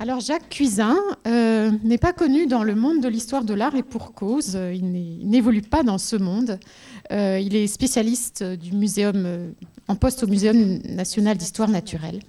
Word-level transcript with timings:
Alors 0.00 0.20
Jacques 0.20 0.48
Cuisin 0.48 0.96
euh, 1.26 1.72
n'est 1.82 1.98
pas 1.98 2.12
connu 2.12 2.46
dans 2.46 2.62
le 2.62 2.76
monde 2.76 3.00
de 3.00 3.08
l'histoire 3.08 3.42
de 3.42 3.52
l'art 3.52 3.74
et 3.74 3.82
pour 3.82 4.14
cause. 4.14 4.56
Il 4.72 4.92
n'évolue 5.28 5.62
pas 5.62 5.82
dans 5.82 5.98
ce 5.98 6.14
monde. 6.14 6.60
Euh, 7.10 7.40
il 7.42 7.56
est 7.56 7.66
spécialiste 7.66 8.44
du 8.44 8.72
muséum, 8.72 9.24
euh, 9.26 9.50
en 9.88 9.96
poste 9.96 10.22
au 10.22 10.28
Muséum 10.28 10.78
national 10.84 11.36
d'histoire 11.36 11.68
naturelle. 11.68 12.20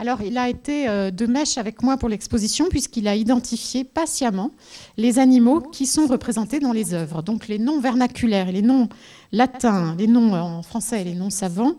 Alors 0.00 0.22
il 0.22 0.38
a 0.38 0.48
été 0.48 0.88
de 0.88 1.26
mèche 1.26 1.56
avec 1.56 1.80
moi 1.84 1.96
pour 1.96 2.08
l'exposition 2.08 2.66
puisqu'il 2.68 3.06
a 3.06 3.14
identifié 3.14 3.84
patiemment 3.84 4.50
les 4.96 5.20
animaux 5.20 5.60
qui 5.60 5.86
sont 5.86 6.08
représentés 6.08 6.58
dans 6.58 6.72
les 6.72 6.94
œuvres. 6.94 7.22
Donc 7.22 7.46
les 7.46 7.60
noms 7.60 7.78
vernaculaires 7.78 8.50
les 8.50 8.62
noms 8.62 8.88
latins, 9.30 9.94
les 9.96 10.08
noms 10.08 10.34
en 10.34 10.62
français 10.64 11.02
et 11.02 11.04
les 11.04 11.14
noms 11.14 11.30
savants 11.30 11.76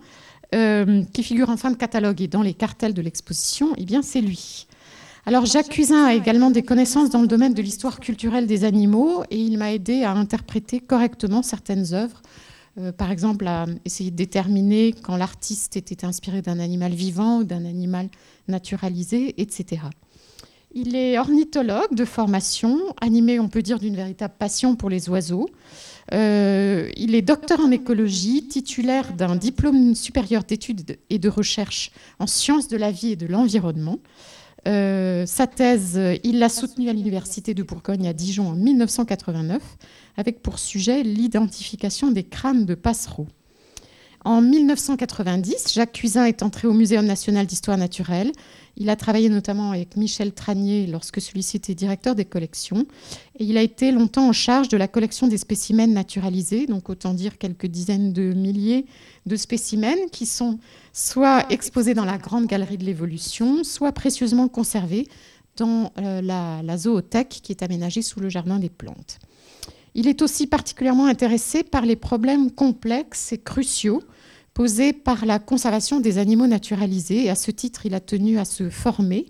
qui 0.53 1.23
figurent 1.23 1.49
en 1.49 1.57
fin 1.57 1.71
de 1.71 1.75
catalogue 1.75 2.21
et 2.21 2.29
dans 2.29 2.41
les 2.41 2.53
cartels 2.53 2.93
de 2.93 3.01
l'exposition, 3.01 3.73
eh 3.75 3.83
bien 3.83 4.01
c'est 4.01 4.21
lui. 4.21 4.65
Alors 5.27 5.47
Jacques 5.47 5.69
Cuisin 5.69 6.05
a 6.05 6.13
également 6.13 6.51
des 6.51 6.61
connaissances 6.61 7.09
dans 7.09 7.21
le 7.21 7.27
domaine 7.27 7.55
de 7.55 7.61
l'histoire 7.63 7.99
culturelle 7.99 8.45
des 8.45 8.63
animaux 8.63 9.23
et 9.31 9.39
il 9.39 9.57
m'a 9.57 9.73
aidé 9.73 10.03
à 10.03 10.11
interpréter 10.11 10.79
correctement 10.79 11.41
certaines 11.41 11.95
œuvres. 11.95 12.21
Euh, 12.77 12.91
par 12.91 13.09
exemple, 13.09 13.47
à 13.47 13.65
essayer 13.85 14.11
de 14.11 14.15
déterminer 14.15 14.93
quand 14.93 15.17
l'artiste 15.17 15.77
était 15.77 16.05
inspiré 16.05 16.43
d'un 16.43 16.59
animal 16.59 16.93
vivant 16.93 17.39
ou 17.39 17.43
d'un 17.43 17.65
animal 17.65 18.09
naturalisé, 18.47 19.33
etc. 19.41 19.81
Il 20.75 20.95
est 20.95 21.17
ornithologue 21.17 21.95
de 21.95 22.05
formation, 22.05 22.77
animé, 23.01 23.39
on 23.39 23.47
peut 23.47 23.63
dire, 23.63 23.79
d'une 23.79 23.95
véritable 23.95 24.35
passion 24.37 24.75
pour 24.75 24.91
les 24.91 25.09
oiseaux. 25.09 25.49
Euh, 26.13 26.91
il 26.97 27.15
est 27.15 27.23
docteur 27.23 27.61
en 27.61 27.71
écologie, 27.71 28.47
titulaire 28.47 29.13
d'un 29.13 29.37
diplôme 29.37 29.95
supérieur 29.95 30.43
d'études 30.43 30.97
et 31.09 31.17
de 31.17 31.29
recherche 31.29 31.91
en 32.19 32.27
sciences 32.27 32.67
de 32.67 32.77
la 32.77 32.91
vie 32.91 33.13
et 33.13 33.15
de 33.15 33.25
l'environnement. 33.25 33.97
Euh, 34.67 35.25
sa 35.25 35.47
thèse, 35.47 35.99
il 36.23 36.39
l'a 36.39 36.49
soutenue 36.49 36.89
à 36.89 36.93
l'Université 36.93 37.53
de 37.53 37.63
Bourgogne 37.63 38.07
à 38.07 38.13
Dijon 38.13 38.49
en 38.49 38.55
1989, 38.55 39.61
avec 40.17 40.41
pour 40.41 40.59
sujet 40.59 41.03
l'identification 41.03 42.11
des 42.11 42.23
crânes 42.23 42.65
de 42.65 42.75
passereaux. 42.75 43.27
En 44.25 44.41
1990, 44.41 45.71
Jacques 45.71 45.91
Cuisin 45.91 46.25
est 46.25 46.41
entré 46.41 46.67
au 46.67 46.73
Muséum 46.73 47.05
national 47.05 47.45
d'histoire 47.45 47.77
naturelle. 47.77 48.31
Il 48.75 48.89
a 48.89 48.95
travaillé 48.95 49.29
notamment 49.29 49.69
avec 49.69 49.97
Michel 49.97 50.33
Tranier 50.33 50.87
lorsque 50.87 51.21
celui-ci 51.21 51.57
était 51.57 51.75
directeur 51.75 52.15
des 52.15 52.25
collections. 52.25 52.87
Et 53.37 53.43
il 53.43 53.55
a 53.55 53.61
été 53.61 53.91
longtemps 53.91 54.27
en 54.27 54.33
charge 54.33 54.67
de 54.67 54.77
la 54.77 54.87
collection 54.87 55.27
des 55.27 55.37
spécimens 55.37 55.85
naturalisés, 55.85 56.65
donc 56.65 56.89
autant 56.89 57.13
dire 57.13 57.37
quelques 57.37 57.67
dizaines 57.67 58.13
de 58.13 58.33
milliers 58.33 58.87
de 59.27 59.35
spécimens 59.35 60.09
qui 60.11 60.25
sont 60.25 60.57
soit 60.91 61.45
exposés 61.51 61.93
dans 61.93 62.03
la 62.05 62.17
grande 62.17 62.47
galerie 62.47 62.79
de 62.79 62.85
l'évolution, 62.85 63.63
soit 63.63 63.91
précieusement 63.91 64.47
conservés 64.47 65.07
dans 65.55 65.91
euh, 65.99 66.23
la, 66.23 66.63
la 66.63 66.77
zoothèque 66.79 67.41
qui 67.43 67.51
est 67.51 67.61
aménagée 67.61 68.01
sous 68.01 68.19
le 68.19 68.29
jardin 68.29 68.57
des 68.57 68.69
plantes. 68.69 69.19
Il 69.93 70.07
est 70.07 70.23
aussi 70.23 70.47
particulièrement 70.47 71.05
intéressé 71.05 71.63
par 71.63 71.85
les 71.85 71.95
problèmes 71.95 72.49
complexes 72.49 73.31
et 73.31 73.37
cruciaux 73.37 74.01
posés 74.55 74.93
par 74.93 75.27
la 75.27 75.37
conservation 75.37 75.99
des 75.99 76.17
animaux 76.17 76.47
naturalisés. 76.47 77.25
Et 77.25 77.29
à 77.29 77.35
ce 77.35 77.51
titre, 77.51 77.85
il 77.85 77.93
a 77.93 77.99
tenu 77.99 78.39
à 78.39 78.45
se 78.45 78.71
former. 78.71 79.27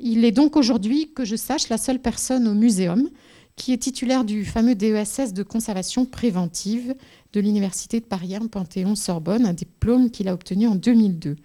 Il 0.00 0.24
est 0.24 0.32
donc 0.32 0.56
aujourd'hui, 0.56 1.12
que 1.14 1.24
je 1.24 1.36
sache, 1.36 1.68
la 1.68 1.78
seule 1.78 2.00
personne 2.00 2.48
au 2.48 2.54
muséum 2.54 3.08
qui 3.54 3.74
est 3.74 3.78
titulaire 3.78 4.24
du 4.24 4.46
fameux 4.46 4.74
DESS 4.74 5.34
de 5.34 5.42
conservation 5.42 6.06
préventive 6.06 6.94
de 7.34 7.40
l'Université 7.40 8.00
de 8.00 8.06
Paris 8.06 8.34
1 8.34 8.46
Panthéon-Sorbonne, 8.46 9.44
un 9.44 9.52
diplôme 9.52 10.10
qu'il 10.10 10.26
a 10.28 10.34
obtenu 10.34 10.66
en 10.66 10.74
2002. 10.74 11.36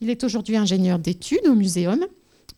Il 0.00 0.08
est 0.08 0.22
aujourd'hui 0.22 0.56
ingénieur 0.56 1.00
d'études 1.00 1.46
au 1.48 1.56
muséum 1.56 2.06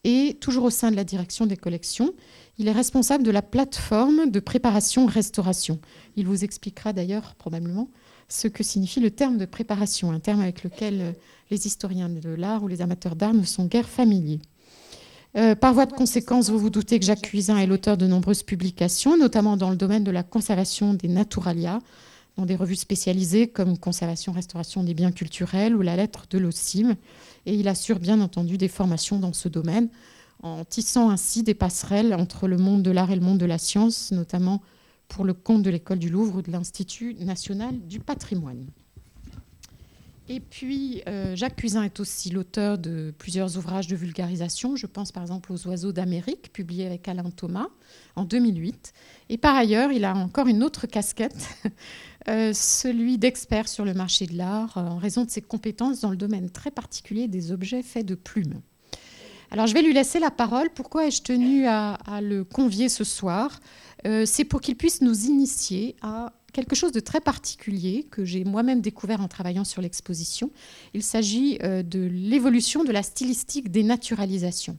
et 0.09 0.35
toujours 0.41 0.65
au 0.65 0.71
sein 0.71 0.91
de 0.91 0.97
la 0.97 1.05
direction 1.05 1.45
des 1.45 1.59
collections. 1.59 2.15
Il 2.57 2.67
est 2.67 2.73
responsable 2.73 3.23
de 3.25 3.31
la 3.31 3.43
plateforme 3.43 4.31
de 4.31 4.41
préparation-restauration. 4.41 5.79
Il 6.17 6.27
vous 6.27 6.45
expliquera 6.45 6.95
d'ailleurs 6.95 7.35
probablement 7.37 7.91
ce 8.29 8.49
que 8.49 8.63
signifie 8.63 9.01
le 9.01 9.11
terme 9.11 9.37
de 9.37 9.45
préparation, 9.45 10.11
un 10.11 10.19
terme 10.19 10.41
avec 10.41 10.65
lequel 10.65 11.15
les 11.51 11.67
historiens 11.67 12.09
de 12.09 12.31
l'art 12.31 12.63
ou 12.63 12.69
les 12.69 12.81
amateurs 12.81 13.17
d'art 13.17 13.35
ne 13.35 13.45
sont 13.45 13.67
guère 13.67 13.89
familiers. 13.89 14.41
Euh, 15.37 15.55
par 15.55 15.75
voie 15.75 15.85
de 15.85 15.93
conséquence, 15.93 16.49
vous 16.49 16.59
vous 16.59 16.71
doutez 16.71 16.99
que 16.99 17.05
Jacques 17.05 17.23
Cuisin 17.23 17.59
est 17.59 17.67
l'auteur 17.67 17.99
de 17.99 18.07
nombreuses 18.07 18.43
publications, 18.43 19.19
notamment 19.19 19.59
dans 19.59 19.69
le 19.69 19.77
domaine 19.77 20.05
de 20.05 20.11
la 20.11 20.23
conservation 20.23 20.95
des 20.95 21.09
naturalia, 21.09 21.81
dans 22.39 22.47
des 22.47 22.55
revues 22.55 22.77
spécialisées 22.77 23.49
comme 23.49 23.77
Conservation, 23.77 24.33
Restauration 24.33 24.85
des 24.85 24.95
biens 24.95 25.11
culturels 25.11 25.75
ou 25.75 25.83
la 25.83 25.97
lettre 25.97 26.27
de 26.31 26.39
l'OCIM. 26.39 26.95
Et 27.47 27.55
il 27.55 27.67
assure 27.67 27.99
bien 27.99 28.21
entendu 28.21 28.57
des 28.57 28.69
formations 28.69 29.19
dans 29.19 29.33
ce 29.33 29.49
domaine, 29.49 29.89
en 30.45 30.65
tissant 30.65 31.11
ainsi 31.11 31.43
des 31.43 31.55
passerelles 31.55 32.15
entre 32.15 32.47
le 32.47 32.57
monde 32.57 32.85
de 32.85 32.93
l'art 32.93 33.11
et 33.11 33.17
le 33.17 33.23
monde 33.23 33.39
de 33.39 33.47
la 33.47 33.59
science, 33.59 34.13
notamment 34.13 34.63
pour 35.09 35.25
le 35.25 35.35
compte 35.35 35.65
de 35.65 35.71
l'école 35.71 35.99
du 35.99 36.11
Louvre 36.11 36.37
ou 36.37 36.43
de 36.43 36.53
l'Institut 36.53 37.15
national 37.15 37.77
du 37.89 37.99
patrimoine. 37.99 38.67
Et 40.31 40.41
puis, 40.41 41.03
euh, 41.09 41.35
Jacques 41.35 41.57
Cuisin 41.57 41.85
est 41.85 42.01
aussi 42.01 42.29
l'auteur 42.29 42.77
de 42.77 43.15
plusieurs 43.17 43.57
ouvrages 43.57 43.87
de 43.87 43.97
vulgarisation. 43.97 44.77
Je 44.77 44.87
pense 44.87 45.11
par 45.11 45.23
exemple 45.23 45.51
aux 45.53 45.67
Oiseaux 45.67 45.91
d'Amérique, 45.91 46.53
publié 46.53 46.87
avec 46.87 47.09
Alain 47.09 47.31
Thomas 47.31 47.69
en 48.15 48.25
2008. 48.25 48.93
Et 49.31 49.39
par 49.39 49.57
ailleurs, 49.57 49.91
il 49.91 50.05
a 50.05 50.15
encore 50.15 50.47
une 50.47 50.63
autre 50.63 50.87
casquette, 50.87 51.49
euh, 52.29 52.53
celui 52.53 53.19
d'expert 53.19 53.69
sur 53.69 53.85
le 53.85 53.95
marché 53.95 54.27
de 54.27 54.37
l'art, 54.37 54.77
euh, 54.77 54.83
en 54.83 54.99
raison 54.99 55.25
de 55.25 55.31
ses 55.31 55.43
compétences 55.43 56.01
dans 56.01 56.11
le 56.11 56.17
domaine 56.17 56.51
très 56.51 56.71
particulier 56.71 57.29
des 57.29 57.53
objets 57.53 57.83
faits 57.83 58.07
de 58.07 58.15
plumes. 58.15 58.61
Alors, 59.51 59.67
je 59.67 59.75
vais 59.75 59.83
lui 59.83 59.95
laisser 59.95 60.19
la 60.19 60.31
parole. 60.31 60.69
Pourquoi 60.71 61.07
ai-je 61.07 61.23
tenu 61.23 61.67
à, 61.67 61.97
le 62.21 62.45
convier 62.45 62.91
ce 62.91 63.03
soir? 63.03 63.61
C'est 64.05 64.45
pour 64.45 64.61
qu'il 64.61 64.77
puisse 64.77 65.01
nous 65.01 65.25
initier 65.25 65.97
à 66.03 66.35
quelque 66.53 66.75
chose 66.75 66.93
de 66.93 67.01
très 67.01 67.21
particulier 67.21 68.07
que 68.11 68.25
j'ai 68.25 68.45
moi-même 68.45 68.81
découvert 68.81 69.21
en 69.21 69.29
travaillant 69.29 69.65
sur 69.65 69.83
l'exposition. 69.83 70.51
Il 70.95 71.03
s'agit 71.03 71.59
euh, 71.63 71.83
de 71.83 72.01
l'évolution 72.01 72.85
de 72.85 72.93
la 72.93 73.03
stylistique 73.03 73.71
des 73.71 73.83
naturalisations. 73.83 74.79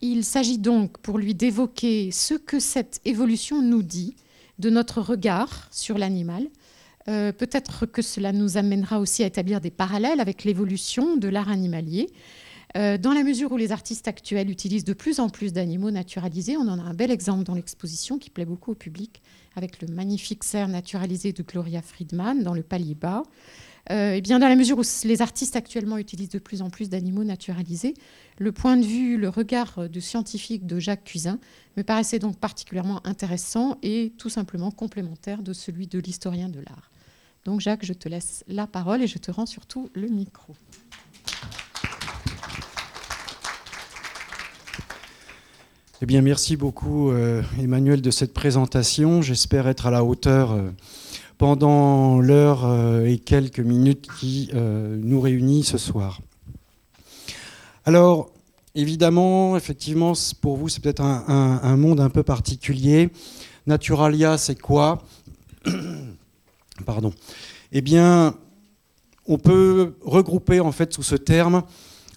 Il 0.00 0.24
s'agit 0.24 0.58
donc 0.58 0.98
pour 0.98 1.18
lui 1.18 1.34
d'évoquer 1.34 2.10
ce 2.10 2.34
que 2.34 2.58
cette 2.58 3.00
évolution 3.04 3.62
nous 3.62 3.82
dit 3.82 4.16
de 4.58 4.70
notre 4.70 5.00
regard 5.00 5.68
sur 5.70 5.96
l'animal. 5.98 6.48
Euh, 7.08 7.32
peut-être 7.32 7.86
que 7.86 8.02
cela 8.02 8.32
nous 8.32 8.56
amènera 8.56 9.00
aussi 9.00 9.22
à 9.22 9.26
établir 9.26 9.60
des 9.60 9.70
parallèles 9.70 10.20
avec 10.20 10.44
l'évolution 10.44 11.16
de 11.16 11.28
l'art 11.28 11.48
animalier. 11.48 12.08
Euh, 12.76 12.96
dans 12.96 13.12
la 13.12 13.22
mesure 13.22 13.52
où 13.52 13.56
les 13.56 13.70
artistes 13.70 14.08
actuels 14.08 14.48
utilisent 14.48 14.84
de 14.84 14.94
plus 14.94 15.20
en 15.20 15.28
plus 15.28 15.52
d'animaux 15.52 15.90
naturalisés, 15.90 16.56
on 16.56 16.68
en 16.68 16.78
a 16.78 16.82
un 16.82 16.94
bel 16.94 17.10
exemple 17.10 17.44
dans 17.44 17.54
l'exposition 17.54 18.18
qui 18.18 18.30
plaît 18.30 18.46
beaucoup 18.46 18.72
au 18.72 18.74
public, 18.74 19.20
avec 19.56 19.82
le 19.82 19.88
magnifique 19.88 20.42
cerf 20.42 20.68
naturalisé 20.68 21.32
de 21.32 21.42
Gloria 21.42 21.82
Friedman 21.82 22.42
dans 22.42 22.54
le 22.54 22.62
palier 22.62 22.94
bas. 22.94 23.24
Euh, 23.90 24.12
et 24.12 24.20
bien 24.20 24.38
dans 24.38 24.48
la 24.48 24.54
mesure 24.54 24.78
où 24.78 24.82
les 25.04 25.22
artistes 25.22 25.56
actuellement 25.56 25.98
utilisent 25.98 26.30
de 26.30 26.38
plus 26.38 26.62
en 26.62 26.70
plus 26.70 26.88
d'animaux 26.88 27.24
naturalisés, 27.24 27.94
le 28.38 28.52
point 28.52 28.76
de 28.76 28.86
vue, 28.86 29.18
le 29.18 29.28
regard 29.28 29.88
de 29.88 30.00
scientifique 30.00 30.66
de 30.66 30.78
Jacques 30.78 31.04
Cuisin 31.04 31.40
me 31.76 31.82
paraissait 31.82 32.20
donc 32.20 32.38
particulièrement 32.38 33.04
intéressant 33.04 33.78
et 33.82 34.12
tout 34.18 34.30
simplement 34.30 34.70
complémentaire 34.70 35.42
de 35.42 35.52
celui 35.52 35.88
de 35.88 35.98
l'historien 35.98 36.48
de 36.48 36.60
l'art. 36.60 36.91
Donc 37.44 37.60
Jacques, 37.60 37.84
je 37.84 37.92
te 37.92 38.08
laisse 38.08 38.44
la 38.46 38.66
parole 38.66 39.02
et 39.02 39.06
je 39.06 39.18
te 39.18 39.30
rends 39.30 39.46
surtout 39.46 39.90
le 39.94 40.08
micro. 40.08 40.54
Eh 46.00 46.06
bien, 46.06 46.20
merci 46.20 46.56
beaucoup, 46.56 47.10
euh, 47.10 47.42
Emmanuel, 47.60 48.02
de 48.02 48.10
cette 48.10 48.34
présentation. 48.34 49.22
J'espère 49.22 49.68
être 49.68 49.86
à 49.86 49.92
la 49.92 50.02
hauteur 50.02 50.50
euh, 50.50 50.70
pendant 51.38 52.20
l'heure 52.20 52.64
euh, 52.64 53.04
et 53.06 53.18
quelques 53.18 53.60
minutes 53.60 54.08
qui 54.18 54.50
nous 54.52 55.20
réunit 55.20 55.62
ce 55.62 55.78
soir. 55.78 56.20
Alors, 57.84 58.30
évidemment, 58.74 59.56
effectivement, 59.56 60.12
pour 60.40 60.56
vous, 60.56 60.68
c'est 60.68 60.82
peut-être 60.82 61.02
un, 61.02 61.76
monde 61.76 62.00
un 62.00 62.10
peu 62.10 62.24
particulier. 62.24 63.10
Naturalia, 63.68 64.38
c'est 64.38 64.60
quoi? 64.60 65.04
Pardon. 66.82 67.12
Eh 67.72 67.80
bien, 67.80 68.34
on 69.26 69.38
peut 69.38 69.94
regrouper 70.02 70.60
en 70.60 70.72
fait 70.72 70.92
sous 70.92 71.02
ce 71.02 71.16
terme 71.16 71.62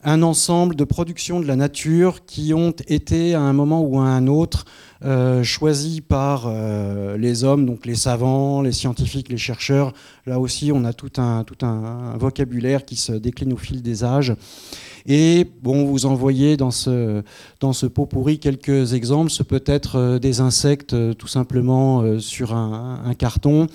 un 0.06 0.22
ensemble 0.22 0.76
de 0.76 0.84
productions 0.84 1.40
de 1.40 1.48
la 1.48 1.56
nature 1.56 2.26
qui 2.26 2.54
ont 2.54 2.76
été 2.88 3.34
à 3.34 3.42
un 3.42 3.54
moment 3.54 3.82
ou 3.82 4.00
à 4.00 4.04
un 4.04 4.28
autre 4.28 4.66
euh, 5.04 5.44
choisies 5.44 6.02
par 6.02 6.46
euh, 6.46 7.18
les 7.18 7.44
hommes, 7.44 7.66
donc 7.66 7.88
les 7.88 7.96
savants, 7.96 8.62
les 8.62 8.72
scientifiques, 8.72 9.30
les 9.30 9.38
chercheurs. 9.38 9.94
Là 10.28 10.40
aussi, 10.40 10.72
on 10.72 10.86
a 10.86 10.94
tout 10.94 11.12
un, 11.18 11.44
tout 11.44 11.66
un, 11.66 12.16
vocabulaire 12.18 12.86
qui 12.86 12.96
se 12.96 13.14
décline 13.14 13.52
au 13.54 13.58
fil 13.58 13.82
des 13.82 14.04
âges. 14.04 14.36
Et 15.08 15.50
bon, 15.64 15.86
vous 15.86 16.06
envoyez 16.06 16.56
dans 16.56 16.72
ce, 16.72 17.24
dans 17.60 17.74
ce 17.74 17.88
pot 17.88 18.06
pourri 18.06 18.38
quelques 18.38 18.94
exemples. 18.94 19.32
Ce 19.32 19.42
peut 19.42 19.64
être 19.66 19.98
euh, 19.98 20.20
des 20.20 20.40
insectes 20.40 20.96
tout 21.18 21.28
simplement 21.28 22.20
sur 22.20 22.54
un 22.54 23.14
carton, 23.18 23.68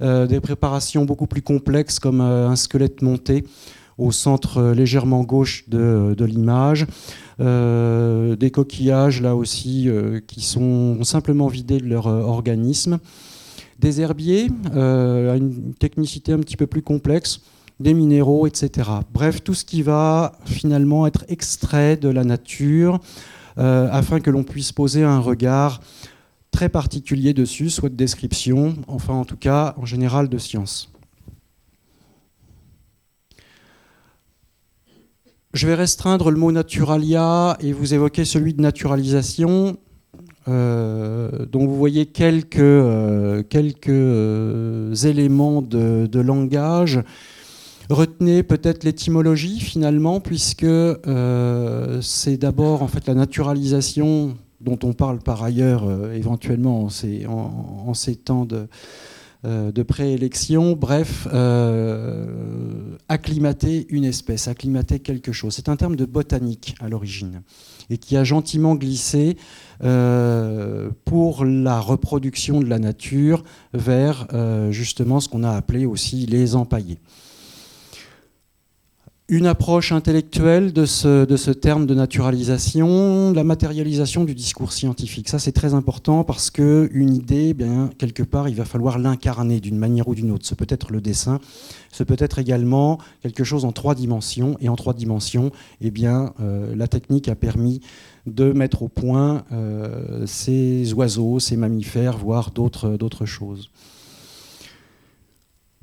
des 0.00 0.40
préparations 0.40 1.04
beaucoup 1.04 1.26
plus 1.26 1.42
complexes 1.42 1.98
comme 1.98 2.20
un 2.20 2.56
squelette 2.56 3.02
monté 3.02 3.44
au 3.98 4.12
centre 4.12 4.72
légèrement 4.72 5.22
gauche 5.22 5.68
de, 5.68 6.14
l'image. 6.24 6.86
des 7.38 8.50
coquillages 8.50 9.22
là 9.22 9.34
aussi 9.34 9.88
qui 10.26 10.42
sont 10.42 11.02
simplement 11.04 11.48
vidés 11.48 11.78
de 11.78 11.86
leur 11.86 12.06
organisme. 12.06 12.98
Des 13.78 14.00
herbiers, 14.00 14.48
à 14.74 15.36
une 15.36 15.74
technicité 15.78 16.32
un 16.32 16.38
petit 16.38 16.56
peu 16.56 16.66
plus 16.66 16.82
complexe, 16.82 17.40
des 17.80 17.94
minéraux, 17.94 18.46
etc. 18.46 18.88
Bref, 19.12 19.42
tout 19.42 19.54
ce 19.54 19.64
qui 19.64 19.82
va 19.82 20.32
finalement 20.44 21.06
être 21.06 21.24
extrait 21.28 21.96
de 21.96 22.08
la 22.08 22.24
nature 22.24 23.00
afin 23.56 24.20
que 24.20 24.30
l'on 24.30 24.44
puisse 24.44 24.72
poser 24.72 25.04
un 25.04 25.20
regard 25.20 25.80
très 26.56 26.68
particulier 26.70 27.34
dessus, 27.34 27.68
soit 27.68 27.90
de 27.90 27.96
description, 27.96 28.76
enfin 28.88 29.12
en 29.12 29.26
tout 29.26 29.36
cas 29.36 29.74
en 29.76 29.84
général 29.84 30.30
de 30.30 30.38
science. 30.38 30.90
Je 35.56 35.66
vais 35.66 35.74
restreindre 35.74 36.30
le 36.30 36.36
mot 36.36 36.52
naturalia 36.52 37.56
et 37.60 37.72
vous 37.72 37.94
évoquer 37.94 38.26
celui 38.26 38.52
de 38.52 38.60
naturalisation. 38.60 39.78
Euh, 40.48 41.46
dont 41.50 41.66
vous 41.66 41.74
voyez 41.74 42.04
quelques, 42.04 42.58
euh, 42.58 43.42
quelques 43.42 43.88
euh, 43.88 44.94
éléments 44.94 45.62
de, 45.62 46.06
de, 46.06 46.20
langage. 46.20 47.00
Retenez 47.88 48.42
peut-être 48.42 48.84
l'étymologie 48.84 49.58
finalement, 49.58 50.20
puisque 50.20 50.66
c'est 52.02 52.36
d'abord 52.36 52.82
en 52.82 52.88
fait 52.88 53.06
la 53.06 53.14
naturalisation 53.14 54.36
dont 54.60 54.78
on 54.84 54.92
parle 54.92 55.20
par 55.20 55.42
ailleurs 55.42 55.88
éventuellement 56.12 56.82
en 56.84 57.94
ces, 57.94 58.14
temps 58.16 58.44
de, 58.44 58.68
de 59.46 59.82
préélection. 59.82 60.72
Bref, 60.72 61.28
euh, 61.32 62.96
acclimater 63.08 63.86
une 63.90 64.04
espèce, 64.04 64.48
acclimater 64.48 64.98
quelque 65.00 65.32
chose. 65.32 65.54
C'est 65.54 65.68
un 65.68 65.76
terme 65.76 65.96
de 65.96 66.04
botanique 66.04 66.74
à 66.80 66.88
l'origine 66.88 67.42
et 67.88 67.98
qui 67.98 68.16
a 68.16 68.24
gentiment 68.24 68.74
glissé 68.74 69.36
pour 71.04 71.44
la 71.44 71.80
reproduction 71.80 72.60
de 72.60 72.66
la 72.66 72.78
nature 72.78 73.44
vers 73.74 74.26
justement 74.70 75.20
ce 75.20 75.28
qu'on 75.28 75.44
a 75.44 75.52
appelé 75.52 75.86
aussi 75.86 76.26
les 76.26 76.56
empaillés 76.56 76.98
une 79.28 79.46
approche 79.46 79.90
intellectuelle 79.90 80.72
de 80.72 80.86
ce, 80.86 81.50
terme 81.50 81.86
de 81.86 81.94
naturalisation, 81.94 83.32
la 83.32 83.42
matérialisation 83.42 84.24
du 84.24 84.36
discours 84.36 84.72
scientifique. 84.72 85.28
Ça, 85.28 85.40
c'est 85.40 85.50
très 85.50 85.74
important 85.74 86.22
parce 86.22 86.50
qu'une 86.50 87.12
idée, 87.12 87.52
eh 87.58 87.94
quelque 87.96 88.22
part, 88.22 88.48
il 88.48 88.54
va 88.54 88.64
falloir 88.64 89.00
l'incarner 89.00 89.58
d'une 89.58 89.78
manière 89.78 90.06
ou 90.06 90.14
d'une 90.14 90.30
autre. 90.30 90.46
Ce 90.46 90.54
peut 90.54 90.66
être 90.68 90.92
le 90.92 91.00
dessin, 91.00 91.40
ce 91.90 92.04
peut 92.04 92.16
être 92.20 92.38
également 92.38 92.98
quelque 93.20 93.42
chose 93.42 93.64
en 93.64 93.72
trois 93.72 93.96
dimensions. 93.96 94.56
Et 94.60 94.68
en 94.68 94.76
trois 94.76 94.94
dimensions, 94.94 95.50
eh 95.80 95.92
euh, 96.04 96.76
la 96.76 96.86
technique 96.86 97.28
a 97.28 97.34
permis 97.34 97.80
de 98.26 98.52
mettre 98.52 98.82
au 98.82 98.88
point 98.88 99.42
euh, 99.50 100.24
ces 100.26 100.92
oiseaux, 100.92 101.40
ces 101.40 101.56
mammifères, 101.56 102.16
voire 102.16 102.52
d'autres 102.52 103.26
choses 103.26 103.70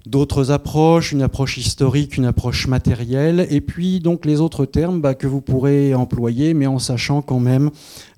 d'autres 0.05 0.51
approches, 0.51 1.11
une 1.11 1.21
approche 1.21 1.57
historique, 1.57 2.17
une 2.17 2.25
approche 2.25 2.67
matérielle, 2.67 3.47
et 3.49 3.61
puis 3.61 3.99
donc 3.99 4.25
les 4.25 4.41
autres 4.41 4.65
termes 4.65 4.99
bah, 4.99 5.15
que 5.15 5.27
vous 5.27 5.41
pourrez 5.41 5.95
employer, 5.95 6.53
mais 6.53 6.67
en 6.67 6.79
sachant 6.79 7.21
quand 7.21 7.39
même 7.39 7.71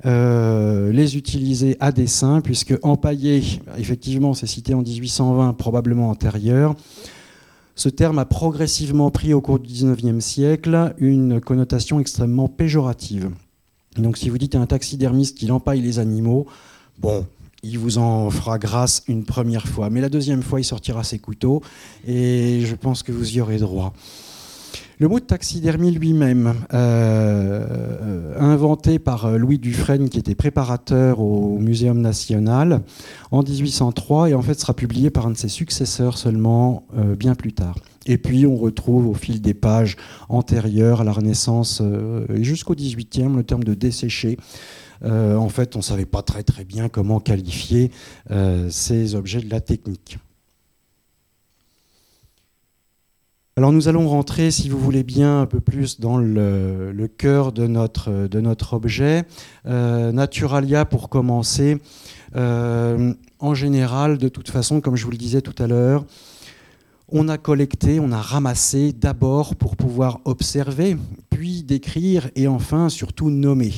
euh, 0.05 0.91
les 0.91 1.17
utiliser 1.17 1.77
à 1.79 1.91
dessein, 1.91 2.41
puisque 2.41 2.73
empaillé, 2.81 3.43
effectivement, 3.77 4.33
c'est 4.33 4.47
cité 4.47 4.73
en 4.73 4.81
1820, 4.81 5.53
probablement 5.53 6.09
antérieur. 6.09 6.75
Ce 7.75 7.89
terme 7.89 8.19
a 8.19 8.25
progressivement 8.25 9.11
pris 9.11 9.33
au 9.33 9.41
cours 9.41 9.59
du 9.59 9.71
19e 9.71 10.21
siècle 10.21 10.93
une 10.97 11.41
connotation 11.41 11.99
extrêmement 11.99 12.47
péjorative. 12.47 13.29
Donc 13.97 14.17
si 14.17 14.29
vous 14.29 14.37
dites 14.37 14.55
à 14.55 14.59
un 14.59 14.65
taxidermiste 14.65 15.37
qu'il 15.37 15.51
empaille 15.51 15.81
les 15.81 15.99
animaux, 15.99 16.45
bon, 16.99 17.25
il 17.65 17.79
vous 17.79 17.97
en 17.97 18.29
fera 18.29 18.59
grâce 18.59 19.03
une 19.07 19.23
première 19.23 19.67
fois. 19.67 19.89
Mais 19.89 20.01
la 20.01 20.09
deuxième 20.09 20.43
fois, 20.43 20.59
il 20.59 20.63
sortira 20.63 21.03
ses 21.03 21.19
couteaux 21.19 21.61
et 22.07 22.61
je 22.63 22.75
pense 22.75 23.01
que 23.01 23.11
vous 23.11 23.35
y 23.35 23.41
aurez 23.41 23.57
droit. 23.57 23.93
Le 24.97 25.09
mot 25.09 25.19
de 25.19 25.25
taxidermie 25.25 25.91
lui-même, 25.91 26.53
euh, 26.73 28.33
inventé 28.39 28.97
par 28.97 29.25
euh, 29.25 29.37
Louis 29.37 29.59
Dufresne, 29.59 30.07
qui 30.07 30.19
était 30.19 30.35
préparateur 30.35 31.19
au 31.19 31.57
Muséum 31.59 31.99
national 31.99 32.81
en 33.29 33.43
1803, 33.43 34.29
et 34.29 34.33
en 34.35 34.41
fait 34.41 34.57
sera 34.57 34.73
publié 34.73 35.09
par 35.09 35.27
un 35.27 35.31
de 35.31 35.37
ses 35.37 35.49
successeurs 35.49 36.17
seulement 36.17 36.87
euh, 36.97 37.13
bien 37.15 37.35
plus 37.35 37.51
tard. 37.51 37.75
Et 38.05 38.17
puis 38.17 38.45
on 38.45 38.55
retrouve 38.55 39.07
au 39.07 39.15
fil 39.15 39.41
des 39.41 39.53
pages 39.53 39.97
antérieures 40.29 41.01
à 41.01 41.03
la 41.03 41.11
Renaissance 41.11 41.81
et 42.33 42.43
jusqu'au 42.43 42.75
18e 42.75 43.35
le 43.35 43.43
terme 43.43 43.63
de 43.63 43.73
desséché 43.73 44.37
euh, 45.03 45.35
en 45.35 45.49
fait, 45.49 45.75
on 45.75 45.79
ne 45.79 45.83
savait 45.83 46.05
pas 46.05 46.21
très 46.21 46.43
très 46.43 46.63
bien 46.63 46.89
comment 46.89 47.19
qualifier 47.19 47.91
euh, 48.31 48.69
ces 48.69 49.15
objets 49.15 49.41
de 49.41 49.49
la 49.49 49.61
technique. 49.61 50.17
Alors 53.57 53.71
nous 53.71 53.87
allons 53.87 54.09
rentrer, 54.09 54.51
si 54.51 54.67
vous 54.67 54.77
voulez 54.77 55.03
bien, 55.03 55.39
un 55.41 55.45
peu 55.45 55.61
plus 55.61 56.01
dans 56.01 56.17
le, 56.17 57.07
cœur 57.17 57.53
de 57.53 57.67
notre, 57.67 58.73
objet. 58.73 59.23
Euh, 59.65 60.11
Naturalia, 60.11 60.83
pour 60.83 61.07
commencer, 61.07 61.77
en 62.35 63.53
général, 63.53 64.17
de 64.17 64.27
toute 64.27 64.49
façon, 64.49 64.81
comme 64.81 64.97
je 64.97 65.05
vous 65.05 65.11
le 65.11 65.17
disais 65.17 65.41
tout 65.41 65.55
à 65.63 65.67
l'heure, 65.67 66.05
on 67.07 67.27
a 67.27 67.37
collecté, 67.37 67.99
on 67.99 68.11
a 68.11 68.21
ramassé 68.21 68.91
d'abord 68.91 69.55
pour 69.55 69.75
pouvoir 69.75 70.19
observer, 70.25 70.97
puis 71.29 71.63
décrire 71.63 72.29
et 72.35 72.47
enfin 72.47 72.89
surtout 72.89 73.29
nommer. 73.29 73.73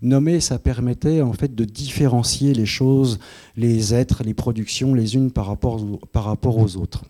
Nommer, 0.00 0.40
ça 0.40 0.58
permettait 0.58 1.20
en 1.22 1.32
fait 1.32 1.54
de 1.54 1.64
différencier 1.64 2.54
les 2.54 2.66
choses, 2.66 3.18
les 3.56 3.94
êtres, 3.94 4.22
les 4.24 4.34
productions 4.34 4.94
les 4.94 5.14
unes 5.14 5.30
par 5.30 5.46
rapport, 5.46 5.80
par 6.12 6.24
rapport 6.24 6.58
aux 6.58 6.76
autres. 6.76 7.04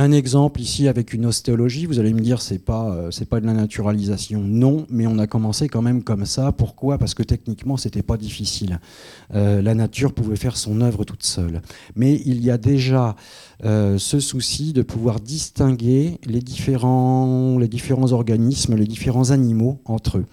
Un 0.00 0.12
exemple 0.12 0.60
ici 0.60 0.86
avec 0.86 1.12
une 1.12 1.26
ostéologie, 1.26 1.84
vous 1.84 1.98
allez 1.98 2.14
me 2.14 2.20
dire 2.20 2.40
c'est 2.40 2.64
pas 2.64 2.88
euh, 2.88 3.10
c'est 3.10 3.28
pas 3.28 3.40
de 3.40 3.46
la 3.46 3.52
naturalisation, 3.52 4.38
non, 4.40 4.86
mais 4.90 5.08
on 5.08 5.18
a 5.18 5.26
commencé 5.26 5.68
quand 5.68 5.82
même 5.82 6.04
comme 6.04 6.24
ça. 6.24 6.52
Pourquoi? 6.52 6.98
Parce 6.98 7.14
que 7.14 7.24
techniquement 7.24 7.76
c'était 7.76 8.04
pas 8.04 8.16
difficile. 8.16 8.78
Euh, 9.34 9.60
la 9.60 9.74
nature 9.74 10.12
pouvait 10.12 10.36
faire 10.36 10.56
son 10.56 10.82
œuvre 10.82 11.02
toute 11.02 11.24
seule. 11.24 11.62
Mais 11.96 12.22
il 12.24 12.44
y 12.44 12.52
a 12.52 12.58
déjà 12.58 13.16
euh, 13.64 13.98
ce 13.98 14.20
souci 14.20 14.72
de 14.72 14.82
pouvoir 14.82 15.18
distinguer 15.18 16.20
les 16.26 16.42
différents 16.42 17.58
les 17.58 17.66
différents 17.66 18.12
organismes, 18.12 18.76
les 18.76 18.86
différents 18.86 19.32
animaux 19.32 19.80
entre 19.84 20.18
eux. 20.18 20.26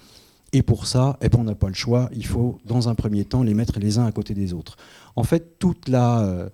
Et 0.54 0.62
pour 0.62 0.86
ça, 0.86 1.18
eh 1.24 1.30
ben, 1.30 1.40
on 1.40 1.44
n'a 1.44 1.56
pas 1.56 1.70
le 1.70 1.74
choix. 1.74 2.12
Il 2.16 2.28
faut 2.28 2.60
dans 2.66 2.88
un 2.88 2.94
premier 2.94 3.26
temps 3.26 3.42
les 3.42 3.56
mettre 3.56 3.80
les 3.80 3.98
uns 3.98 4.06
à 4.06 4.12
côté 4.12 4.36
des 4.36 4.54
autres. 4.54 4.78
En 5.16 5.24
fait, 5.24 5.58
toute 5.58 5.90
la 5.90 6.52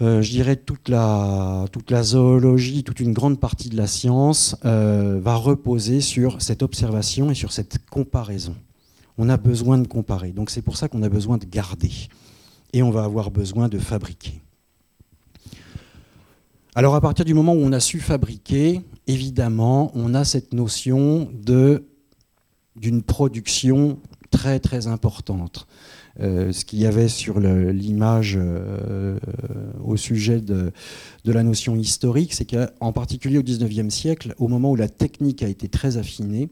euh, 0.00 0.22
je 0.22 0.30
dirais 0.30 0.54
toute 0.54 0.88
la, 0.88 1.64
toute 1.72 1.90
la 1.90 2.04
zoologie, 2.04 2.84
toute 2.84 3.00
une 3.00 3.12
grande 3.12 3.40
partie 3.40 3.68
de 3.68 3.76
la 3.76 3.88
science 3.88 4.54
euh, 4.64 5.18
va 5.20 5.34
reposer 5.34 6.00
sur 6.00 6.40
cette 6.40 6.62
observation 6.62 7.32
et 7.32 7.34
sur 7.34 7.52
cette 7.52 7.78
comparaison. 7.90 8.54
On 9.16 9.28
a 9.28 9.36
besoin 9.36 9.78
de 9.78 9.88
comparer. 9.88 10.30
Donc 10.30 10.50
c'est 10.50 10.62
pour 10.62 10.76
ça 10.76 10.88
qu'on 10.88 11.02
a 11.02 11.08
besoin 11.08 11.36
de 11.36 11.46
garder. 11.46 11.90
Et 12.72 12.82
on 12.82 12.90
va 12.90 13.02
avoir 13.02 13.32
besoin 13.32 13.68
de 13.68 13.78
fabriquer. 13.78 14.40
Alors 16.76 16.94
à 16.94 17.00
partir 17.00 17.24
du 17.24 17.34
moment 17.34 17.54
où 17.54 17.60
on 17.60 17.72
a 17.72 17.80
su 17.80 17.98
fabriquer, 17.98 18.82
évidemment, 19.08 19.90
on 19.94 20.14
a 20.14 20.24
cette 20.24 20.54
notion 20.54 21.28
d'une 22.76 23.02
production 23.02 23.98
très 24.30 24.60
très 24.60 24.86
importante. 24.86 25.66
Euh, 26.20 26.52
ce 26.52 26.64
qu'il 26.64 26.80
y 26.80 26.86
avait 26.86 27.08
sur 27.08 27.38
l'image 27.38 28.36
euh, 28.40 29.18
au 29.84 29.96
sujet 29.96 30.40
de, 30.40 30.72
la 31.24 31.42
notion 31.42 31.76
historique, 31.76 32.34
c'est 32.34 32.46
qu'en 32.46 32.92
particulier 32.92 33.38
au 33.38 33.42
XIXe 33.42 33.94
siècle, 33.94 34.34
au 34.38 34.48
moment 34.48 34.72
où 34.72 34.76
la 34.76 34.88
technique 34.88 35.42
a 35.42 35.48
été 35.48 35.68
très 35.68 35.96
affinée, 35.96 36.48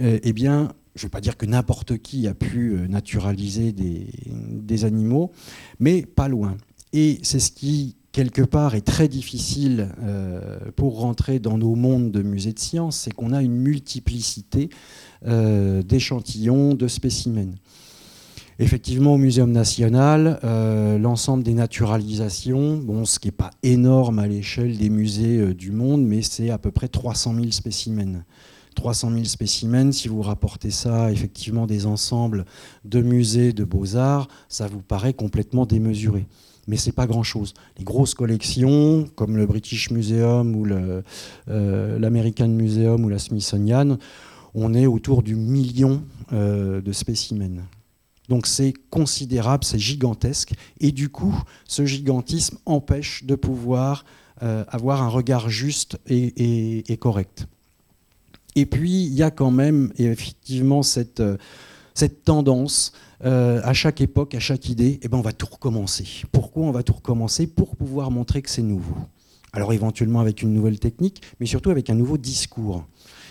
euh, 0.00 0.18
eh 0.22 0.32
bien, 0.32 0.72
je 0.96 1.02
ne 1.02 1.06
vais 1.06 1.10
pas 1.10 1.20
dire 1.20 1.36
que 1.36 1.46
n'importe 1.46 1.98
qui 1.98 2.26
a 2.28 2.34
pu 2.34 2.76
naturaliser 2.88 3.72
des, 3.72 4.84
animaux, 4.84 5.32
mais 5.78 6.02
pas 6.02 6.28
loin. 6.28 6.56
Et 6.92 7.20
c'est 7.22 7.40
ce 7.40 7.50
qui, 7.50 7.96
quelque 8.12 8.42
part, 8.42 8.74
est 8.74 8.86
très 8.86 9.08
difficile 9.08 9.88
pour 10.76 11.00
rentrer 11.00 11.38
dans 11.38 11.58
nos 11.58 11.74
mondes 11.74 12.12
de 12.12 12.22
musées 12.22 12.52
de 12.52 12.58
sciences, 12.58 12.96
c'est 12.96 13.12
qu'on 13.12 13.32
a 13.32 13.42
une 13.42 13.56
multiplicité 13.56 14.68
d'échantillons, 15.24 16.74
de 16.74 16.86
spécimens. 16.86 17.54
Effectivement, 18.60 19.14
au 19.14 19.18
Muséum 19.18 19.50
national, 19.50 20.38
euh, 20.44 20.96
l'ensemble 20.96 21.42
des 21.42 21.54
naturalisations, 21.54 22.76
bon, 22.76 23.04
ce 23.04 23.18
qui 23.18 23.26
n'est 23.26 23.32
pas 23.32 23.50
énorme 23.64 24.20
à 24.20 24.28
l'échelle 24.28 24.78
des 24.78 24.90
musées 24.90 25.38
euh, 25.38 25.54
du 25.54 25.72
monde, 25.72 26.04
mais 26.04 26.22
c'est 26.22 26.50
à 26.50 26.58
peu 26.58 26.70
près 26.70 26.86
300 26.86 27.34
000 27.34 27.50
spécimens. 27.50 28.22
300 28.76 29.10
000 29.10 29.24
spécimens, 29.24 29.90
si 29.90 30.06
vous 30.06 30.22
rapportez 30.22 30.70
ça 30.70 31.10
effectivement 31.10 31.66
des 31.66 31.86
ensembles 31.86 32.44
de 32.84 33.02
musées 33.02 33.52
de 33.52 33.64
beaux-arts, 33.64 34.28
ça 34.48 34.68
vous 34.68 34.82
paraît 34.82 35.14
complètement 35.14 35.66
démesuré. 35.66 36.26
mais 36.68 36.76
c'est 36.76 36.92
pas 36.92 37.06
grand-chose. 37.08 37.54
Les 37.76 37.84
grosses 37.84 38.14
collections, 38.14 39.06
comme 39.16 39.36
le 39.36 39.46
British 39.46 39.90
Museum 39.90 40.54
ou 40.54 40.66
euh, 40.66 41.98
l'American 41.98 42.48
Museum 42.48 43.04
ou 43.04 43.08
la 43.08 43.18
Smithsonian, 43.18 43.98
on 44.54 44.74
est 44.74 44.86
autour 44.86 45.24
du 45.24 45.34
million 45.34 46.04
de 46.32 46.92
spécimens. 46.92 47.64
Donc 48.28 48.46
c'est 48.46 48.72
considérable, 48.90 49.64
c'est 49.64 49.78
gigantesque, 49.78 50.54
et 50.80 50.92
du 50.92 51.08
coup, 51.08 51.34
ce 51.66 51.84
gigantisme 51.84 52.58
empêche 52.64 53.24
de 53.24 53.34
pouvoir 53.34 54.04
euh, 54.42 54.64
avoir 54.68 55.02
un 55.02 55.08
regard 55.08 55.50
juste 55.50 55.98
et, 56.06 56.96
correct. 56.98 57.46
Et 58.56 58.66
puis, 58.66 59.04
il 59.04 59.14
y 59.14 59.22
a 59.22 59.30
quand 59.30 59.50
même 59.50 59.92
effectivement 59.98 60.82
cette, 60.82 61.22
cette 61.94 62.24
tendance 62.24 62.92
euh, 63.24 63.60
à 63.64 63.72
chaque 63.72 64.00
époque, 64.00 64.34
à 64.34 64.40
chaque 64.40 64.68
idée, 64.68 65.00
eh 65.02 65.08
ben, 65.08 65.18
on 65.18 65.22
va 65.22 65.32
tout 65.32 65.46
recommencer. 65.46 66.06
Pourquoi 66.32 66.64
on 66.64 66.70
va 66.70 66.82
tout 66.82 66.92
recommencer? 66.92 67.46
Pour 67.46 67.76
pouvoir 67.76 68.10
montrer 68.10 68.42
que 68.42 68.50
c'est 68.50 68.62
nouveau. 68.62 68.96
Alors 69.52 69.72
éventuellement 69.72 70.20
avec 70.20 70.42
une 70.42 70.52
nouvelle 70.52 70.78
technique, 70.78 71.22
mais 71.38 71.46
surtout 71.46 71.70
avec 71.70 71.88
un 71.88 71.94
nouveau 71.94 72.18
discours. 72.18 72.84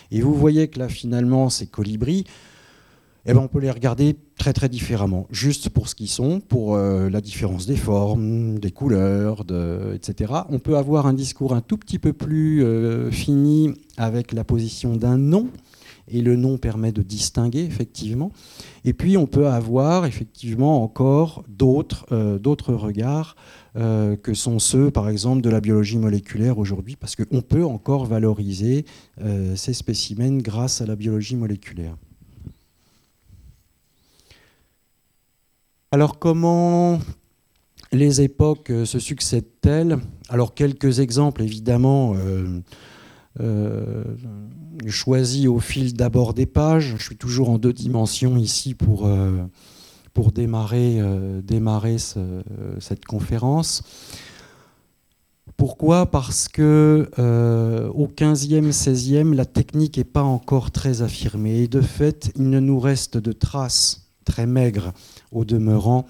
Et 0.09 0.21
vous 0.21 0.33
voyez 0.33 0.67
que 0.67 0.79
là, 0.79 0.87
finalement, 0.87 1.49
ces 1.49 1.67
colibris, 1.67 2.23
eh 3.25 3.33
ben, 3.33 3.39
on 3.39 3.47
peut 3.47 3.59
les 3.59 3.71
regarder 3.71 4.17
très 4.37 4.51
très 4.51 4.67
différemment, 4.67 5.27
juste 5.31 5.69
pour 5.69 5.87
ce 5.87 5.95
qu'ils 5.95 6.09
sont, 6.09 6.41
pour 6.41 6.75
euh, 6.75 7.09
la 7.09 7.21
différence 7.21 7.65
des 7.65 7.77
formes, 7.77 8.59
des 8.59 8.71
couleurs, 8.71 9.45
etc. 9.93 10.33
On 10.49 10.59
peut 10.59 10.75
avoir 10.75 11.07
un 11.07 11.13
discours 11.13 11.53
un 11.53 11.61
tout 11.61 11.77
petit 11.77 11.99
peu 11.99 12.11
plus 12.11 12.63
euh, 12.63 13.11
fini 13.11 13.73
avec 13.95 14.33
la 14.33 14.43
position 14.43 14.97
d'un 14.97 15.17
nom, 15.17 15.47
et 16.09 16.21
le 16.21 16.35
nom 16.35 16.57
permet 16.57 16.91
de 16.91 17.01
distinguer 17.01 17.63
effectivement. 17.63 18.33
Et 18.83 18.91
puis 18.91 19.15
on 19.15 19.25
peut 19.25 19.47
avoir 19.47 20.05
effectivement 20.05 20.83
encore 20.83 21.45
d'autres 21.47 22.05
euh, 22.11 22.37
regards 22.75 23.37
euh, 23.77 24.17
que 24.17 24.33
sont 24.33 24.59
ceux 24.59 24.91
par 24.91 25.07
exemple 25.07 25.41
de 25.41 25.49
la 25.49 25.61
biologie 25.61 25.97
moléculaire 25.97 26.57
aujourd'hui, 26.57 26.97
parce 26.97 27.15
qu'on 27.15 27.41
peut 27.41 27.63
encore 27.63 28.05
valoriser 28.05 28.83
ces 29.55 29.73
spécimens 29.73 30.39
grâce 30.39 30.81
à 30.81 30.85
la 30.85 30.97
biologie 30.97 31.37
moléculaire. 31.37 31.95
Alors 35.93 36.17
comment 36.17 36.97
les 37.91 38.23
époques 38.23 38.71
se 38.83 38.97
succèdent-elles? 38.97 39.99
Alors 40.27 40.55
quelques 40.55 41.01
exemples 41.01 41.43
évidemment 41.43 42.15
euh, 43.39 44.03
choisi 44.87 45.47
au 45.47 45.59
fil 45.59 45.93
d'abord 45.93 46.33
des 46.33 46.47
pages. 46.47 46.95
Je 46.97 47.03
suis 47.03 47.15
toujours 47.15 47.51
en 47.51 47.59
deux 47.59 47.73
dimensions 47.73 48.37
ici 48.37 48.73
pour, 48.73 49.05
euh, 49.05 49.43
démarrer, 50.33 50.97
euh, 50.99 51.41
cette 52.79 53.05
conférence. 53.05 53.83
Pourquoi? 55.57 56.07
Parce 56.07 56.47
que 56.47 57.07
au 57.93 58.07
15e, 58.07 58.71
16e, 58.71 59.35
la 59.35 59.45
technique 59.45 59.99
n'est 59.99 60.03
pas 60.03 60.23
encore 60.23 60.71
très 60.71 61.03
affirmée. 61.03 61.59
Et 61.59 61.67
de 61.67 61.81
fait, 61.81 62.31
il 62.35 62.49
ne 62.49 62.59
nous 62.59 62.79
reste 62.79 63.19
de 63.19 63.31
traces 63.31 64.02
très 64.23 64.45
maigres 64.45 64.93
au 65.31 65.45
demeurant 65.45 66.05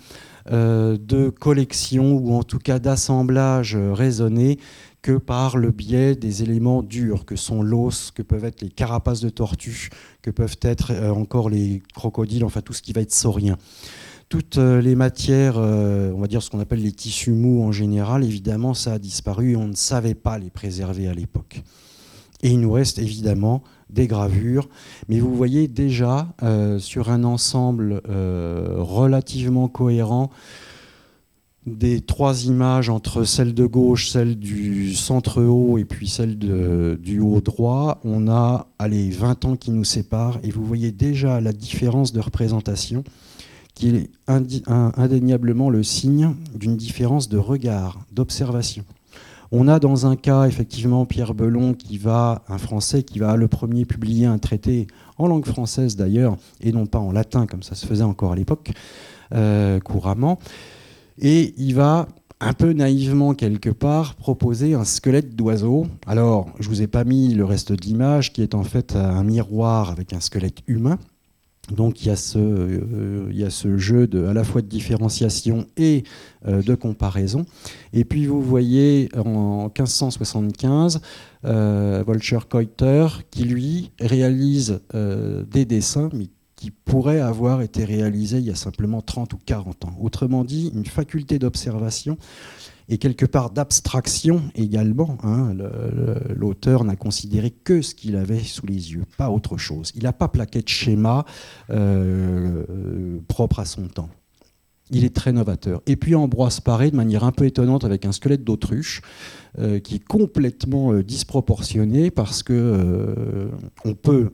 de 0.50 1.30
collections 1.30 2.18
ou 2.18 2.34
en 2.34 2.44
tout 2.44 2.60
cas 2.60 2.78
d'assemblages 2.78 3.78
raisonnés 3.78 4.60
que 5.04 5.18
par 5.18 5.58
le 5.58 5.72
biais 5.72 6.16
des 6.16 6.44
éléments 6.44 6.82
durs 6.82 7.26
que 7.26 7.36
sont 7.36 7.62
l'os, 7.62 8.10
que 8.10 8.22
peuvent 8.24 8.46
être 8.46 8.62
les 8.62 8.70
carapaces 8.70 9.20
de 9.20 9.30
tortues, 9.30 9.90
que 10.22 10.32
peuvent 10.32 10.58
être 10.62 10.92
euh, 10.92 11.12
encore 11.12 11.50
les 11.50 11.84
crocodiles, 11.94 12.46
enfin 12.46 12.62
tout 12.62 12.72
ce 12.72 12.82
qui 12.82 12.94
va 12.94 13.02
être 13.02 13.12
saurien. 13.12 13.58
Toutes 14.30 14.58
euh, 14.58 14.82
les 14.82 14.96
matières, 14.96 15.56
euh, 15.58 16.14
on 16.16 16.22
va 16.22 16.28
dire 16.28 16.42
ce 16.42 16.50
qu'on 16.50 16.62
appelle 16.62 16.82
les 16.82 16.94
tissus 16.94 17.34
mous 17.34 17.64
en 17.64 17.74
général, 17.74 18.24
évidemment, 18.24 18.74
ça 18.74 18.94
a 18.94 19.00
disparu 19.00 19.52
et 19.52 19.56
on 19.58 19.68
ne 19.68 19.76
savait 19.76 20.16
pas 20.16 20.40
les 20.40 20.50
préserver 20.50 21.10
à 21.10 21.14
l'époque. 21.14 21.62
Et 22.42 22.52
il 22.52 22.62
nous 22.62 22.72
reste 22.72 22.98
évidemment 22.98 23.62
des 23.94 24.08
gravures, 24.08 24.68
mais 25.08 25.20
vous 25.20 25.34
voyez 25.36 25.68
déjà 25.68 26.28
sur 26.80 27.10
un 27.10 27.24
ensemble 27.24 28.02
relativement 28.06 29.68
cohérent 29.68 30.30
des 31.66 32.02
trois 32.02 32.46
images 32.46 32.90
entre 32.90 33.24
celle 33.24 33.54
de 33.54 33.66
gauche, 33.66 34.10
celle 34.10 34.38
du 34.38 34.94
centre 34.94 35.42
haut 35.42 35.78
et 35.78 35.86
puis 35.86 36.08
celle 36.08 36.38
du 36.38 37.20
haut 37.20 37.42
droit, 37.42 38.02
on 38.04 38.28
a 38.28 38.68
allez, 38.80 39.10
20 39.10 39.46
ans 39.46 39.56
qui 39.56 39.72
nous 39.72 39.86
séparent 39.86 40.40
et 40.44 40.52
vous 40.52 40.66
voyez 40.66 40.92
déjà 40.92 41.40
la 41.40 41.54
différence 41.54 42.12
de 42.12 42.20
représentation 42.20 43.04
qui 43.76 43.90
est 43.90 44.12
indéniablement 44.28 45.70
le 45.70 45.84
signe 45.84 46.36
d'une 46.54 46.78
différence 46.78 47.28
de 47.30 47.38
regard, 47.38 48.02
d'observation. 48.12 48.84
On 49.56 49.68
a 49.68 49.78
dans 49.78 50.08
un 50.08 50.16
cas 50.16 50.46
effectivement 50.46 51.06
Pierre 51.06 51.36
Belon 51.36 51.76
qui 51.76 52.00
va, 52.00 52.42
un 52.50 52.58
Français 52.58 53.04
qui 53.04 53.20
va 53.20 53.36
le 53.36 53.48
premier 53.48 53.86
publier 53.86 54.26
un 54.26 54.40
traité 54.40 54.88
en 55.20 55.28
langue 55.28 55.46
française 55.46 55.96
d'ailleurs 55.96 56.38
et 56.60 56.72
non 56.72 56.88
pas 56.88 56.98
en 56.98 57.12
latin 57.12 57.46
comme 57.46 57.62
ça 57.62 57.76
se 57.76 57.86
faisait 57.86 58.04
encore 58.04 58.32
à 58.32 58.36
l'époque 58.36 58.72
euh, 59.36 59.80
couramment. 59.80 60.40
Et 61.20 61.54
il 61.60 61.76
va 61.76 62.08
un 62.40 62.54
peu 62.54 62.74
naïvement 62.74 63.36
quelque 63.36 63.70
part 63.70 64.16
proposer 64.16 64.74
un 64.74 64.86
squelette 64.86 65.36
d'oiseau. 65.36 65.86
Alors, 66.08 66.50
je 66.60 66.68
vous 66.68 66.82
ai 66.82 66.88
pas 66.88 67.04
mis 67.04 67.36
le 67.36 67.46
reste 67.46 67.74
de 67.74 67.82
l'image 67.82 68.34
qui 68.34 68.42
est 68.42 68.56
en 68.56 68.64
fait 68.64 68.96
un 68.96 69.24
miroir 69.24 69.92
avec 69.92 70.14
un 70.14 70.20
squelette 70.20 70.64
humain. 70.66 70.98
Donc 71.72 72.02
il 72.02 72.08
y, 72.08 72.12
a 72.12 72.18
ce, 72.18 72.38
euh, 72.38 73.78
jeu 73.78 74.10
à 74.28 74.34
la 74.34 74.44
fois 74.44 74.62
de 74.62 74.68
différenciation 74.68 75.66
et 75.78 76.04
euh, 76.46 76.62
de 76.62 76.76
comparaison. 76.76 77.46
Et 77.94 78.04
puis 78.04 78.26
vous 78.26 78.42
voyez 78.42 79.10
en 79.16 79.72
1575, 79.76 81.00
euh, 81.46 82.04
Keuter 82.50 83.08
qui 83.32 83.46
lui 83.46 83.92
réalise 84.00 84.82
des 84.94 85.66
dessins, 85.66 86.10
mais 86.14 86.28
qui 86.58 86.72
pourrait 86.72 87.22
avoir 87.22 87.62
été 87.62 87.86
réalisé 87.86 88.40
il 88.40 88.46
y 88.46 88.52
a 88.52 88.56
simplement 88.56 89.02
30 89.02 89.34
ou 89.34 89.38
40 89.46 89.86
ans. 89.86 89.96
Autrement 90.02 90.44
dit, 90.44 90.70
une 90.74 90.86
faculté 90.86 91.40
d'observation 91.40 92.18
et 92.90 92.98
quelque 92.98 93.26
part 93.26 93.50
d'abstraction 93.50 94.42
également. 94.56 95.18
Hein. 95.24 95.56
L'auteur 96.36 96.84
n'a 96.84 96.96
considéré 96.96 97.52
que 97.52 97.82
ce 97.82 97.96
qu'il 97.96 98.16
avait 98.16 98.40
sous 98.40 98.66
les 98.66 98.94
yeux, 98.94 99.04
pas 99.18 99.30
autre 99.30 99.58
chose. 99.58 99.92
Il 99.96 100.04
n'a 100.04 100.14
pas 100.14 100.28
plaqué 100.28 100.62
de 100.62 100.70
schéma 100.70 101.26
euh, 101.70 103.20
propre 103.28 103.60
à 103.60 103.66
son 103.66 103.88
temps. 103.88 104.10
Il 104.92 105.06
est 105.06 105.16
très 105.16 105.32
novateur. 105.32 105.82
Et 105.88 105.96
puis 105.96 106.14
Ambroise 106.14 106.60
Paré, 106.60 106.92
de 106.92 106.96
manière 106.96 107.24
un 107.24 107.32
peu 107.32 107.46
étonnante, 107.46 107.86
avec 107.86 108.06
un 108.06 108.12
squelette 108.12 108.44
d'autruche, 108.44 109.02
euh, 109.58 109.80
qui 109.80 109.96
est 109.96 110.04
complètement 110.04 110.92
euh, 110.92 111.04
disproportionné 111.04 112.12
parce 112.12 112.44
que 112.44 113.50
on 113.86 113.94
peut 113.94 114.32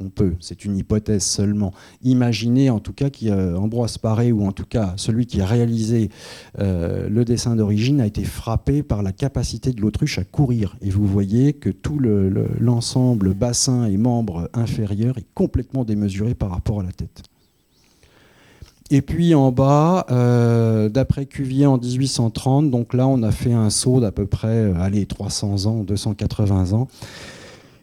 on 0.00 0.08
peut, 0.08 0.34
c'est 0.40 0.64
une 0.64 0.76
hypothèse 0.76 1.22
seulement, 1.22 1.72
imaginer 2.02 2.70
en 2.70 2.80
tout 2.80 2.92
cas 2.92 3.10
qu'Ambroise 3.10 3.98
Paré, 3.98 4.32
ou 4.32 4.46
en 4.46 4.52
tout 4.52 4.66
cas 4.66 4.94
celui 4.96 5.26
qui 5.26 5.40
a 5.40 5.46
réalisé 5.46 6.10
euh, 6.58 7.08
le 7.08 7.24
dessin 7.24 7.56
d'origine, 7.56 8.00
a 8.00 8.06
été 8.06 8.24
frappé 8.24 8.82
par 8.82 9.02
la 9.02 9.12
capacité 9.12 9.72
de 9.72 9.80
l'autruche 9.80 10.18
à 10.18 10.24
courir. 10.24 10.76
Et 10.82 10.90
vous 10.90 11.06
voyez 11.06 11.52
que 11.52 11.70
tout 11.70 11.98
l'ensemble 11.98 13.34
bassin 13.34 13.86
et 13.86 13.96
membres 13.96 14.50
inférieurs 14.52 15.18
est 15.18 15.26
complètement 15.34 15.84
démesuré 15.84 16.34
par 16.34 16.50
rapport 16.50 16.80
à 16.80 16.82
la 16.82 16.92
tête. 16.92 17.22
Et 18.90 19.00
puis 19.00 19.34
en 19.34 19.50
bas, 19.50 20.06
euh, 20.10 20.88
d'après 20.90 21.24
Cuvier 21.24 21.66
en 21.66 21.78
1830, 21.78 22.70
donc 22.70 22.92
là 22.92 23.08
on 23.08 23.22
a 23.22 23.30
fait 23.30 23.52
un 23.52 23.70
saut 23.70 24.00
d'à 24.00 24.12
peu 24.12 24.26
près 24.26 24.48
euh, 24.48 24.74
allez, 24.78 25.06
300 25.06 25.66
ans, 25.66 25.84
280 25.84 26.72
ans. 26.74 26.88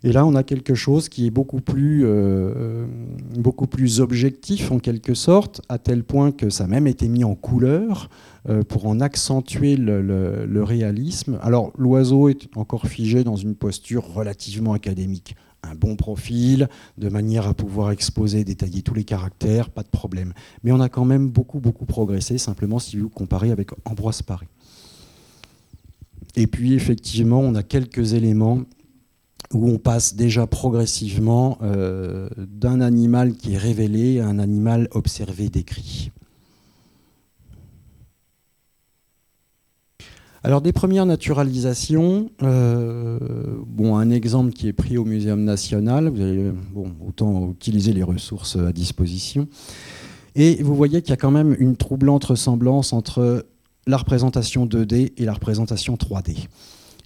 Et 0.04 0.12
là, 0.12 0.26
on 0.26 0.34
a 0.34 0.44
quelque 0.44 0.74
chose 0.74 1.10
qui 1.10 1.28
est 1.28 1.32
beaucoup 1.32 1.62
plus, 1.62 2.02
euh, 2.06 2.88
beaucoup 3.38 3.68
plus 3.68 4.00
objectif 4.00 4.72
en 4.72 4.80
quelque 4.80 5.14
sorte, 5.14 5.62
à 5.70 5.78
tel 5.78 6.04
point 6.04 6.32
que 6.32 6.50
ça 6.50 6.64
a 6.64 6.68
même 6.68 6.88
été 6.88 7.08
mis 7.08 7.24
en 7.24 7.36
couleur 7.36 8.10
euh, 8.50 8.64
pour 8.64 8.88
en 8.88 9.00
accentuer 9.00 9.76
le, 9.76 10.64
réalisme. 10.64 11.38
Alors, 11.44 11.72
l'oiseau 11.78 12.30
est 12.30 12.48
encore 12.56 12.88
figé 12.88 13.24
dans 13.24 13.36
une 13.36 13.54
posture 13.54 14.12
relativement 14.14 14.74
académique. 14.74 15.36
Un 15.64 15.76
bon 15.76 15.96
profil, 15.96 16.68
de 16.98 17.10
manière 17.10 17.48
à 17.48 17.54
pouvoir 17.54 17.92
exposer, 17.92 18.44
détailler 18.44 18.82
tous 18.82 18.96
les 18.96 19.04
caractères, 19.04 19.70
pas 19.70 19.84
de 19.84 19.90
problème. 19.90 20.34
Mais 20.64 20.72
on 20.72 20.80
a 20.80 20.90
quand 20.90 21.06
même 21.06 21.30
beaucoup, 21.30 21.60
beaucoup 21.60 21.86
progressé, 21.86 22.40
simplement 22.40 22.80
si 22.80 22.98
vous 22.98 23.10
comparez 23.10 23.52
avec 23.52 23.70
Ambroise 23.86 24.24
Paré. 24.24 24.48
Et 26.36 26.48
puis, 26.48 26.74
effectivement, 26.74 27.40
on 27.40 27.54
a 27.54 27.62
quelques 27.62 28.14
éléments 28.14 28.62
où 29.54 29.70
on 29.70 29.78
passe 29.78 30.16
déjà 30.16 30.48
progressivement 30.48 31.58
euh, 31.62 32.30
d'un 32.38 32.82
animal 32.82 33.34
qui 33.34 33.54
est 33.54 33.58
révélé 33.58 34.20
à 34.20 34.28
un 34.28 34.40
animal 34.40 34.88
observé, 34.92 35.50
décrit. 35.50 36.12
Alors 40.44 40.62
des 40.62 40.72
premières 40.72 41.06
naturalisations, 41.06 42.32
euh, 42.42 43.20
un 43.94 44.10
exemple 44.10 44.54
qui 44.54 44.68
est 44.68 44.74
pris 44.74 44.98
au 44.98 45.06
Muséum 45.06 45.44
national, 45.44 46.10
vous 46.10 46.54
bon, 46.74 46.92
autant 47.06 47.52
utiliser 47.52 47.94
les 47.94 48.04
ressources 48.04 48.56
à 48.56 48.72
disposition. 48.72 49.48
Et 50.36 50.64
vous 50.64 50.76
voyez 50.76 51.02
qu'il 51.02 51.12
y 51.12 51.14
a 51.14 51.18
quand 51.18 51.32
même 51.32 51.56
une 51.60 51.76
troublante 51.76 52.26
ressemblance 52.26 52.94
entre 52.94 53.46
la 53.86 53.98
représentation 53.98 54.66
2D 54.66 55.14
et 55.18 55.26
la 55.26 55.34
représentation 55.34 55.96
3D. 55.96 56.48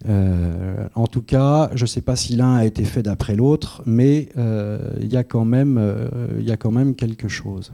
Euh, 0.08 0.88
en 0.96 1.08
tout 1.08 1.22
cas, 1.22 1.70
je 1.74 1.84
ne 1.84 1.88
sais 1.88 2.02
pas 2.02 2.16
si 2.16 2.36
l'un 2.36 2.56
a 2.56 2.66
été 2.66 2.84
fait 2.84 3.04
d'après 3.04 3.36
l'autre, 3.36 3.82
mais 3.86 4.30
euh, 4.38 4.94
il 5.00 5.12
y, 5.12 5.18
a 5.18 5.24
quand 5.24 5.46
même, 5.46 6.96
quelque 6.96 7.28
chose. 7.28 7.72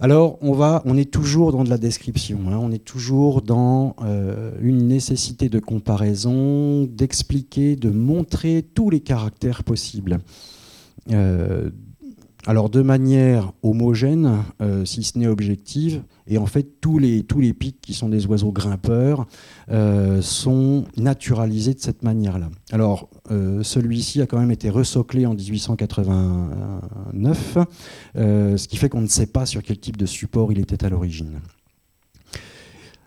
Alors, 0.00 0.38
on 0.42 0.96
est 0.96 1.10
toujours 1.10 1.52
dans 1.52 1.64
de 1.64 1.70
la 1.70 1.78
description, 1.78 2.38
hein. 2.48 2.58
on 2.60 2.70
est 2.70 2.84
toujours 2.84 3.42
dans 3.42 3.96
une 4.60 4.86
nécessité 4.86 5.48
de 5.48 5.58
comparaison, 5.58 6.84
d'expliquer, 6.84 7.76
de 7.76 7.90
montrer 7.90 8.64
tous 8.74 8.90
les 8.90 9.00
caractères 9.00 9.64
possibles 9.64 10.18
alors 12.46 12.68
de 12.68 12.82
manière 12.82 13.52
homogène, 13.62 14.44
euh, 14.60 14.84
si 14.84 15.02
ce 15.02 15.18
n'est 15.18 15.26
objective, 15.26 16.02
et 16.26 16.36
en 16.36 16.44
fait 16.46 16.80
tous 16.80 16.98
les, 16.98 17.22
tous 17.22 17.40
les 17.40 17.54
pics 17.54 17.80
qui 17.80 17.94
sont 17.94 18.10
des 18.10 18.26
oiseaux 18.26 18.52
grimpeurs 18.52 19.26
euh, 19.70 20.20
sont 20.20 20.84
naturalisés 20.96 21.74
de 21.74 21.80
cette 21.80 22.02
manière-là. 22.02 22.50
Alors 22.70 23.08
euh, 23.30 23.62
celui-ci 23.62 24.20
a 24.20 24.26
quand 24.26 24.38
même 24.38 24.50
été 24.50 24.68
resoclé 24.68 25.24
en 25.26 25.32
1889, 25.34 27.58
ce 28.14 28.68
qui 28.68 28.76
fait 28.76 28.90
qu'on 28.90 29.00
ne 29.00 29.06
sait 29.06 29.26
pas 29.26 29.46
sur 29.46 29.62
quel 29.62 29.78
type 29.78 29.96
de 29.96 30.06
support 30.06 30.52
il 30.52 30.58
était 30.58 30.84
à 30.84 30.90
l'origine. 30.90 31.40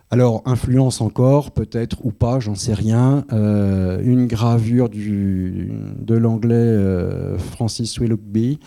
Alors, 0.10 0.42
influence 0.46 1.02
encore, 1.02 1.52
peut-être 1.52 1.98
ou 2.06 2.12
pas, 2.12 2.40
j'en 2.40 2.56
sais 2.56 2.74
rien. 2.74 3.26
une 3.30 4.26
gravure 4.26 4.88
de 4.88 6.14
l'anglais 6.14 7.38
Francis 7.38 8.00
Willoughby 8.00 8.58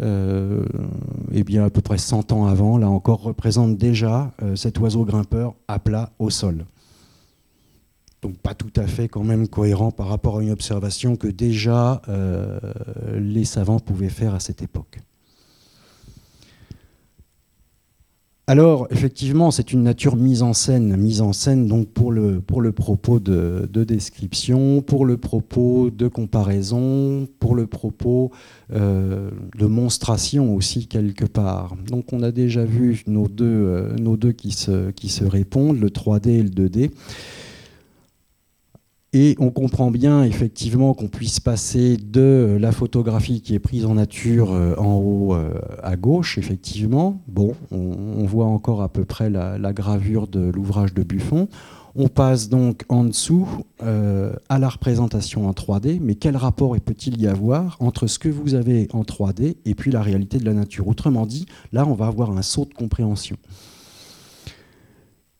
eh 0.00 1.44
bien 1.44 1.64
à 1.64 1.70
peu 1.70 1.80
près 1.80 1.98
100 1.98 2.32
ans 2.32 2.46
avant, 2.46 2.78
là 2.78 2.88
encore, 2.88 3.22
représente 3.22 3.76
déjà 3.76 4.32
euh, 4.42 4.56
cet 4.56 4.78
oiseau 4.78 5.04
grimpeur 5.04 5.54
à 5.66 5.78
plat 5.78 6.10
au 6.18 6.30
sol. 6.30 6.64
Donc 8.22 8.36
pas 8.38 8.54
tout 8.54 8.72
à 8.76 8.86
fait 8.86 9.08
quand 9.08 9.22
même 9.22 9.46
cohérent 9.46 9.90
par 9.90 10.08
rapport 10.08 10.38
à 10.38 10.42
une 10.42 10.50
observation 10.50 11.16
que 11.16 11.28
déjà 11.28 12.02
euh, 12.08 12.58
les 13.14 13.44
savants 13.44 13.78
pouvaient 13.78 14.08
faire 14.08 14.34
à 14.34 14.40
cette 14.40 14.62
époque. 14.62 14.98
Alors, 18.48 18.88
effectivement, 18.90 19.50
c'est 19.50 19.74
une 19.74 19.82
nature 19.82 20.16
mise 20.16 20.42
en 20.42 20.54
scène, 20.54 20.96
mise 20.96 21.20
en 21.20 21.34
scène 21.34 21.68
donc 21.68 21.88
pour 21.88 22.10
le, 22.10 22.40
pour 22.40 22.62
le 22.62 22.72
propos 22.72 23.20
de, 23.20 23.68
description, 23.84 24.80
pour 24.80 25.04
le 25.04 25.18
propos 25.18 25.90
de 25.90 26.08
comparaison, 26.08 27.28
pour 27.40 27.54
le 27.54 27.66
propos 27.66 28.30
euh, 28.72 29.30
de 29.58 29.66
monstration 29.66 30.54
aussi 30.54 30.86
quelque 30.86 31.26
part. 31.26 31.76
Donc, 31.88 32.14
on 32.14 32.22
a 32.22 32.30
déjà 32.30 32.64
vu 32.64 33.02
nos 33.06 33.28
deux, 33.28 33.44
euh, 33.44 33.94
nos 33.98 34.16
deux 34.16 34.32
qui, 34.32 34.52
se, 34.52 34.92
qui 34.92 35.10
se 35.10 35.24
répondent, 35.24 35.78
le 35.78 35.90
3D 35.90 36.28
et 36.30 36.42
le 36.42 36.48
2D. 36.48 36.90
Et 39.14 39.36
on 39.38 39.50
comprend 39.50 39.90
bien 39.90 40.22
effectivement 40.22 40.92
qu'on 40.92 41.08
puisse 41.08 41.40
passer 41.40 41.96
de 41.96 42.58
la 42.60 42.72
photographie 42.72 43.40
qui 43.40 43.54
est 43.54 43.58
prise 43.58 43.86
en 43.86 43.94
nature 43.94 44.52
euh, 44.52 44.74
en 44.76 44.96
haut 44.96 45.34
euh, 45.34 45.54
à 45.82 45.96
gauche, 45.96 46.36
effectivement. 46.36 47.22
Bon, 47.26 47.54
on, 47.70 48.26
voit 48.26 48.44
encore 48.44 48.82
à 48.82 48.90
peu 48.90 49.06
près 49.06 49.30
la, 49.30 49.72
gravure 49.72 50.26
de 50.26 50.50
l'ouvrage 50.50 50.92
de 50.92 51.02
Buffon. 51.02 51.48
On 51.94 52.08
passe 52.08 52.50
donc 52.50 52.84
en 52.90 53.04
dessous 53.04 53.48
euh, 53.82 54.34
à 54.50 54.58
la 54.58 54.68
représentation 54.68 55.48
en 55.48 55.52
3D, 55.52 56.00
mais 56.02 56.14
quel 56.14 56.36
rapport 56.36 56.78
peut-il 56.78 57.18
y 57.18 57.26
avoir 57.26 57.78
entre 57.80 58.06
ce 58.06 58.18
que 58.18 58.28
vous 58.28 58.54
avez 58.54 58.88
en 58.92 59.04
3D 59.04 59.56
et 59.64 59.74
puis 59.74 59.90
la 59.90 60.02
réalité 60.02 60.36
de 60.36 60.44
la 60.44 60.52
nature? 60.52 60.86
Autrement 60.86 61.24
dit, 61.24 61.46
là, 61.72 61.86
on 61.86 61.94
va 61.94 62.08
avoir 62.08 62.30
un 62.36 62.42
saut 62.42 62.66
de 62.66 62.74
compréhension. 62.74 63.36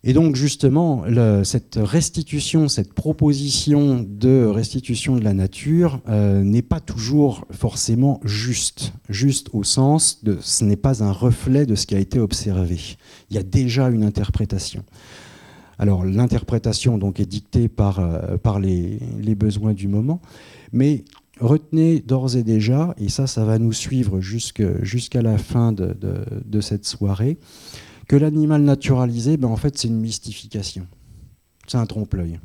Et 0.04 0.12
donc 0.12 0.36
justement, 0.36 1.04
cette 1.42 1.76
restitution, 1.76 2.68
cette 2.68 2.92
proposition 2.92 4.06
de 4.08 4.44
restitution 4.44 5.16
de 5.16 5.24
la 5.24 5.34
nature 5.34 6.00
euh, 6.08 6.44
n'est 6.44 6.62
pas 6.62 6.78
toujours 6.78 7.44
forcément 7.50 8.20
juste, 8.24 8.92
juste 9.08 9.48
au 9.52 9.64
sens 9.64 10.22
de 10.22 10.38
ce 10.40 10.64
n'est 10.64 10.76
pas 10.76 11.02
un 11.02 11.10
reflet 11.10 11.66
de 11.66 11.74
ce 11.74 11.84
qui 11.84 11.96
a 11.96 11.98
été 11.98 12.20
observé. 12.20 12.78
Il 13.30 13.34
y 13.34 13.40
a 13.40 13.42
déjà 13.42 13.88
une 13.88 14.04
interprétation. 14.04 14.84
Alors 15.80 16.04
l'interprétation 16.04 16.96
donc 16.96 17.18
est 17.18 17.26
dictée 17.26 17.68
par, 17.68 17.98
euh, 17.98 18.36
par 18.36 18.60
les, 18.60 19.00
besoins 19.34 19.72
du 19.72 19.88
moment, 19.88 20.20
mais 20.72 21.04
retenez 21.40 22.00
d'ores 22.00 22.36
et 22.36 22.44
déjà, 22.44 22.94
et 22.98 23.08
ça 23.08 23.26
ça 23.26 23.44
va 23.44 23.58
nous 23.58 23.72
suivre 23.72 24.20
jusqu'à 24.20 25.22
la 25.22 25.38
fin 25.38 25.72
de, 25.72 25.96
de 26.44 26.60
cette 26.60 26.84
soirée, 26.84 27.38
que 28.08 28.16
l'animal 28.16 28.62
naturalisé, 28.62 29.36
ben 29.36 29.48
en 29.48 29.56
fait, 29.56 29.78
c'est 29.78 29.88
une 29.88 30.00
mystification. 30.00 30.86
C'est 31.66 31.76
un 31.76 31.86
trompe-l'œil. 31.86 32.40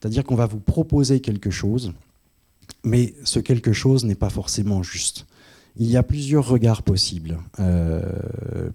C'est-à-dire 0.00 0.24
qu'on 0.24 0.34
va 0.34 0.46
vous 0.46 0.60
proposer 0.60 1.20
quelque 1.20 1.50
chose, 1.50 1.92
mais 2.82 3.14
ce 3.24 3.38
quelque 3.38 3.74
chose 3.74 4.04
n'est 4.06 4.14
pas 4.14 4.30
forcément 4.30 4.82
juste. 4.82 5.26
Il 5.76 5.88
y 5.88 5.96
a 5.96 6.02
plusieurs 6.02 6.48
regards 6.48 6.82
possibles, 6.82 7.38
euh, 7.60 8.00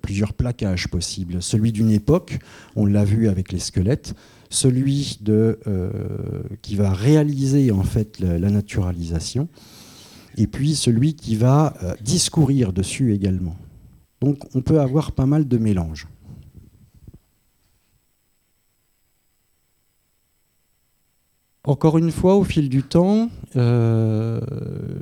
plusieurs 0.01 0.33
plaquages 0.33 0.87
possibles. 0.87 1.41
Celui 1.41 1.71
d'une 1.71 1.91
époque, 1.91 2.37
on 2.75 2.85
l'a 2.85 3.03
vu 3.03 3.27
avec 3.27 3.51
les 3.51 3.59
squelettes, 3.59 4.13
celui 4.49 5.17
de, 5.21 5.59
euh, 5.67 5.89
qui 6.61 6.75
va 6.75 6.93
réaliser 6.93 7.71
en 7.71 7.83
fait 7.83 8.19
la, 8.19 8.51
naturalisation, 8.51 9.49
et 10.37 10.47
puis 10.47 10.75
celui 10.75 11.15
qui 11.15 11.35
va 11.35 11.73
euh, 11.83 11.95
discourir 12.01 12.71
dessus 12.71 13.13
également. 13.13 13.57
Donc 14.25 14.39
on 14.55 14.61
peut 14.61 14.81
avoir 14.81 15.11
pas 15.11 15.27
mal 15.27 15.47
de 15.47 15.57
mélanges. 15.59 16.07
Encore 21.63 21.99
une 21.99 22.11
fois, 22.11 22.35
au 22.35 22.43
fil 22.43 22.67
du 22.67 22.81
temps, 22.81 23.29
euh, 23.55 24.41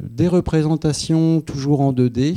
des 0.09 0.27
représentations 0.27 1.39
toujours 1.39 1.79
en 1.79 1.93
2D, 1.93 2.35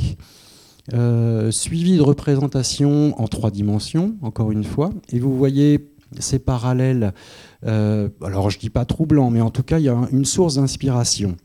euh, 0.93 1.51
suivies 1.51 1.97
de 1.97 2.01
représentations 2.01 3.21
en 3.21 3.27
trois 3.27 3.51
dimensions, 3.51 4.15
encore 4.21 4.53
une 4.53 4.63
fois. 4.63 4.91
Et 5.09 5.19
vous 5.19 5.37
voyez 5.37 5.91
ces 6.19 6.39
parallèles, 6.39 7.13
euh, 7.65 8.07
alors 8.21 8.49
je 8.49 8.55
ne 8.57 8.61
dis 8.61 8.69
pas 8.69 8.85
troublant, 8.85 9.29
mais 9.29 9.41
en 9.41 9.49
tout 9.49 9.63
cas, 9.63 9.79
il 9.79 9.83
y 9.83 9.89
a 9.89 9.97
une 10.13 10.23
source 10.23 10.55
d'inspiration 10.55 11.35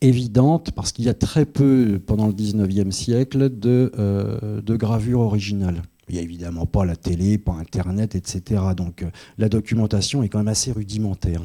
évidente, 0.00 0.72
parce 0.72 0.92
qu'il 0.92 1.04
y 1.04 1.08
a 1.08 1.14
très 1.14 1.46
peu, 1.46 2.00
pendant 2.04 2.26
le 2.26 2.32
19e 2.32 2.90
siècle, 2.90 3.48
de, 3.50 3.92
euh, 3.98 4.60
de 4.60 4.76
gravures 4.76 5.20
originales. 5.20 5.82
Il 6.08 6.14
n'y 6.14 6.20
a 6.20 6.22
évidemment 6.22 6.66
pas 6.66 6.84
la 6.84 6.94
télé, 6.94 7.36
pas 7.38 7.52
Internet, 7.54 8.14
etc. 8.14 8.62
Donc 8.76 9.02
euh, 9.02 9.10
la 9.38 9.48
documentation 9.48 10.22
est 10.22 10.28
quand 10.28 10.38
même 10.38 10.48
assez 10.48 10.70
rudimentaire. 10.70 11.44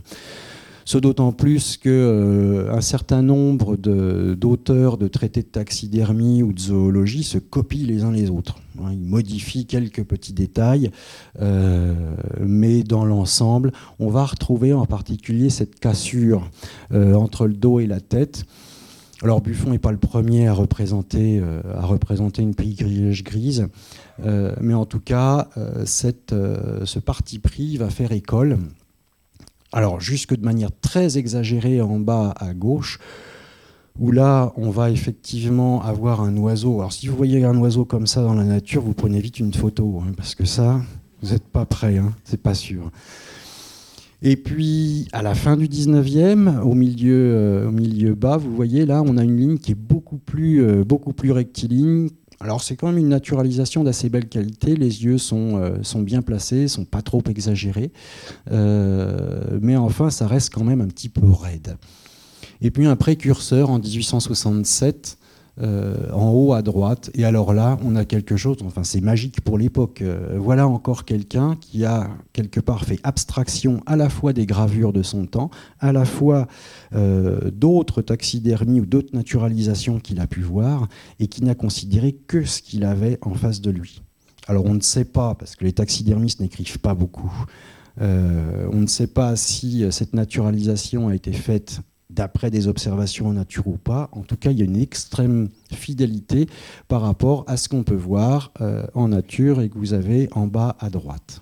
Ce 0.92 0.98
d'autant 0.98 1.32
plus 1.32 1.78
qu'un 1.78 1.90
euh, 1.90 2.82
certain 2.82 3.22
nombre 3.22 3.78
d'auteurs 3.78 4.98
de, 4.98 5.08
traités 5.08 5.42
de 5.42 5.48
taxidermie 5.48 6.44
ou 6.44 6.52
de 6.52 6.60
zoologie 6.60 7.24
se 7.24 7.38
copient 7.38 7.88
les 7.88 8.04
uns 8.04 8.12
les 8.12 8.30
autres. 8.30 8.58
Hein. 8.78 8.90
ils 8.92 9.00
modifient 9.00 9.66
quelques 9.66 10.04
petits 10.04 10.34
détails, 10.34 10.92
euh, 11.40 11.94
mais 12.42 12.84
dans 12.84 13.06
l'ensemble, 13.06 13.72
on 14.00 14.10
va 14.10 14.26
retrouver 14.26 14.74
en 14.74 14.86
particulier 14.86 15.50
cette 15.50 15.80
cassure 15.80 16.50
euh, 16.92 17.14
entre 17.14 17.48
le 17.48 17.54
dos 17.54 17.80
et 17.80 17.88
la 17.88 18.02
tête. 18.02 18.44
Alors 19.24 19.40
Buffon 19.40 19.70
n'est 19.70 19.80
pas 19.80 19.94
le 19.94 19.98
premier 19.98 20.50
à 20.50 20.54
représenter, 20.54 21.42
à 21.74 21.86
représenter 21.86 22.42
une 22.42 22.52
grillage 22.52 23.24
grise, 23.24 23.68
mais 24.26 24.74
en 24.74 24.86
tout 24.86 25.00
cas, 25.00 25.48
ce 25.86 27.00
parti 27.00 27.40
pris 27.40 27.78
va 27.78 27.90
faire 27.92 28.12
école 28.12 28.58
alors 29.72 30.00
jusque 30.00 30.36
de 30.36 30.44
manière 30.44 30.72
très 30.82 31.18
exagérée 31.18 31.82
en 31.82 32.00
bas 32.00 32.34
à 32.38 32.54
gauche, 32.54 33.00
où 34.00 34.12
là, 34.12 34.54
on 34.56 34.70
va 34.70 34.90
effectivement 34.90 35.84
avoir 35.84 36.22
un 36.22 36.36
oiseau. 36.38 36.80
Alors 36.80 36.94
si 36.94 37.08
vous 37.08 37.16
voyez 37.16 37.44
un 37.44 37.58
oiseau 37.58 37.86
comme 37.86 38.08
ça 38.08 38.22
dans 38.22 38.34
la 38.34 38.44
nature, 38.44 38.82
vous 38.82 38.94
prenez 38.94 39.20
vite 39.20 39.40
une 39.40 39.54
photo, 39.54 40.02
hein, 40.02 40.12
parce 40.16 40.36
que 40.36 40.46
ça, 40.46 40.82
vous 41.22 41.32
n'êtes 41.32 41.48
pas 41.48 41.66
prêt, 41.66 41.98
hein, 41.98 42.14
c'est 42.24 42.42
pas 42.42 42.54
sûr. 42.54 42.92
Et 44.24 44.36
puis, 44.36 45.08
à 45.14 45.24
la 45.24 45.34
fin 45.34 45.58
du 45.58 45.68
19e, 45.68 46.60
au 46.60 46.76
milieu, 46.76 47.34
euh, 47.34 47.68
au 47.68 47.72
milieu 47.72 48.14
bas, 48.14 48.38
vous 48.38 48.56
voyez 48.56 48.86
là, 48.86 49.02
on 49.04 49.18
a 49.18 49.24
une 49.24 49.38
ligne 49.38 49.58
qui 49.58 49.72
est 49.72 49.76
beaucoup 49.76 50.18
plus, 50.18 50.62
euh, 50.62 50.84
beaucoup 50.84 51.12
plus 51.12 51.32
rectiligne, 51.32 52.10
alors 52.42 52.64
c'est 52.64 52.76
quand 52.76 52.88
même 52.88 52.98
une 52.98 53.10
naturalisation 53.10 53.84
d'assez 53.84 54.10
belle 54.10 54.28
qualité, 54.28 54.76
les 54.76 55.04
yeux 55.04 55.18
sont, 55.18 55.58
euh, 55.58 56.02
bien 56.02 56.22
placés, 56.22 56.68
sont 56.68 56.86
pas 56.86 57.02
trop 57.02 57.22
exagérés, 57.30 57.92
euh, 58.52 59.60
mais 59.62 59.76
enfin 59.76 60.10
ça 60.10 60.28
reste 60.28 60.54
quand 60.54 60.64
même 60.64 60.82
un 60.82 60.88
petit 60.88 61.10
peu 61.10 61.30
raide. 61.30 61.78
Et 62.62 62.72
puis 62.72 62.86
un 62.86 62.96
précurseur 62.96 63.70
en 63.70 63.80
1867 63.80 65.18
euh, 65.18 65.21
en 65.62 66.32
haut 66.32 66.54
à 66.54 66.62
droite. 66.62 67.12
Et 67.14 67.26
alors 67.26 67.54
là, 67.54 67.78
on 67.84 67.96
a 67.96 68.06
quelque 68.06 68.38
chose, 68.38 68.58
enfin 68.66 68.84
c'est 68.84 69.02
magique 69.02 69.42
pour 69.42 69.58
l'époque. 69.58 70.02
Euh, 70.02 70.38
voilà 70.38 70.68
encore 70.68 71.06
quelqu'un 71.06 71.56
qui 71.60 71.86
a 71.86 72.10
quelque 72.34 72.60
part 72.60 72.86
fait 72.86 73.00
abstraction 73.04 73.82
à 73.86 73.96
la 73.96 74.10
fois 74.10 74.34
des 74.34 74.46
gravures 74.46 74.94
de 74.94 75.04
son 75.04 75.26
temps, 75.26 75.50
à 75.80 75.92
la 75.92 76.06
fois 76.06 76.48
euh, 76.94 77.52
d'autres 77.52 78.02
taxidermies 78.02 78.82
ou 78.82 78.86
d'autres 78.86 79.16
naturalisations 79.16 80.00
qu'il 80.00 80.20
a 80.20 80.28
pu 80.28 80.42
voir, 80.42 80.88
et 81.20 81.28
qui 81.28 81.44
n'a 81.44 81.56
considéré 81.56 82.14
que 82.14 82.44
ce 82.44 82.62
qu'il 82.62 82.84
avait 82.84 83.18
en 83.22 83.34
face 83.34 83.62
de 83.62 83.72
lui. 83.72 84.02
Alors 84.48 84.66
on 84.66 84.74
ne 84.74 84.82
sait 84.82 85.06
pas, 85.06 85.36
parce 85.36 85.56
que 85.56 85.66
les 85.66 85.74
taxidermistes 85.74 86.40
n'écrivent 86.40 86.80
pas 86.80 86.96
beaucoup, 86.96 87.32
euh, 88.00 88.68
on 88.72 88.80
ne 88.80 88.88
sait 88.88 89.08
pas 89.08 89.36
si 89.36 89.86
cette 89.92 90.14
naturalisation 90.14 91.10
a 91.10 91.16
été 91.16 91.34
faite 91.34 91.82
d'après 92.12 92.52
des 92.52 92.68
observations 92.68 93.28
en 93.28 93.34
nature 93.34 93.68
ou 93.68 93.78
pas. 93.78 94.10
En 94.12 94.22
tout 94.22 94.36
cas, 94.38 94.52
il 94.52 94.60
y 94.60 94.62
a 94.62 94.66
une 94.66 94.78
extrême 94.78 95.50
fidélité 95.72 96.48
par 96.88 97.02
rapport 97.02 97.44
à 97.48 97.58
ce 97.58 97.70
qu'on 97.70 97.84
peut 97.84 97.96
voir 97.96 98.52
euh, 98.62 98.86
en 98.94 99.10
nature 99.10 99.62
et 99.62 99.70
que 99.70 99.78
vous 99.78 99.94
avez 99.94 100.30
en 100.34 100.48
bas 100.48 100.76
à 100.80 100.90
droite. 100.90 101.42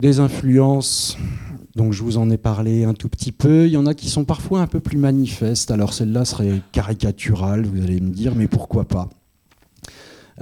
Des 0.00 0.20
influences, 0.20 1.16
donc 1.76 1.92
je 1.92 2.02
vous 2.02 2.18
en 2.18 2.28
ai 2.28 2.36
parlé 2.36 2.84
un 2.84 2.94
tout 2.94 3.08
petit 3.08 3.32
peu. 3.32 3.66
Il 3.66 3.72
y 3.72 3.76
en 3.76 3.86
a 3.86 3.94
qui 3.94 4.10
sont 4.10 4.24
parfois 4.24 4.60
un 4.60 4.66
peu 4.66 4.80
plus 4.80 4.98
manifestes. 4.98 5.70
Alors 5.70 5.94
celle-là 5.94 6.24
serait 6.24 6.60
caricaturale, 6.72 7.64
vous 7.64 7.82
allez 7.82 8.00
me 8.00 8.10
dire, 8.10 8.34
mais 8.34 8.48
pourquoi 8.48 8.84
pas? 8.84 9.08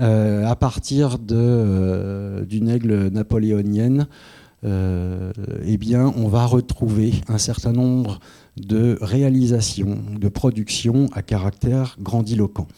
Euh, 0.00 0.46
à 0.46 0.56
partir 0.56 1.18
euh, 1.30 2.44
d'une 2.44 2.68
aigle 2.68 3.08
napoléonienne, 3.08 4.06
euh, 4.64 5.32
eh 5.66 5.78
on 5.96 6.28
va 6.28 6.46
retrouver 6.46 7.14
un 7.28 7.38
certain 7.38 7.72
nombre 7.72 8.20
de 8.56 8.96
réalisations, 9.00 9.98
de 10.18 10.28
productions 10.28 11.08
à 11.12 11.22
caractère 11.22 11.96
grandiloquent. 12.00 12.68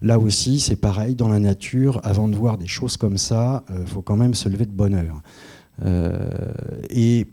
Là 0.00 0.18
aussi, 0.18 0.60
c'est 0.60 0.76
pareil, 0.76 1.14
dans 1.14 1.28
la 1.28 1.40
nature, 1.40 2.00
avant 2.04 2.28
de 2.28 2.36
voir 2.36 2.58
des 2.58 2.66
choses 2.66 2.96
comme 2.96 3.18
ça, 3.18 3.64
il 3.78 3.86
faut 3.86 4.02
quand 4.02 4.16
même 4.16 4.34
se 4.34 4.48
lever 4.48 4.66
de 4.66 4.72
bonne 4.72 4.94
heure. 4.94 5.22
et 6.90 7.26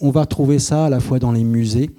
on 0.00 0.10
va 0.10 0.26
trouver 0.26 0.58
ça 0.58 0.86
à 0.86 0.90
la 0.90 1.00
fois 1.00 1.18
dans 1.18 1.32
les 1.32 1.44
musées, 1.44 1.90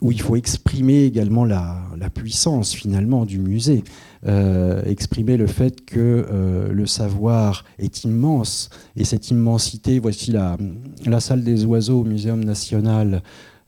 où 0.00 0.12
il 0.12 0.20
faut 0.20 0.36
exprimer 0.36 1.04
également 1.04 1.44
la, 1.44 1.82
puissance 2.14 2.72
finalement 2.72 3.26
du 3.26 3.38
musée, 3.38 3.82
euh, 4.26 4.82
exprimer 4.84 5.36
le 5.36 5.46
fait 5.46 5.84
que 5.84 6.26
euh, 6.30 6.72
le 6.72 6.86
savoir 6.86 7.64
est 7.78 8.04
immense 8.04 8.70
et 8.96 9.04
cette 9.04 9.30
immensité, 9.30 9.98
voici 9.98 10.32
la, 10.32 10.56
salle 11.20 11.44
des 11.44 11.64
oiseaux 11.64 12.00
au 12.00 12.04
Muséum 12.04 12.42
national 12.42 13.22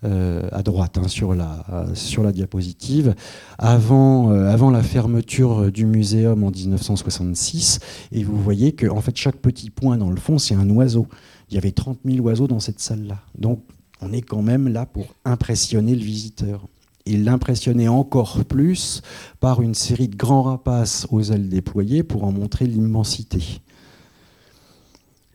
euh, 0.05 0.49
à 0.53 0.63
droite 0.63 0.99
hein, 0.99 1.09
sur, 1.09 1.35
la, 1.35 1.65
sur 1.95 2.23
la 2.23 2.33
diapositive, 2.33 3.15
avant, 3.59 4.31
avant 4.31 4.71
la 4.71 4.83
fermeture 4.83 5.71
du 5.73 5.87
muséum 5.87 6.45
en 6.45 6.51
1966, 6.51 7.81
et 8.13 8.23
vous 8.23 8.41
voyez 8.41 8.73
que 8.73 8.87
en 8.87 9.01
fait 9.01 9.17
chaque 9.17 9.37
petit 9.37 9.71
point 9.71 9.97
dans 9.97 10.11
le 10.11 10.21
fond 10.21 10.39
c'est 10.39 10.55
un 10.55 10.71
oiseau. 10.71 11.07
Il 11.51 11.55
y 11.55 11.59
avait 11.59 11.73
30 11.73 11.99
000 12.05 12.19
oiseaux 12.25 12.47
dans 12.47 12.61
cette 12.61 12.79
salle-là. 12.79 13.19
Donc 13.37 13.63
on 14.01 14.13
est 14.13 14.23
quand 14.23 14.43
même 14.43 14.69
là 14.69 14.87
pour 14.87 15.15
impressionner 15.25 15.95
le 15.95 16.03
visiteur. 16.03 16.67
Et 17.09 17.17
l'impressionner 17.17 17.89
encore 17.89 18.45
plus 18.45 19.01
par 19.41 19.63
une 19.63 19.73
série 19.75 20.09
de 20.09 20.17
grands 20.17 20.43
rapaces 20.43 21.07
aux 21.11 21.23
ailes 21.23 21.49
déployées 21.49 22.03
pour 22.03 22.25
en 22.25 22.33
montrer 22.33 22.67
l'immensité. 22.67 23.63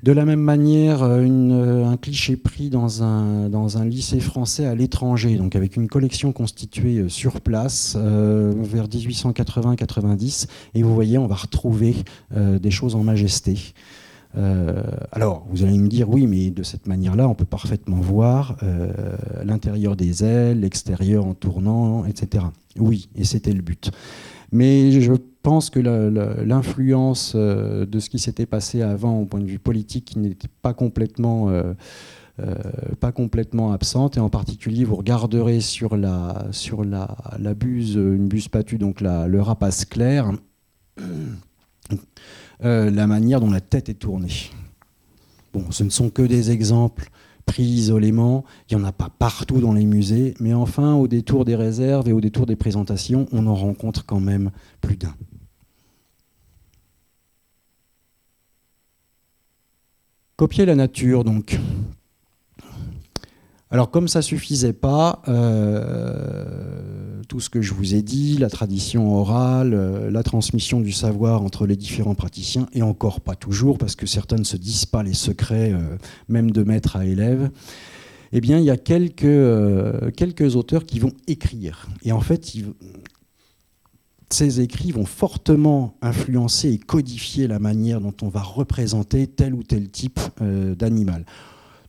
De 0.04 0.12
la 0.12 0.26
même 0.26 0.42
manière, 0.42 1.02
euh, 1.02 1.26
euh, 1.26 1.86
un 1.86 1.96
cliché 1.96 2.36
pris 2.36 2.70
dans 2.70 3.02
un, 3.04 3.86
lycée 3.86 4.20
français 4.20 4.66
à 4.66 4.76
l'étranger, 4.76 5.38
donc 5.38 5.56
avec 5.56 5.78
une 5.78 5.88
collection 5.88 6.34
constituée 6.34 6.98
euh, 6.98 7.10
sur 7.10 7.40
place 7.40 7.96
vers 7.96 8.88
1880-90, 8.88 10.48
et 10.76 10.84
vous 10.84 10.94
voyez, 10.94 11.18
on 11.18 11.28
va 11.28 11.36
retrouver 11.36 11.96
des 12.32 12.72
choses 12.72 12.96
en 12.96 13.04
majesté. 13.04 13.74
Euh, 14.36 14.82
alors, 15.12 15.46
vous 15.50 15.64
allez 15.64 15.78
me 15.78 15.88
dire, 15.88 16.10
oui, 16.10 16.28
mais 16.28 16.50
de 16.50 16.64
cette 16.64 16.88
manière-là, 16.88 17.28
on 17.28 17.36
peut 17.36 17.46
parfaitement 17.46 18.00
voir 18.00 18.58
euh, 18.64 18.92
l'intérieur 19.44 19.96
des 19.96 20.24
ailes, 20.24 20.62
l'extérieur 20.62 21.26
en 21.26 21.34
tournant, 21.34 22.06
etc. 22.06 22.46
Oui, 22.78 23.10
et 23.16 23.24
c'était 23.24 23.54
le 23.54 23.62
but. 23.62 23.92
Mais 24.52 24.92
je 24.92 25.14
pense 25.42 25.70
que 25.70 25.80
l'influence 25.80 27.34
euh, 27.36 27.86
de 27.86 28.00
ce 28.00 28.10
qui 28.10 28.20
s'était 28.20 28.46
passé 28.46 28.82
avant 28.82 29.20
au 29.20 29.26
point 29.26 29.40
de 29.40 29.46
vue 29.46 29.60
politique 29.60 30.16
n'était 30.16 30.50
pas 30.62 30.74
complètement... 30.74 31.52
pas 33.00 33.12
complètement 33.12 33.74
absente 33.74 34.18
et 34.18 34.20
en 34.20 34.30
particulier 34.30 34.86
vous 34.86 34.96
regarderez 34.96 35.60
sur 35.60 35.96
la, 35.96 36.48
sur 36.50 36.84
la, 36.84 37.16
la 37.38 37.54
buse, 37.54 37.94
une 37.94 38.28
buse 38.28 38.48
patue, 38.48 38.78
donc 38.78 39.02
le 39.02 39.40
rapace 39.40 39.86
clair, 39.86 40.32
euh, 42.64 42.90
la 42.90 43.08
manière 43.08 43.40
dont 43.40 43.52
la 43.52 43.62
tête 43.62 43.90
est 43.90 43.96
tournée. 43.96 44.50
Bon, 45.54 45.70
ce 45.72 45.84
ne 45.84 45.90
sont 45.90 46.10
que 46.10 46.22
des 46.22 46.52
exemples 46.52 47.10
pris 47.46 47.64
isolément, 47.64 48.46
il 48.70 48.78
n'y 48.78 48.84
en 48.84 48.86
a 48.86 48.92
pas 48.92 49.10
partout 49.10 49.60
dans 49.60 49.74
les 49.74 49.86
musées, 49.86 50.34
mais 50.40 50.54
enfin, 50.54 50.96
au 50.96 51.08
détour 51.08 51.46
des 51.46 51.56
réserves 51.56 52.08
et 52.08 52.14
au 52.14 52.22
détour 52.22 52.46
des 52.46 52.56
présentations, 52.56 53.28
on 53.32 53.48
en 53.48 53.56
rencontre 53.56 54.06
quand 54.06 54.20
même 54.20 54.52
plus 54.82 54.96
d'un. 54.96 55.14
Copier 60.36 60.66
la 60.66 60.76
nature, 60.76 61.24
donc. 61.24 61.60
Alors 63.74 63.90
comme 63.90 64.08
ça 64.08 64.22
suffisait 64.22 64.72
pas, 64.72 65.24
euh, 65.28 66.46
tout 67.28 67.40
ce 67.40 67.50
que 67.50 67.64
je 67.64 67.74
vous 67.74 67.96
ai 67.96 68.04
dit, 68.04 68.38
la 68.38 68.52
tradition 68.52 69.16
orale, 69.16 69.74
euh, 69.74 70.12
la 70.12 70.22
transmission 70.22 70.80
du 70.80 70.92
savoir 70.92 71.42
entre 71.42 71.66
les 71.66 71.76
différents 71.76 72.14
praticiens, 72.14 72.68
et 72.74 72.84
encore 72.84 73.20
pas 73.20 73.34
toujours, 73.34 73.80
parce 73.80 73.96
que 73.96 74.06
certains 74.06 74.36
ne 74.36 74.44
se 74.44 74.58
disent 74.58 74.86
pas 74.86 75.02
les 75.02 75.16
secrets, 75.16 75.74
euh, 75.74 75.98
même 76.30 76.52
de 76.52 76.62
maître 76.62 76.98
à 76.98 77.08
élève, 77.08 77.50
eh 78.32 78.42
bien 78.42 78.60
il 78.60 78.66
y 78.66 78.70
a 78.70 78.78
quelques, 78.78 80.14
quelques 80.16 80.56
auteurs 80.56 80.86
qui 80.86 81.00
vont 81.00 81.14
écrire. 81.26 81.88
Et 82.04 82.12
en 82.12 82.22
fait, 82.22 82.56
ces 84.30 84.62
écrits 84.62 84.92
vont 84.92 85.06
fortement 85.06 85.98
influencer 86.04 86.70
et 86.70 86.78
codifier 86.78 87.48
la 87.48 87.58
manière 87.58 88.02
dont 88.02 88.14
on 88.22 88.30
va 88.30 88.42
représenter 88.42 89.26
tel 89.26 89.56
ou 89.56 89.64
tel 89.64 89.90
type 89.90 90.20
d'animal. 90.40 91.26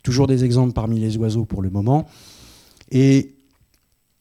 Toujours 0.04 0.28
des 0.28 0.44
exemples 0.44 0.74
parmi 0.74 1.00
les 1.00 1.16
oiseaux 1.16 1.46
pour 1.46 1.62
le 1.62 1.70
moment. 1.70 2.06
Et 2.92 3.34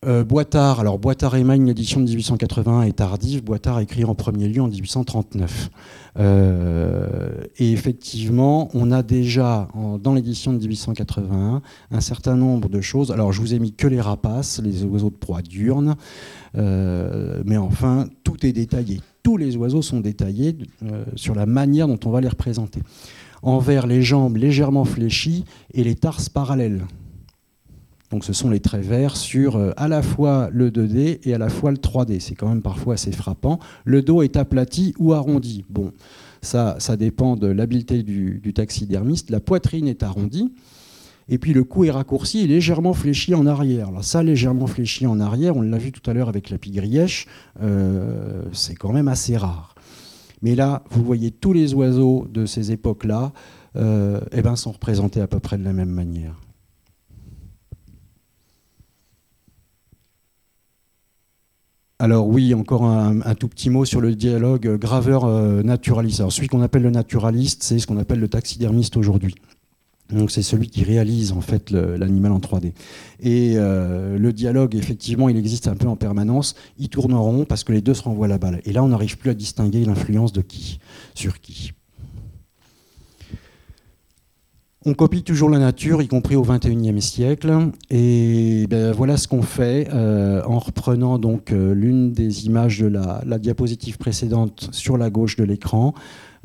euh, 0.06 0.24
Boitard, 0.24 0.80
alors 0.80 0.98
Boitard 0.98 1.36
et 1.36 1.44
l'édition 1.44 2.00
de 2.00 2.06
1881 2.06 2.84
est 2.84 2.94
tardive. 2.94 3.44
Boitard 3.44 3.80
écrit 3.80 4.04
en 4.04 4.16
premier 4.16 4.48
lieu 4.48 4.62
en 4.62 4.68
1839. 4.68 5.70
Euh, 6.20 7.32
et 7.58 7.72
effectivement, 7.72 8.70
on 8.74 8.92
a 8.92 9.04
déjà 9.04 9.68
dans 10.02 10.14
l'édition 10.14 10.54
de 10.54 10.58
1881 10.58 11.62
un 11.92 12.02
certain 12.02 12.36
nombre 12.36 12.70
de 12.70 12.82
choses. 12.82 13.12
Alors, 13.12 13.32
je 13.32 13.42
vous 13.42 13.54
ai 13.54 13.60
mis 13.60 13.74
que 13.74 13.88
les 13.88 14.02
rapaces, 14.02 14.62
les 14.64 14.84
oiseaux 14.86 15.10
de 15.10 15.16
proie 15.16 15.42
diurne, 15.42 15.96
euh, 16.58 17.44
mais 17.46 17.58
enfin, 17.58 18.08
tout 18.24 18.46
est 18.46 18.54
détaillé. 18.54 19.02
Tous 19.22 19.38
les 19.38 19.56
oiseaux 19.56 19.82
sont 19.82 20.00
détaillés 20.02 20.58
sur 21.16 21.34
la 21.34 21.46
manière 21.46 21.88
dont 21.88 22.00
on 22.06 22.10
va 22.10 22.20
les 22.20 22.28
représenter 22.28 22.82
envers 23.44 23.86
les 23.86 24.02
jambes 24.02 24.38
légèrement 24.38 24.86
fléchies 24.86 25.46
et 25.74 25.84
les 25.84 25.96
tarses 25.96 26.30
parallèles. 26.30 26.82
Donc 28.14 28.24
ce 28.26 28.34
sont 28.34 28.50
les 28.50 28.60
traits 28.60 28.86
verts 28.86 29.18
sur 29.18 29.56
euh, 29.56 29.72
à 29.76 29.88
la 29.88 30.04
fois 30.04 30.50
le 30.52 30.70
2D 30.70 31.20
et 31.24 31.34
à 31.34 31.38
la 31.40 31.50
fois 31.50 31.72
le 31.72 31.78
3D. 31.78 32.20
C'est 32.20 32.36
quand 32.36 32.48
même 32.48 32.62
parfois 32.62 32.94
assez 32.94 33.12
frappant. 33.12 33.60
Le 33.86 34.04
dos 34.04 34.22
est 34.22 34.38
aplati 34.38 34.94
ou 35.00 35.14
arrondi. 35.14 35.66
Bon, 35.70 35.92
ça, 36.44 36.78
dépend 36.96 37.36
de 37.36 37.48
l'habileté 37.48 38.04
du, 38.04 38.54
taxidermiste. 38.54 39.32
La 39.32 39.40
poitrine 39.40 39.88
est 39.88 40.04
arrondie. 40.04 40.54
Et 41.28 41.40
puis 41.40 41.54
le 41.54 41.64
cou 41.64 41.86
est 41.86 41.92
raccourci 41.92 42.42
et 42.42 42.48
légèrement 42.48 42.94
fléchi 42.94 43.34
en 43.34 43.48
arrière. 43.48 43.88
Alors 43.88 44.04
ça, 44.04 44.22
légèrement 44.22 44.68
fléchi 44.68 45.08
en 45.08 45.20
arrière, 45.20 45.56
on 45.56 45.62
l'a 45.62 45.78
vu 45.78 45.92
tout 45.92 46.08
à 46.08 46.14
l'heure 46.14 46.28
avec 46.28 46.50
la 46.50 46.58
pigrièche, 46.58 47.28
euh, 47.62 48.44
c'est 48.52 48.76
quand 48.76 48.92
même 48.92 49.08
assez 49.08 49.38
rare. 49.38 49.73
Mais 50.44 50.56
là, 50.56 50.84
vous 50.92 51.04
voyez 51.04 51.32
tous 51.32 51.54
les 51.54 51.74
oiseaux 51.74 52.28
de 52.30 52.46
ces 52.46 52.74
époques-là 52.74 53.32
euh, 53.78 54.20
eh 54.34 54.42
ben, 54.42 54.58
sont 54.58 54.74
représentés 54.74 55.22
à 55.22 55.28
peu 55.28 55.40
près 55.40 55.58
de 55.58 55.64
la 55.64 55.72
même 55.74 55.90
manière. 55.90 56.40
Alors 61.98 62.28
oui, 62.28 62.54
encore 62.54 62.84
un, 62.84 63.36
tout 63.36 63.48
petit 63.48 63.70
mot 63.70 63.86
sur 63.86 64.02
le 64.02 64.14
dialogue 64.14 64.78
graveur-naturaliste. 64.78 66.20
Alors 66.20 66.34
celui 66.34 66.50
qu'on 66.50 66.62
appelle 66.62 66.82
le 66.82 66.90
naturaliste, 66.90 67.64
c'est 67.64 67.80
ce 67.80 67.88
qu'on 67.88 67.98
appelle 67.98 68.20
le 68.20 68.28
taxidermiste 68.28 68.98
aujourd'hui. 68.98 69.36
Donc 70.12 70.32
c'est 70.32 70.42
celui 70.42 70.68
qui 70.68 70.84
réalise 70.84 71.32
en 71.32 71.42
fait 71.42 71.72
l'animal 71.72 72.32
en 72.34 72.40
3D. 72.40 72.74
Et 73.22 73.54
euh, 73.56 74.18
le 74.18 74.34
dialogue, 74.34 74.76
effectivement, 74.76 75.30
il 75.30 75.38
existe 75.38 75.68
un 75.68 75.76
peu 75.76 75.88
en 75.88 75.96
permanence. 75.96 76.56
Ils 76.78 76.90
tourneront 76.90 77.46
parce 77.46 77.64
que 77.64 77.72
les 77.72 77.82
deux 77.82 77.94
se 77.94 78.04
renvoient 78.04 78.28
la 78.28 78.38
balle. 78.38 78.62
Et 78.66 78.74
là, 78.74 78.84
on 78.84 78.90
n'arrive 78.90 79.18
plus 79.18 79.30
à 79.30 79.34
distinguer 79.34 79.86
l'influence 79.86 80.34
de 80.34 80.42
qui 80.42 80.80
sur 81.16 81.40
qui. 81.42 81.74
On 84.86 84.94
copie 84.94 85.24
toujours 85.24 85.50
la 85.50 85.60
nature, 85.60 86.02
y 86.02 86.10
compris 86.10 86.36
au 86.36 86.42
XXIe 86.42 87.02
siècle. 87.02 87.70
Et 87.90 88.68
ben, 88.70 88.92
voilà 88.92 89.16
ce 89.16 89.30
qu'on 89.30 89.42
fait 89.42 89.88
euh, 89.94 90.44
en 90.46 90.60
reprenant 90.60 91.20
donc 91.20 91.54
euh, 91.54 91.74
l'une 91.74 92.12
des 92.12 92.48
images 92.48 92.80
de 92.80 92.88
la, 92.88 93.40
diapositive 93.40 93.98
précédente 93.98 94.68
sur 94.74 94.98
la 94.98 95.10
gauche 95.10 95.38
de 95.38 95.46
l'écran. 95.46 95.94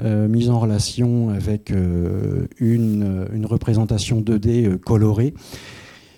Euh, 0.00 0.28
mise 0.28 0.48
en 0.48 0.60
relation 0.60 1.30
avec 1.30 1.70
une, 1.70 3.44
représentation 3.44 4.20
2D 4.20 4.78
colorée. 4.78 5.34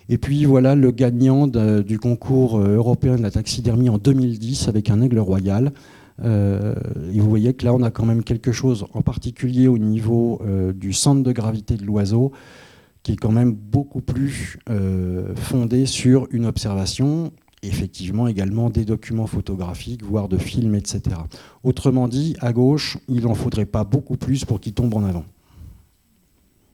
Et 0.08 0.18
puis 0.18 0.44
voilà 0.44 0.74
le 0.74 0.90
gagnant 0.90 1.46
du 1.46 1.98
concours 1.98 2.58
européen 2.58 3.16
de 3.16 3.22
la 3.22 3.30
taxidermie 3.30 3.88
en 3.88 3.98
2010 3.98 4.68
avec 4.68 4.90
un 4.90 5.00
aigle 5.00 5.18
royal. 5.18 5.72
et 6.22 7.20
vous 7.20 7.28
voyez 7.28 7.54
que 7.54 7.64
là, 7.64 7.72
on 7.72 7.82
a 7.82 7.90
quand 7.90 8.04
même 8.04 8.24
quelque 8.24 8.52
chose, 8.52 8.86
en 8.92 9.02
particulier 9.02 9.68
au 9.68 9.78
niveau 9.78 10.42
du 10.74 10.92
centre 10.92 11.22
de 11.22 11.32
gravité 11.32 11.76
de 11.76 11.84
l'oiseau, 11.84 12.32
qui 13.02 13.12
est 13.12 13.16
quand 13.16 13.32
même 13.32 13.52
beaucoup 13.52 14.00
plus 14.00 14.58
fondé 15.36 15.86
sur 15.86 16.26
une 16.32 16.46
observation 16.46 17.32
effectivement 17.62 18.26
également 18.26 18.70
des 18.70 18.84
documents 18.84 19.26
photographiques, 19.26 20.02
voire 20.02 20.28
de 20.28 20.38
films, 20.38 20.74
etc. 20.74 21.16
Autrement 21.62 22.08
dit, 22.08 22.36
à 22.40 22.52
gauche, 22.52 22.98
il 23.08 23.22
n'en 23.22 23.34
faudrait 23.34 23.66
pas 23.66 23.84
beaucoup 23.84 24.16
plus 24.16 24.44
pour 24.44 24.60
qu'il 24.60 24.72
tombe 24.72 24.94
en 24.94 25.04
avant. 25.04 25.24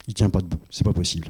Il 0.09 0.15
tient 0.15 0.31
pas 0.31 0.41
debout, 0.41 0.61
c'est 0.71 0.85
pas 0.85 0.93
possible. 0.93 1.29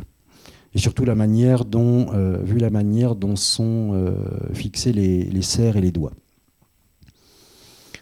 Et 0.74 0.78
surtout 0.78 1.06
la 1.06 1.14
manière 1.14 1.64
dont, 1.64 2.12
euh, 2.12 2.38
vu 2.42 2.58
la 2.58 2.68
manière 2.68 3.14
dont 3.14 3.36
sont 3.36 3.92
euh, 3.94 4.14
fixés 4.52 4.92
les, 4.92 5.42
serres 5.42 5.78
et 5.78 5.80
les 5.80 5.90
doigts. 5.90 6.12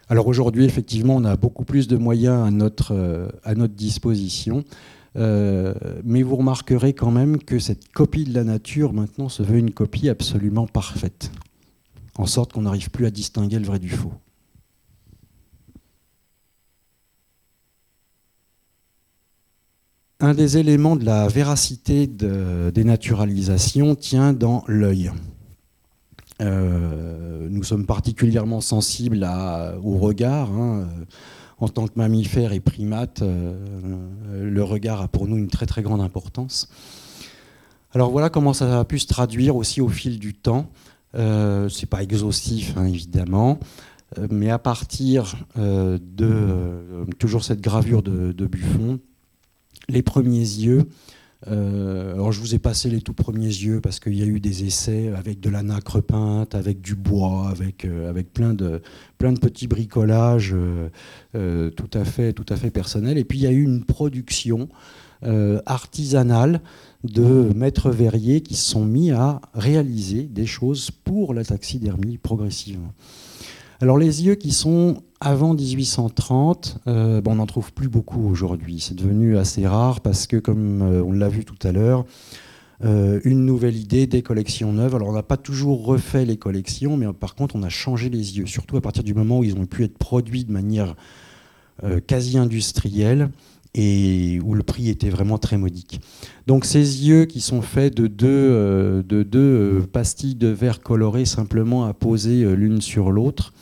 Alors 0.08 0.26
aujourd'hui, 0.26 0.64
effectivement, 0.64 1.14
on 1.14 1.24
a 1.24 1.36
beaucoup 1.36 1.64
plus 1.64 1.86
de 1.86 1.96
moyens 1.96 2.44
à 2.44 2.50
notre, 2.50 2.92
euh, 2.92 3.28
à 3.44 3.54
notre 3.54 3.74
disposition. 3.74 4.64
Mais 5.14 6.22
vous 6.22 6.36
remarquerez 6.36 6.92
quand 6.92 7.10
même 7.10 7.38
que 7.38 7.58
cette 7.58 7.92
copie 7.92 8.24
de 8.24 8.34
la 8.34 8.44
nature 8.44 8.92
maintenant 8.92 9.28
se 9.28 9.42
veut 9.42 9.58
une 9.58 9.72
copie 9.72 10.08
absolument 10.08 10.66
parfaite 10.66 11.30
en 12.16 12.26
sorte 12.26 12.52
qu'on 12.52 12.62
n'arrive 12.62 12.90
plus 12.90 13.06
à 13.06 13.10
distinguer 13.10 13.58
le 13.58 13.66
vrai 13.66 13.78
du 13.78 13.88
faux. 13.88 14.12
Un 20.20 20.32
des 20.32 20.56
éléments 20.56 20.96
de 20.96 21.04
la 21.04 21.28
véracité 21.28 22.06
des 22.06 22.84
naturalisations 22.84 23.94
tient 23.94 24.32
dans 24.32 24.64
l'œil. 24.68 25.10
Euh, 26.40 27.48
nous 27.50 27.62
sommes 27.62 27.84
particulièrement 27.84 28.60
sensibles 28.60 29.28
au 29.82 29.98
regard. 29.98 30.50
Hein. 30.52 30.88
En 31.58 31.68
tant 31.68 31.86
que 31.86 31.92
mammifères 31.96 32.52
et 32.52 32.60
primates, 32.60 33.22
euh, 33.22 33.54
le 34.42 34.64
regard 34.64 35.00
a 35.00 35.08
pour 35.08 35.28
nous 35.28 35.36
une 35.36 35.48
très 35.48 35.66
très 35.66 35.82
grande 35.82 36.00
importance. 36.00 36.68
Alors 37.92 38.10
voilà 38.10 38.28
comment 38.28 38.52
ça 38.52 38.80
a 38.80 38.84
pu 38.84 38.98
se 38.98 39.06
traduire 39.06 39.54
aussi 39.54 39.80
au 39.80 39.88
fil 39.88 40.18
du 40.18 40.34
temps. 40.34 40.68
Euh, 41.14 41.68
c'est 41.68 41.86
pas 41.86 42.02
exhaustif, 42.02 42.74
hein, 42.76 42.86
évidemment, 42.86 43.60
euh, 44.18 44.26
mais 44.30 44.50
à 44.50 44.58
partir 44.58 45.36
euh, 45.58 45.98
de 46.02 47.06
toujours 47.18 47.44
cette 47.44 47.60
gravure 47.60 48.02
de, 48.02 48.46
Buffon, 48.46 48.98
les 49.88 50.02
premiers 50.02 50.38
yeux. 50.38 50.88
Alors 51.46 52.32
je 52.32 52.40
vous 52.40 52.54
ai 52.54 52.58
passé 52.58 52.88
les 52.88 53.00
tout 53.00 53.12
premiers 53.12 53.46
yeux 53.46 53.80
parce 53.80 54.00
qu'il 54.00 54.14
y 54.14 54.22
a 54.22 54.26
eu 54.26 54.40
des 54.40 54.64
essais 54.64 55.12
avec 55.14 55.40
de 55.40 55.50
la 55.50 55.62
nacre 55.62 56.00
peinte, 56.00 56.54
avec 56.54 56.80
du 56.80 56.94
bois, 56.94 57.48
avec, 57.50 57.84
avec 57.84 58.32
plein, 58.32 58.54
de, 58.54 58.80
petits 59.18 59.66
bricolages 59.66 60.54
tout, 61.32 61.90
à 61.92 62.04
fait, 62.04 62.32
tout 62.32 62.46
à 62.48 62.56
fait 62.56 62.70
personnels. 62.70 63.18
Et 63.18 63.24
puis 63.24 63.38
il 63.38 63.42
y 63.42 63.46
a 63.46 63.52
eu 63.52 63.62
une 63.62 63.84
production 63.84 64.68
artisanale 65.66 66.60
de 67.04 67.52
maîtres 67.54 67.90
verriers 67.90 68.40
qui 68.40 68.54
se 68.54 68.70
sont 68.70 68.84
mis 68.84 69.10
à 69.10 69.40
réaliser 69.52 70.22
des 70.22 70.46
choses 70.46 70.90
pour 70.90 71.34
la 71.34 71.44
taxidermie 71.44 72.16
progressivement. 72.18 72.92
Alors 73.80 73.98
les 73.98 74.24
yeux 74.24 74.36
qui 74.36 74.52
sont 74.52 75.02
avant 75.20 75.54
1830, 75.54 76.78
euh, 76.86 77.20
on 77.26 77.34
n'en 77.36 77.46
trouve 77.46 77.72
plus 77.72 77.88
beaucoup 77.88 78.28
aujourd'hui. 78.28 78.80
C'est 78.80 78.94
devenu 78.94 79.36
assez 79.36 79.66
rare 79.66 80.00
parce 80.00 80.26
que, 80.26 80.36
comme 80.36 80.82
euh, 80.82 81.02
on 81.02 81.12
l'a 81.12 81.28
vu 81.28 81.44
tout 81.44 81.66
à 81.66 81.72
l'heure, 81.72 82.04
euh, 82.84 83.20
une 83.24 83.44
nouvelle 83.44 83.76
idée, 83.76 84.06
des 84.06 84.22
collections 84.22 84.72
neuves. 84.72 84.94
Alors 84.94 85.08
on 85.08 85.12
n'a 85.12 85.22
pas 85.22 85.36
toujours 85.36 85.84
refait 85.84 86.24
les 86.24 86.36
collections, 86.36 86.96
mais 86.96 87.06
par 87.12 87.34
contre 87.34 87.56
on 87.56 87.62
a 87.62 87.68
changé 87.68 88.10
les 88.10 88.38
yeux, 88.38 88.46
surtout 88.46 88.76
à 88.76 88.80
partir 88.80 89.02
du 89.02 89.14
moment 89.14 89.38
où 89.38 89.44
ils 89.44 89.56
ont 89.56 89.66
pu 89.66 89.84
être 89.84 89.98
produits 89.98 90.44
de 90.44 90.52
manière 90.52 90.94
quasi 92.06 92.38
industrielle 92.38 93.30
et 93.74 94.38
où 94.44 94.54
le 94.54 94.62
prix 94.62 94.88
était 94.88 95.10
vraiment 95.10 95.38
très 95.38 95.58
modique. 95.58 96.00
Donc 96.46 96.64
ces 96.64 97.08
yeux 97.08 97.24
qui 97.24 97.40
sont 97.40 97.62
faits 97.62 97.94
de 97.94 98.06
deux, 98.06 99.02
de 99.02 99.22
deux 99.22 99.84
pastilles 99.92 100.36
de 100.36 100.48
verre 100.48 100.80
colorées 100.80 101.24
simplement 101.24 101.84
à 101.84 101.92
poser 101.92 102.44
euh, 102.44 102.54
l'une 102.54 102.80
sur 102.80 103.10
l'autre, 103.10 103.52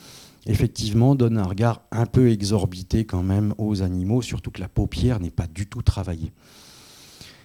effectivement 0.45 1.15
donnent 1.15 1.37
un 1.37 1.43
regard 1.43 1.81
un 1.91 2.05
peu 2.05 2.29
exorbité 2.29 3.05
quand 3.05 3.23
même 3.23 3.53
aux 3.57 3.81
animaux, 3.81 4.21
surtout 4.21 4.51
que 4.51 4.61
la 4.61 4.67
paupière 4.67 5.19
n'est 5.19 5.31
pas 5.31 5.47
du 5.47 5.67
tout 5.67 5.81
travaillée. 5.81 6.31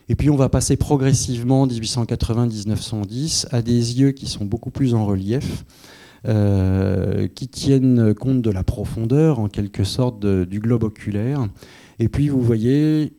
Et 0.08 0.14
puis 0.14 0.30
on 0.30 0.36
va 0.36 0.48
passer 0.48 0.76
progressivement, 0.76 1.66
1880-1910, 1.66 3.46
à 3.50 3.62
des 3.62 4.00
yeux 4.00 4.12
qui 4.12 4.26
sont 4.26 4.44
beaucoup 4.44 4.70
plus 4.70 4.94
en 4.94 5.04
relief, 5.04 5.64
qui 6.24 7.48
tiennent 7.48 8.14
compte 8.14 8.42
de 8.42 8.50
la 8.50 8.64
profondeur 8.64 9.38
en 9.38 9.48
quelque 9.48 9.84
sorte 9.84 10.26
du 10.26 10.60
globe 10.60 10.82
oculaire 10.82 11.46
et 11.98 12.08
puis 12.08 12.28
vous 12.28 12.40
voyez, 12.40 13.12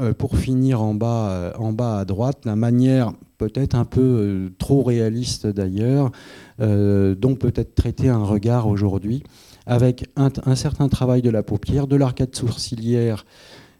euh, 0.00 0.14
pour 0.14 0.36
finir 0.38 0.80
euh, 0.80 1.52
en 1.58 1.72
bas 1.72 1.98
à 1.98 2.04
droite, 2.04 2.44
la 2.44 2.56
manière 2.56 3.12
peut-être 3.38 3.74
un 3.74 3.84
peu 3.84 4.00
euh, 4.00 4.48
trop 4.58 4.82
réaliste 4.82 5.46
d'ailleurs, 5.46 6.10
dont 6.58 7.34
peut 7.34 7.52
être 7.54 7.74
traité 7.74 8.08
un 8.08 8.24
regard 8.24 8.66
aujourd'hui, 8.66 9.22
avec 9.66 10.08
un, 10.16 10.54
certain 10.54 10.88
travail 10.88 11.20
de 11.20 11.28
la 11.28 11.42
paupière, 11.42 11.86
de 11.86 11.96
l'arcade 11.96 12.34
sourcilière 12.34 13.26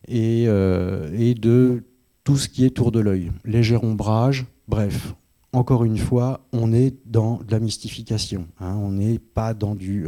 et, 0.09 0.43
et, 0.43 1.35
de 1.35 1.85
tout 2.23 2.37
ce 2.37 2.51
qui 2.51 2.67
est 2.67 2.71
tour 2.71 2.93
de 2.93 3.01
l'œil, 3.01 3.33
léger 3.47 3.77
ombrage, 3.77 4.45
bref. 4.69 5.15
Encore 5.55 5.85
une 5.85 5.97
fois, 5.97 6.47
on 6.53 6.75
est 6.75 6.95
dans 7.07 7.39
de 7.39 7.51
la 7.51 7.61
mystification. 7.61 8.47
Hein. 8.61 8.77
on 8.77 8.93
n'est 8.93 9.19
pas 9.19 9.55
dans 9.55 9.75
du, 9.75 10.07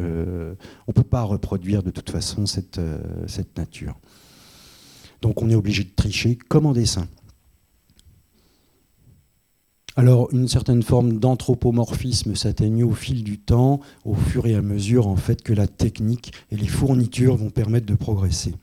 on 0.86 0.92
peut 0.92 1.02
pas 1.02 1.22
reproduire 1.22 1.82
de 1.82 1.90
toute 1.90 2.10
façon 2.10 2.44
cette 2.44 2.78
nature. 3.56 3.98
Donc 5.20 5.42
on 5.42 5.50
est 5.50 5.54
obligé 5.54 5.84
de 5.84 5.90
tricher 5.94 6.36
comme 6.36 6.66
en 6.66 6.72
dessin. 6.72 7.06
Alors 9.98 10.28
une 10.32 10.46
certaine 10.46 10.84
forme 10.84 11.18
d'anthropomorphisme 11.18 12.36
s'atténue 12.36 12.84
au 12.84 12.92
fil 12.92 13.24
du 13.24 13.36
temps, 13.36 13.80
au 14.04 14.14
fur 14.14 14.46
et 14.46 14.54
à 14.54 14.62
mesure 14.62 15.08
en 15.08 15.16
fait 15.16 15.42
que 15.42 15.52
la 15.52 15.66
technique 15.66 16.32
et 16.52 16.56
les 16.56 16.68
fournitures 16.68 17.34
vont 17.34 17.50
permettre 17.50 17.86
de 17.86 17.96
progresser. 17.96 18.54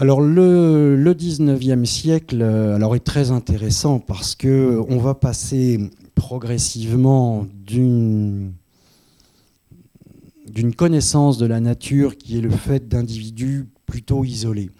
Alors 0.00 0.20
le, 0.20 0.96
le 0.96 1.14
19e 1.14 1.84
siècle 1.84 2.42
euh, 2.42 2.92
est 2.92 3.04
très 3.04 3.30
intéressant 3.30 4.00
parce 4.00 4.34
qu'on 4.34 4.98
va 4.98 5.14
passer 5.14 5.78
progressivement 6.16 7.46
d'une 7.54 8.52
d'une 10.54 10.72
connaissance 10.72 11.36
de 11.36 11.46
la 11.46 11.58
nature 11.58 12.16
qui 12.16 12.38
est 12.38 12.40
le 12.40 12.50
fait 12.50 12.88
d'individus 12.88 13.66
plutôt 13.86 14.24
isolés 14.24 14.70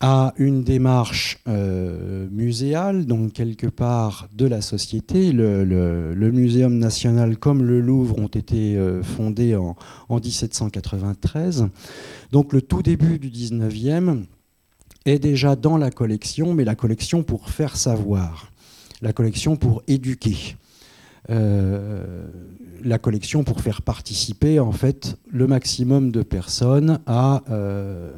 à 0.00 0.34
une 0.36 0.62
démarche 0.62 1.40
euh, 1.48 2.28
muséale, 2.30 3.06
donc 3.06 3.32
quelque 3.32 3.66
part 3.66 4.28
de 4.34 4.46
la 4.46 4.60
société. 4.60 5.32
Le, 5.32 6.30
Muséum 6.30 6.78
national 6.78 7.38
comme 7.38 7.62
le 7.62 7.80
Louvre 7.80 8.18
ont 8.18 8.28
été 8.28 8.76
euh, 8.76 9.02
fondés 9.02 9.56
en, 9.56 9.76
en, 10.08 10.20
1793. 10.20 11.68
Donc 12.32 12.52
le 12.52 12.62
tout 12.62 12.82
début 12.82 13.18
du 13.18 13.30
19e 13.30 14.24
est 15.06 15.18
déjà 15.18 15.56
dans 15.56 15.76
la 15.76 15.90
collection, 15.90 16.54
mais 16.54 16.64
la 16.64 16.74
collection 16.74 17.22
pour 17.22 17.48
faire 17.48 17.76
savoir 17.76 18.52
la 19.00 19.12
collection 19.12 19.56
pour 19.56 19.82
éduquer. 19.88 20.56
Euh, 21.30 22.26
la 22.84 22.98
collection 22.98 23.44
pour 23.44 23.62
faire 23.62 23.80
participer 23.80 24.60
en 24.60 24.72
fait 24.72 25.16
le 25.30 25.46
maximum 25.46 26.10
de 26.10 26.22
personnes 26.22 27.00
à, 27.06 27.42
euh, 27.48 28.10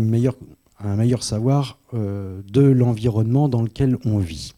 meilleure, 0.00 0.36
un 0.78 0.96
meilleur 0.96 1.22
savoir 1.22 1.78
euh, 1.94 2.42
de 2.52 2.60
l'environnement 2.60 3.48
dans 3.48 3.62
lequel 3.62 3.96
on 4.04 4.18
vit 4.18 4.52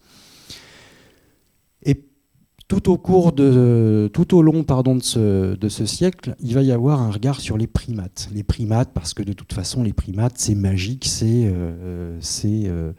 tout 2.67 2.89
au 2.89 4.41
long 4.41 4.61
de, 4.61 5.69
ce, 5.69 5.85
siècle, 5.85 6.35
il 6.39 6.55
va 6.55 6.63
y 6.63 6.71
avoir 6.71 6.99
un 6.99 7.11
regard 7.11 7.39
sur 7.39 7.57
les 7.57 7.67
primates. 7.67 8.27
Les 8.33 8.41
primates, 8.41 8.89
parce 8.91 9.13
que 9.13 9.21
de 9.21 9.33
toute 9.33 9.53
façon, 9.53 9.83
les 9.83 9.93
primates, 9.93 10.33
c'est 10.37 10.55
magique, 10.55 11.05
c'est 11.05 11.45
euh, 11.45 12.19
euh, 12.45 12.93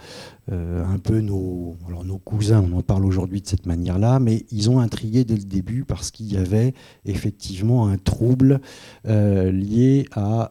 euh, 0.52 0.84
un 0.84 0.98
peu 0.98 1.20
nos 1.20 1.76
cousins, 2.24 2.64
on 2.72 2.78
en 2.78 2.82
parle 2.82 3.04
aujourd'hui 3.04 3.40
de 3.40 3.48
cette 3.48 3.66
manière-là, 3.66 4.20
mais 4.20 4.46
ils 4.52 4.70
ont 4.70 4.78
intrigué 4.78 5.24
dès 5.24 5.34
le 5.34 5.42
début 5.42 5.84
parce 5.84 6.12
qu'il 6.12 6.32
y 6.32 6.36
avait 6.36 6.72
effectivement 7.04 7.88
un 7.88 7.98
trouble 7.98 8.60
lié 9.04 10.06
à 10.12 10.50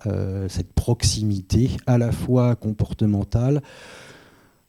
cette 0.50 0.74
proximité 0.74 1.70
à 1.88 1.98
la 1.98 2.12
fois 2.12 2.56
comportementale, 2.56 3.62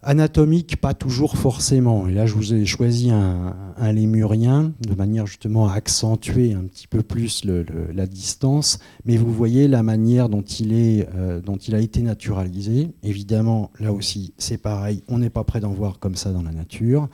Anatomique, 0.06 0.80
pas 0.80 0.94
toujours 0.94 1.36
forcément. 1.36 2.06
Et 2.06 2.12
là, 2.12 2.26
je 2.26 2.34
vous 2.34 2.54
ai 2.54 2.64
choisi 2.64 3.10
un, 3.10 3.54
lémurien 3.92 4.72
de 4.80 4.94
manière 4.94 5.26
justement 5.26 5.68
à 5.68 5.74
accentuer 5.74 6.54
un 6.54 6.62
petit 6.62 6.86
peu 6.86 7.02
plus 7.02 7.44
la 7.44 8.06
distance. 8.06 8.78
Mais 9.04 9.16
vous 9.16 9.32
voyez 9.32 9.66
la 9.66 9.82
manière 9.82 10.28
dont 10.28 10.42
il, 10.42 10.72
est, 10.72 11.08
euh, 11.16 11.40
dont 11.40 11.56
il 11.56 11.74
a 11.74 11.80
été 11.80 12.02
naturalisé. 12.02 12.92
Évidemment, 13.02 13.72
là 13.80 13.92
aussi, 13.92 14.32
c'est 14.38 14.58
pareil. 14.58 15.02
On 15.08 15.18
n'est 15.18 15.30
pas 15.30 15.42
prêt 15.42 15.58
d'en 15.58 15.72
voir 15.72 15.98
comme 15.98 16.14
ça 16.14 16.30
dans 16.30 16.42
la 16.42 16.52
nature. 16.52 17.08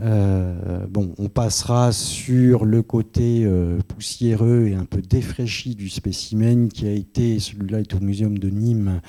Euh, 0.00 0.86
bon, 0.88 1.14
on 1.18 1.28
passera 1.28 1.92
sur 1.92 2.64
le 2.64 2.82
côté 2.82 3.44
euh, 3.44 3.78
poussiéreux 3.86 4.66
et 4.66 4.74
un 4.74 4.84
peu 4.84 5.00
défraîchi 5.00 5.76
du 5.76 5.88
spécimen 5.88 6.68
qui 6.68 6.88
a 6.88 6.92
été, 6.92 7.38
celui-là 7.38 7.80
est 7.80 7.94
au 7.94 8.00
muséum 8.00 8.36
de 8.38 8.50
Nîmes, 8.50 9.00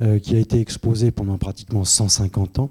euh, 0.00 0.18
qui 0.18 0.36
a 0.36 0.38
été 0.38 0.60
exposé 0.60 1.10
pendant 1.10 1.38
pratiquement 1.38 1.84
150 1.84 2.58
ans. 2.60 2.70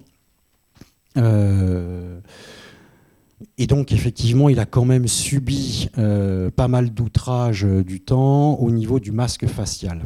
et 3.57 3.67
donc, 3.67 3.91
effectivement, 3.91 4.49
il 4.49 4.59
a 4.59 4.65
quand 4.65 4.85
même 4.85 5.07
subi 5.07 5.89
pas 5.95 6.67
mal 6.67 6.91
d'outrages 6.91 7.63
du 7.63 8.01
temps 8.01 8.55
au 8.55 8.69
niveau 8.71 8.99
du 8.99 9.11
masque 9.11 9.47
facial. 9.47 10.03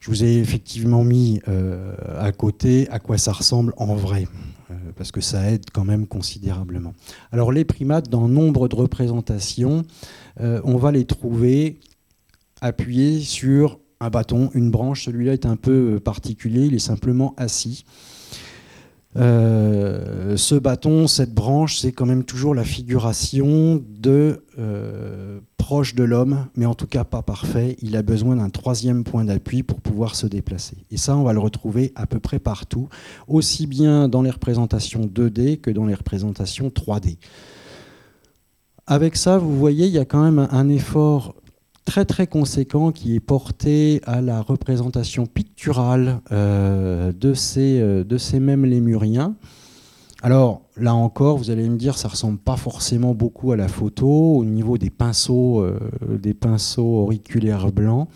Je 0.00 0.10
vous 0.10 0.24
ai 0.24 0.38
effectivement 0.38 1.04
mis 1.04 1.40
à 2.18 2.32
côté 2.32 2.88
à 2.90 2.98
quoi 2.98 3.18
ça 3.18 3.32
ressemble 3.32 3.74
en 3.76 3.94
vrai, 3.94 4.26
parce 4.96 5.12
que 5.12 5.20
ça 5.20 5.50
aide 5.50 5.66
quand 5.72 5.84
même 5.84 6.06
considérablement. 6.06 6.94
Alors 7.32 7.52
les 7.52 7.66
primates, 7.66 8.08
dans 8.08 8.28
nombre 8.28 8.66
de 8.68 8.76
représentations, 8.76 9.84
on 10.40 10.76
va 10.78 10.90
les 10.90 11.04
trouver 11.04 11.78
appuyés 12.62 13.20
sur 13.20 13.78
un 14.02 14.10
bâton, 14.10 14.50
une 14.54 14.70
branche. 14.70 15.04
Celui-là 15.04 15.32
est 15.32 15.46
un 15.46 15.56
peu 15.56 15.94
euh, 15.94 16.00
particulier, 16.00 16.66
il 16.66 16.74
est 16.74 16.78
simplement 16.78 17.34
assis. 17.36 17.84
Euh, 19.16 20.36
ce 20.36 20.54
bâton, 20.54 21.06
cette 21.06 21.34
branche, 21.34 21.78
c'est 21.78 21.92
quand 21.92 22.06
même 22.06 22.24
toujours 22.24 22.54
la 22.54 22.64
figuration 22.64 23.82
de 23.86 24.42
euh, 24.58 25.40
proche 25.58 25.94
de 25.94 26.02
l'homme, 26.02 26.46
mais 26.56 26.64
en 26.64 26.74
tout 26.74 26.86
cas 26.86 27.04
pas 27.04 27.22
parfait. 27.22 27.76
Il 27.82 27.94
a 27.96 28.02
besoin 28.02 28.36
d'un 28.36 28.48
troisième 28.48 29.04
point 29.04 29.24
d'appui 29.24 29.62
pour 29.62 29.80
pouvoir 29.80 30.14
se 30.14 30.26
déplacer. 30.26 30.78
Et 30.90 30.96
ça, 30.96 31.16
on 31.16 31.24
va 31.24 31.34
le 31.34 31.40
retrouver 31.40 31.92
à 31.94 32.06
peu 32.06 32.20
près 32.20 32.38
partout, 32.38 32.88
aussi 33.28 33.66
bien 33.66 34.08
dans 34.08 34.22
les 34.22 34.30
représentations 34.30 35.02
2D 35.02 35.60
que 35.60 35.70
dans 35.70 35.84
les 35.84 35.94
représentations 35.94 36.68
3D. 36.68 37.18
Avec 38.86 39.16
ça, 39.16 39.38
vous 39.38 39.56
voyez, 39.56 39.86
il 39.86 39.92
y 39.92 39.98
a 39.98 40.04
quand 40.04 40.22
même 40.22 40.48
un 40.50 40.68
effort 40.68 41.34
très 41.84 42.04
très 42.04 42.26
conséquent 42.26 42.92
qui 42.92 43.16
est 43.16 43.20
porté 43.20 44.00
à 44.04 44.20
la 44.20 44.40
représentation 44.40 45.26
picturale 45.26 46.20
euh, 46.30 47.12
de, 47.12 47.34
ces, 47.34 47.80
euh, 47.80 48.04
de 48.04 48.18
ces 48.18 48.40
mêmes 48.40 48.64
lémuriens. 48.64 49.34
Alors 50.22 50.62
là 50.76 50.94
encore, 50.94 51.36
vous 51.36 51.50
allez 51.50 51.68
me 51.68 51.76
dire, 51.76 51.98
ça 51.98 52.08
ressemble 52.08 52.38
pas 52.38 52.56
forcément 52.56 53.12
beaucoup 53.12 53.50
à 53.52 53.56
la 53.56 53.66
photo 53.66 54.08
au 54.36 54.44
niveau 54.44 54.78
des 54.78 54.90
pinceaux, 54.90 55.62
euh, 55.62 55.78
des 56.08 56.34
pinceaux 56.34 57.00
auriculaires 57.02 57.72
blancs. 57.72 58.08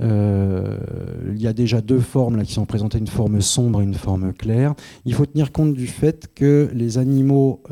il 0.00 1.40
y 1.40 1.46
a 1.46 1.52
déjà 1.52 1.80
deux 1.80 2.00
formes 2.00 2.36
là, 2.36 2.44
qui 2.44 2.52
sont 2.52 2.66
présentées, 2.66 2.98
une 2.98 3.06
forme 3.06 3.40
sombre 3.40 3.80
et 3.80 3.84
une 3.84 3.94
forme 3.94 4.32
claire. 4.32 4.74
Il 5.04 5.14
faut 5.14 5.24
tenir 5.24 5.52
compte 5.52 5.72
du 5.72 5.86
fait 5.86 6.28
que 6.34 6.68
les 6.74 6.98
animaux 6.98 7.62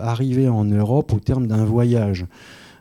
arrivaient 0.00 0.48
en 0.48 0.64
Europe 0.64 1.12
au 1.12 1.20
terme 1.20 1.46
d'un 1.46 1.64
voyage 1.64 2.26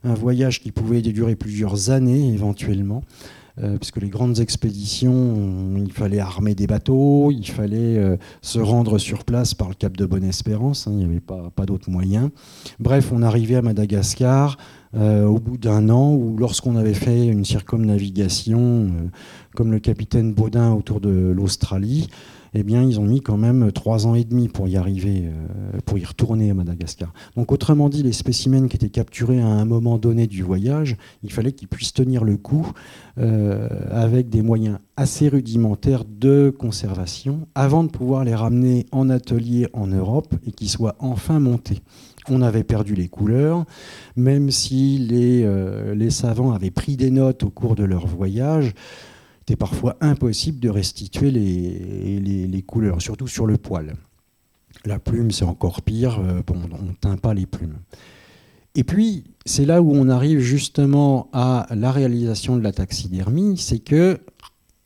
un 0.03 0.13
voyage 0.13 0.61
qui 0.61 0.71
pouvait 0.71 1.01
durer 1.01 1.35
plusieurs 1.35 1.89
années 1.89 2.33
éventuellement. 2.33 3.03
Euh, 3.61 3.77
puisque 3.77 3.97
les 3.97 4.09
grandes 4.09 4.39
expéditions, 4.39 5.75
il 5.77 5.91
fallait 5.91 6.17
armer 6.17 6.55
des 6.55 6.65
bateaux, 6.65 7.29
il 7.29 7.45
fallait 7.45 7.99
euh, 7.99 8.17
se 8.41 8.57
rendre 8.57 8.97
sur 8.97 9.23
place 9.25 9.53
par 9.53 9.69
le 9.69 9.75
cap 9.75 9.95
de 9.95 10.07
Bonne-Espérance, 10.07 10.87
hein, 10.87 10.91
il 10.93 10.97
n'y 10.97 11.05
avait 11.05 11.19
pas, 11.19 11.65
d'autres 11.67 11.91
moyens. 11.91 12.31
Bref, 12.79 13.11
on 13.13 13.21
arrivait 13.21 13.55
à 13.55 13.61
Madagascar 13.61 14.57
euh, 14.95 15.25
au 15.25 15.37
bout 15.39 15.57
d'un 15.57 15.89
an, 15.89 16.13
ou 16.13 16.35
lorsqu'on 16.35 16.75
avait 16.77 16.95
fait 16.95 17.27
une 17.27 17.45
circumnavigation, 17.45 18.91
comme 19.55 19.71
le 19.71 19.79
capitaine 19.79 20.33
Baudin 20.33 20.71
autour 20.71 20.99
de 20.99 21.11
l'Australie, 21.11 22.07
eh 22.53 22.63
bien, 22.63 22.83
ils 22.83 22.99
ont 22.99 23.05
mis 23.05 23.21
quand 23.21 23.37
même 23.37 23.71
trois 23.71 24.07
ans 24.07 24.15
et 24.15 24.23
demi 24.23 24.47
pour 24.47 24.67
y 24.67 24.77
arriver, 24.77 25.23
euh, 25.25 25.79
pour 25.85 25.97
y 25.97 26.05
retourner 26.05 26.51
à 26.51 26.53
Madagascar. 26.53 27.13
Donc, 27.35 27.51
autrement 27.51 27.89
dit, 27.89 28.03
les 28.03 28.13
spécimens 28.13 28.67
qui 28.67 28.75
étaient 28.75 28.89
capturés 28.89 29.41
à 29.41 29.47
un 29.47 29.65
moment 29.65 29.97
donné 29.97 30.27
du 30.27 30.43
voyage, 30.43 30.97
il 31.23 31.31
fallait 31.31 31.51
qu'ils 31.51 31.67
puissent 31.67 31.93
tenir 31.93 32.23
le 32.23 32.37
coup 32.37 32.71
euh, 33.17 33.67
avec 33.91 34.29
des 34.29 34.41
moyens 34.41 34.79
assez 34.97 35.29
rudimentaires 35.29 36.05
de 36.05 36.53
conservation 36.57 37.47
avant 37.55 37.83
de 37.83 37.89
pouvoir 37.89 38.23
les 38.23 38.35
ramener 38.35 38.85
en 38.91 39.09
atelier 39.09 39.67
en 39.73 39.87
Europe 39.87 40.35
et 40.45 40.51
qu'ils 40.51 40.69
soient 40.69 40.95
enfin 40.99 41.39
montés 41.39 41.81
on 42.29 42.41
avait 42.41 42.63
perdu 42.63 42.95
les 42.95 43.09
couleurs, 43.09 43.65
même 44.15 44.51
si 44.51 44.97
les, 44.97 45.43
euh, 45.43 45.93
les, 45.95 46.09
savants 46.09 46.53
avaient 46.53 46.71
pris 46.71 46.95
des 46.95 47.11
notes 47.11 47.43
au 47.43 47.49
cours 47.49 47.75
de 47.75 47.83
leur 47.83 48.07
voyage, 48.07 48.73
c'était 49.43 49.57
parfois 49.57 49.97
impossible 49.99 50.61
de 50.61 50.69
restituer 50.69 51.29
les, 51.29 52.63
couleurs, 52.65 53.01
surtout 53.01 53.27
sur 53.27 53.45
le 53.45 53.57
poil. 53.57 53.97
La 54.85 54.99
plume, 54.99 55.31
c'est 55.31 55.43
encore 55.43 55.81
pire, 55.81 56.21
euh, 56.21 56.41
bon, 56.47 56.55
on 56.71 56.81
ne 56.81 56.93
teint 56.93 57.17
pas 57.17 57.33
les 57.33 57.45
plumes. 57.45 57.75
Et 58.73 58.85
puis, 58.85 59.25
c'est 59.45 59.65
là 59.65 59.81
où 59.81 59.91
on 59.91 60.07
arrive 60.07 60.39
justement 60.39 61.29
à 61.33 61.67
la 61.71 61.91
réalisation 61.91 62.55
de 62.55 62.61
la 62.61 62.71
taxidermie, 62.71 63.57
c'est 63.57 63.79
que, 63.79 64.21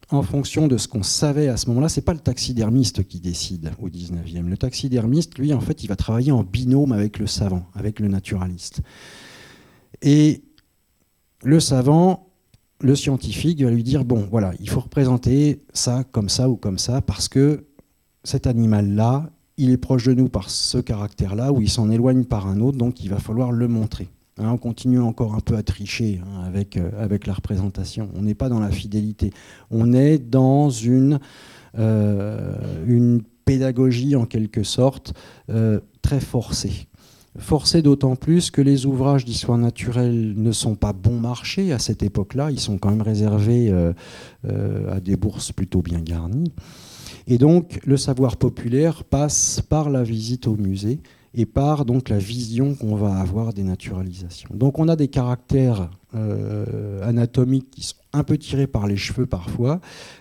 en 0.09 0.23
fonction 0.23 0.67
de 0.67 0.77
ce 0.77 0.87
qu'on 0.87 1.03
savait 1.03 1.49
à 1.49 1.57
ce 1.57 1.67
moment-là, 1.67 1.87
c'est 1.87 2.01
pas 2.01 2.15
le 2.15 2.19
taxidermiste 2.19 3.07
qui 3.07 3.19
décide 3.19 3.73
au 3.79 3.89
19e. 3.89 4.47
Le 4.47 4.57
taxidermiste, 4.57 5.37
lui, 5.37 5.53
en 5.53 5.61
fait, 5.61 5.83
il 5.83 5.87
va 5.87 5.95
travailler 5.95 6.31
en 6.31 6.41
binôme 6.41 6.93
avec 6.93 7.19
le 7.19 7.27
savant, 7.27 7.67
avec 7.75 7.99
le 7.99 8.07
naturaliste. 8.07 8.81
Et 10.01 10.41
le 11.43 11.59
savant, 11.59 12.26
le 12.81 12.95
scientifique 12.95 13.61
va 13.61 13.71
lui 13.71 13.83
dire 13.83 14.05
bon, 14.05 14.27
voilà, 14.29 14.53
il 14.59 14.69
faut 14.69 14.81
représenter 14.81 15.61
ça 15.73 16.03
comme 16.11 16.29
ça 16.29 16.49
ou 16.49 16.55
comme 16.55 16.77
ça 16.77 17.01
parce 17.01 17.27
que 17.27 17.65
cet 18.23 18.47
animal-là, 18.47 19.29
il 19.57 19.71
est 19.71 19.77
proche 19.77 20.05
de 20.05 20.13
nous 20.13 20.29
par 20.29 20.49
ce 20.49 20.77
caractère-là 20.77 21.51
ou 21.51 21.61
il 21.61 21.69
s'en 21.69 21.89
éloigne 21.89 22.25
par 22.25 22.47
un 22.47 22.59
autre, 22.59 22.77
donc 22.77 23.03
il 23.03 23.09
va 23.09 23.17
falloir 23.17 23.51
le 23.51 23.67
montrer. 23.67 24.09
Hein, 24.39 24.51
on 24.51 24.57
continue 24.57 24.99
encore 24.99 25.33
un 25.33 25.39
peu 25.39 25.55
à 25.55 25.63
tricher 25.63 26.21
hein, 26.23 26.43
avec, 26.45 26.77
euh, 26.77 26.91
avec 26.99 27.25
la 27.25 27.33
représentation. 27.33 28.09
On 28.15 28.21
n'est 28.21 28.35
pas 28.35 28.49
dans 28.49 28.59
la 28.59 28.69
fidélité. 28.69 29.31
On 29.71 29.93
est 29.93 30.19
dans 30.19 30.69
une, 30.69 31.19
euh, 31.79 33.19
pédagogie 33.45 34.15
en 34.15 34.25
quelque 34.25 34.63
sorte 34.63 35.13
euh, 35.49 35.79
très 36.01 36.19
forcée. 36.19 36.87
Forcé 37.37 37.83
d'autant 37.83 38.15
plus 38.15 38.49
que 38.49 38.61
les 38.61 38.85
ouvrages 38.85 39.23
d'histoire 39.23 39.59
naturelle 39.59 40.33
ne 40.35 40.51
sont 40.51 40.75
pas 40.75 40.91
bon 40.91 41.19
marché 41.19 41.71
à 41.71 41.79
cette 41.79 42.01
époque-là, 42.01 42.49
ils 42.49 42.59
sont 42.59 42.77
quand 42.79 42.89
même 42.89 43.01
réservés 43.01 43.69
euh, 43.69 43.93
euh, 44.45 44.95
à 44.95 44.99
des 44.99 45.15
bourses 45.15 45.51
plutôt 45.51 45.81
bien 45.81 46.01
garnies. 46.01 46.51
Et 47.27 47.37
donc 47.37 47.79
le 47.85 47.95
savoir 47.95 48.37
populaire 48.37 49.03
passe 49.03 49.61
par 49.61 49.89
la 49.89 50.01
visite 50.01 50.47
au 50.47 50.55
musée 50.55 50.99
et 51.35 51.45
par 51.45 51.85
donc 51.85 52.09
la 52.09 52.17
vision 52.17 52.73
qu'on 52.73 52.95
va 52.95 53.19
avoir 53.19 53.53
des 53.53 53.63
naturalisations. 53.63 54.49
Donc 54.53 54.79
on 54.79 54.87
a 54.87 54.95
des 54.95 55.07
caractères 55.07 55.91
euh, 56.15 57.07
anatomiques 57.07 57.69
qui 57.69 57.83
sont 57.83 57.95
un 58.13 58.23
peu 58.23 58.37
tirés 58.37 58.65
par 58.65 58.87
les 58.87 58.97
cheveux 58.97 59.27
parfois, 59.27 59.79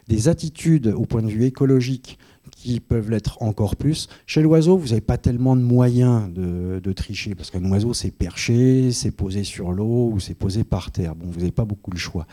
des 0.08 0.28
attitudes 0.28 0.88
au 0.88 1.06
point 1.06 1.22
de 1.22 1.28
vue 1.28 1.44
écologique 1.44 2.18
qui 2.56 2.80
peuvent 2.80 3.10
l'être 3.10 3.42
encore 3.42 3.76
plus. 3.76 4.08
Chez 4.26 4.42
l'oiseau, 4.42 4.78
vous 4.78 4.88
n'avez 4.88 5.02
pas 5.02 5.18
tellement 5.18 5.54
de 5.56 5.60
moyens 5.60 6.32
de, 6.32 6.92
tricher, 6.92 7.34
parce 7.34 7.50
qu'un 7.50 7.70
oiseau, 7.70 7.92
c'est 7.92 8.10
perché, 8.10 8.90
c'est 8.92 9.10
posé 9.10 9.44
sur 9.44 9.72
l'eau 9.72 10.10
ou 10.12 10.20
c'est 10.20 10.34
posé 10.34 10.64
par 10.64 10.90
terre. 10.90 11.14
Bon, 11.14 11.26
vous 11.28 11.40
n'avez 11.40 11.52
pas 11.52 11.66
beaucoup 11.66 11.90
le 11.90 11.98
choix. 11.98 12.26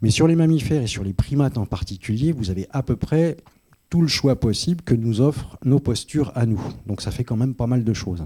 Mais 0.00 0.10
sur 0.10 0.28
les 0.28 0.36
mammifères 0.36 0.82
et 0.82 0.86
sur 0.86 1.02
les 1.02 1.12
primates 1.12 1.58
en 1.58 1.66
particulier, 1.66 2.30
vous 2.30 2.50
avez 2.50 2.68
à 2.70 2.84
peu 2.84 2.94
près 2.94 3.36
tout 3.90 4.00
le 4.00 4.08
choix 4.08 4.38
possible 4.38 4.82
que 4.82 4.94
nous 4.94 5.20
offrent 5.20 5.58
nos 5.64 5.80
postures 5.80 6.30
à 6.36 6.46
nous. 6.46 6.62
Donc 6.86 7.02
ça 7.02 7.10
fait 7.10 7.24
quand 7.24 7.36
même 7.36 7.54
pas 7.54 7.66
mal 7.66 7.82
de 7.82 7.92
choses. 7.92 8.24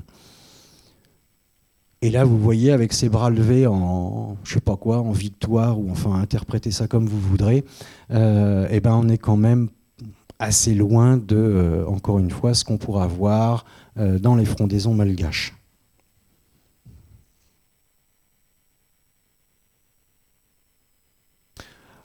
Et 2.03 2.11
là, 2.11 2.25
vous 2.25 2.39
voyez, 2.39 2.73
avec 2.73 2.93
ses 2.93 3.09
bras 3.09 3.31
levés 3.31 3.67
en, 3.67 4.37
je 4.45 4.55
sais 4.55 4.61
pas 4.61 4.77
quoi, 4.77 4.99
en 4.99 5.13
victoire, 5.13 5.81
ou 5.81 5.91
enfin, 5.91 6.13
interprétez 6.13 6.71
ça 6.71 6.87
comme 6.87 7.07
vous 7.07 7.19
voudrez, 7.19 7.65
euh, 8.11 8.69
eh 8.71 8.81
ben, 8.81 8.95
on 8.95 9.09
est 9.09 9.19
quand 9.19 9.39
même 9.39 9.71
assez 10.39 10.75
loin 10.75 11.17
de, 11.17 11.37
euh, 11.37 11.87
encore 11.87 12.19
une 12.19 12.31
fois, 12.31 12.55
ce 12.55 12.65
qu'on 12.65 12.79
pourra 12.79 13.07
voir 13.07 13.65
euh, 13.99 14.19
dans 14.19 14.35
les 14.35 14.45
frondaisons 14.45 14.95
malgaches. 14.95 15.55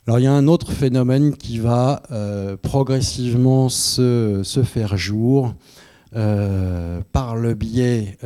Alors 0.06 0.18
il 0.18 0.24
y 0.24 0.26
a 0.26 0.32
un 0.32 0.48
autre 0.48 0.72
phénomène 0.72 1.36
qui 1.36 1.58
va 1.58 2.02
euh, 2.10 2.56
progressivement 2.56 3.68
se, 3.68 4.42
faire 4.64 4.96
jour 4.96 5.54
par 6.10 7.36
le 7.36 7.54
biais, 7.54 8.18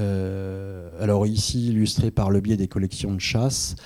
alors 0.98 1.24
ici 1.24 1.68
illustré 1.68 2.10
par 2.10 2.30
le 2.30 2.40
biais 2.40 2.56
des 2.56 2.66
collections 2.66 3.14
de 3.14 3.20
chasse, 3.20 3.76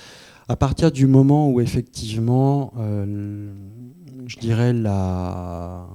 à 0.47 0.55
partir 0.55 0.91
du 0.91 1.05
moment 1.05 1.51
où 1.51 1.61
effectivement, 1.61 2.73
je 2.77 4.39
dirais 4.39 4.73
la, 4.73 5.87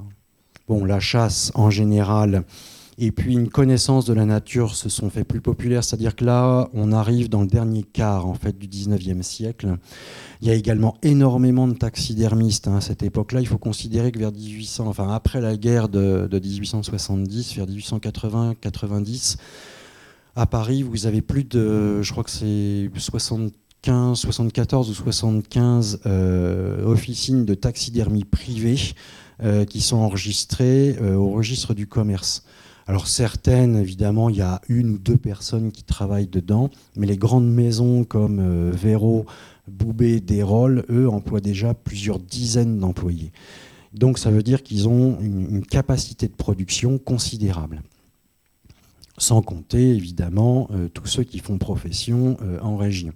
bon, 0.69 0.85
la 0.85 1.01
chasse 1.01 1.53
en 1.55 1.71
général 1.71 2.45
et 2.99 3.13
puis 3.13 3.35
une 3.35 3.51
connaissance 3.51 4.07
de 4.07 4.15
la 4.15 4.25
nature 4.25 4.75
se 4.75 4.89
sont 4.89 5.11
fait 5.11 5.25
plus 5.25 5.43
populaires, 5.43 5.85
c'est-à-dire 5.85 6.17
que 6.17 6.25
là, 6.25 6.71
on 6.73 6.93
arrive 6.93 7.29
dans 7.29 7.43
le 7.43 7.47
dernier 7.47 7.83
quart 7.83 8.27
en 8.27 8.35
fait 8.35 8.59
du 8.59 8.67
19e 8.69 9.23
siècle. 9.23 9.77
Il 10.41 10.49
y 10.49 10.51
a 10.51 10.55
également 10.55 10.97
énormément 11.03 11.69
de 11.69 11.75
taxidermistes 11.75 12.69
hein, 12.69 12.77
à 12.77 12.81
cette 12.81 13.03
époque-là. 13.03 13.41
Il 13.41 13.47
faut 13.47 13.59
considérer 13.59 14.13
que 14.13 14.19
vers 14.19 14.33
1800, 14.33 14.87
enfin 14.87 15.13
après 15.13 15.43
la 15.43 15.59
guerre 15.59 15.91
de, 15.91 16.27
1870, 16.33 17.57
vers 17.57 17.67
1880-90, 17.67 19.37
à 20.35 20.47
Paris, 20.47 20.83
vous 20.83 21.07
avez 21.07 21.21
plus 21.21 21.45
de, 21.45 22.01
je 22.01 22.13
crois 22.13 22.25
que 22.25 22.31
c'est 22.31 22.91
75, 22.97 24.19
74 24.19 24.91
ou 24.91 24.95
75 24.95 26.01
euh, 26.07 26.85
officines 26.87 27.45
de 27.45 27.55
taxidermie 27.55 28.25
privées 28.25 28.79
euh, 28.79 29.26
qui 29.69 29.81
sont 29.81 29.97
enregistrées 29.97 30.97
euh, 31.01 31.15
au 31.15 31.31
registre 31.31 31.75
du 31.75 31.87
commerce. 31.87 32.45
Alors 32.89 33.09
certaines, 33.09 33.77
évidemment, 33.77 34.31
il 34.31 34.37
y 34.37 34.43
a 34.43 34.61
une 34.69 34.91
ou 34.91 34.99
deux 34.99 35.17
personnes 35.17 35.73
qui 35.73 35.83
travaillent 35.83 36.29
dedans, 36.29 36.71
mais 36.95 37.07
les 37.07 37.17
grandes 37.17 37.51
maisons 37.51 38.05
comme 38.05 38.39
euh, 38.39 38.71
Véro, 38.73 39.27
Boubé, 39.67 40.21
Desrolles, 40.21 40.85
eux, 40.89 41.09
emploient 41.09 41.41
déjà 41.41 41.75
plusieurs 41.75 42.21
dizaines 42.21 42.79
d'employés. 42.79 43.33
Donc 43.93 44.19
ça 44.19 44.31
veut 44.31 44.45
dire 44.45 44.63
qu'ils 44.63 44.89
ont 44.89 45.19
une, 45.21 45.67
capacité 45.67 46.29
de 46.29 46.35
production 46.35 46.99
considérable. 46.99 47.83
Sans 49.19 49.43
compter, 49.43 49.91
évidemment, 49.91 50.69
euh, 50.71 50.89
tous 50.89 51.07
ceux 51.07 51.25
qui 51.25 51.41
font 51.41 51.59
profession 51.59 52.37
euh, 52.43 52.61
en 52.61 52.77
région. 52.77 53.13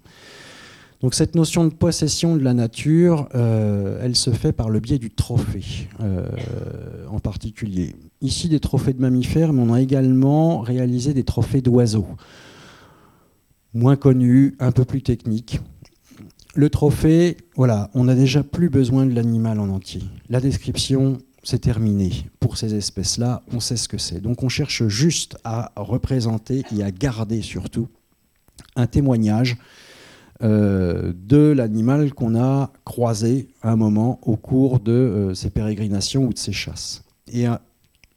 Donc 1.00 1.14
cette 1.14 1.34
notion 1.34 1.64
de 1.64 1.72
possession 1.72 2.36
de 2.36 2.42
la 2.42 2.52
nature, 2.52 3.28
elle 3.34 4.16
se 4.16 4.30
fait 4.30 4.52
par 4.52 4.68
le 4.68 4.80
biais 4.80 4.98
du 4.98 5.10
trophée 5.10 5.88
en 7.08 7.20
particulier 7.20 7.96
ici 8.20 8.48
des 8.50 8.60
trophées 8.60 8.92
de 8.92 9.00
mammifères, 9.00 9.52
mais 9.52 9.62
on 9.62 9.72
a 9.72 9.80
également 9.80 10.60
réalisé 10.60 11.14
des 11.14 11.24
trophées 11.24 11.62
d'oiseaux. 11.62 12.06
Moins 13.72 13.96
connus, 13.96 14.56
un 14.58 14.72
peu 14.72 14.84
plus 14.84 15.00
techniques. 15.00 15.60
Le 16.54 16.68
trophée, 16.68 17.36
voilà, 17.54 17.88
on 17.94 18.04
n'a 18.04 18.14
déjà 18.14 18.42
plus 18.42 18.68
besoin 18.68 19.06
de 19.06 19.14
l'animal 19.14 19.60
en 19.60 19.68
entier. 19.68 20.02
La 20.28 20.40
description, 20.40 21.18
c'est 21.44 21.60
terminé. 21.60 22.26
Pour 22.40 22.58
ces 22.58 22.74
espèces-là, 22.74 23.42
on 23.52 23.60
sait 23.60 23.76
ce 23.76 23.88
que 23.88 23.96
c'est. 23.96 24.20
Donc 24.20 24.42
on 24.42 24.48
cherche 24.48 24.86
juste 24.88 25.38
à 25.44 25.72
représenter 25.76 26.64
et 26.76 26.82
à 26.82 26.90
garder 26.90 27.40
surtout 27.40 27.88
un 28.76 28.86
témoignage 28.86 29.56
euh, 30.42 31.12
de 31.14 31.52
l'animal 31.52 32.12
qu'on 32.12 32.38
a 32.40 32.72
croisé 32.84 33.48
à 33.62 33.72
un 33.72 33.76
moment 33.76 34.18
au 34.22 34.36
cours 34.36 34.80
de 34.80 34.92
euh, 34.92 35.34
ses 35.34 35.50
pérégrinations 35.50 36.24
ou 36.24 36.32
de 36.32 36.38
ses 36.38 36.52
chasses. 36.52 37.02
Et 37.32 37.46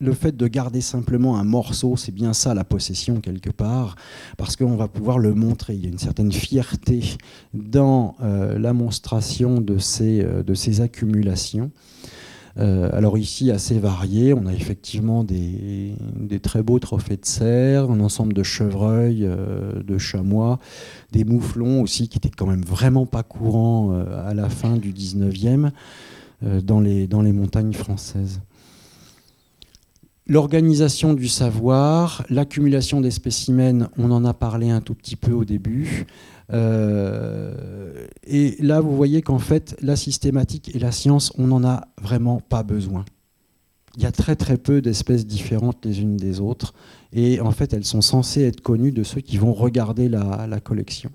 le 0.03 0.13
fait 0.13 0.35
de 0.35 0.47
garder 0.47 0.81
simplement 0.81 1.37
un 1.37 1.43
morceau, 1.43 1.95
c'est 1.95 2.11
bien 2.11 2.33
ça 2.33 2.53
la 2.53 2.63
possession 2.63 3.21
quelque 3.21 3.49
part, 3.49 3.95
parce 4.37 4.55
qu'on 4.55 4.75
va 4.75 4.87
pouvoir 4.87 5.17
le 5.17 5.33
montrer. 5.33 5.75
Il 5.75 5.83
y 5.83 5.85
a 5.85 5.89
une 5.89 5.97
certaine 5.97 6.31
fierté 6.31 7.15
dans 7.53 8.15
euh, 8.21 8.59
la 8.59 8.73
monstration 8.73 9.61
de 9.61 9.77
ces, 9.77 10.21
euh, 10.21 10.43
de 10.43 10.53
ces 10.53 10.81
accumulations. 10.81 11.71
Euh, 12.59 12.89
alors 12.93 13.17
ici, 13.17 13.49
assez 13.51 13.79
varié, 13.79 14.33
on 14.33 14.45
a 14.45 14.53
effectivement 14.53 15.23
des, 15.23 15.95
très 16.41 16.61
beaux 16.61 16.79
trophées 16.79 17.17
de 17.17 17.25
cerf, 17.25 17.89
un 17.89 17.99
ensemble 17.99 18.33
de 18.33 18.43
chevreuils, 18.43 19.27
de 19.27 19.97
chamois, 19.97 20.59
des 21.11 21.23
mouflons 21.23 21.81
aussi, 21.81 22.07
qui 22.09 22.17
étaient 22.17 22.29
quand 22.29 22.47
même 22.47 22.63
vraiment 22.63 23.05
pas 23.05 23.23
courants 23.23 23.91
à 23.91 24.33
la 24.33 24.49
fin 24.49 24.77
du 24.77 24.93
19e 24.93 25.71
dans, 26.41 26.81
dans 26.81 27.21
les 27.21 27.31
montagnes 27.31 27.73
françaises 27.73 28.41
l'organisation 30.27 31.13
du 31.13 31.27
savoir, 31.27 32.23
l'accumulation 32.29 33.01
des 33.01 33.11
spécimens, 33.11 33.89
on 33.97 34.11
en 34.11 34.23
a 34.25 34.33
parlé 34.33 34.69
un 34.69 34.81
tout 34.81 34.95
petit 34.95 35.15
peu 35.15 35.31
au 35.31 35.45
début. 35.45 36.05
Euh, 36.51 38.05
et 38.25 38.55
là, 38.59 38.81
vous 38.81 38.95
voyez 38.95 39.21
qu'en 39.21 39.39
fait, 39.39 39.75
la 39.81 39.95
systématique 39.95 40.75
et 40.75 40.79
la 40.79 40.91
science, 40.91 41.31
on 41.37 41.47
n'en 41.47 41.63
a 41.63 41.87
vraiment 42.01 42.39
pas 42.41 42.63
besoin. 42.63 43.05
Il 43.95 44.03
y 44.03 44.05
a 44.07 44.11
très 44.11 44.35
très 44.35 44.57
peu 44.57 44.81
d'espèces 44.81 45.27
différentes 45.27 45.85
les 45.85 46.01
unes 46.01 46.17
des 46.17 46.39
autres. 46.39 46.73
Et 47.11 47.39
en 47.39 47.51
fait, 47.51 47.73
elles 47.73 47.85
sont 47.85 48.01
censées 48.01 48.41
être 48.41 48.61
connues 48.61 48.91
de 48.91 49.03
ceux 49.03 49.21
qui 49.21 49.37
vont 49.37 49.53
regarder 49.53 50.09
la, 50.09 50.59
collection. 50.63 51.11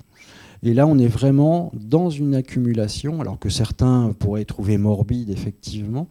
Et 0.62 0.74
là, 0.74 0.86
on 0.86 0.98
est 0.98 1.08
vraiment 1.08 1.72
dans 1.74 2.08
une 2.08 2.34
accumulation, 2.34 3.20
alors 3.20 3.38
que 3.38 3.48
certains 3.48 4.12
pourraient 4.18 4.44
trouver 4.44 4.78
morbide, 4.78 5.30
effectivement. 5.30 6.08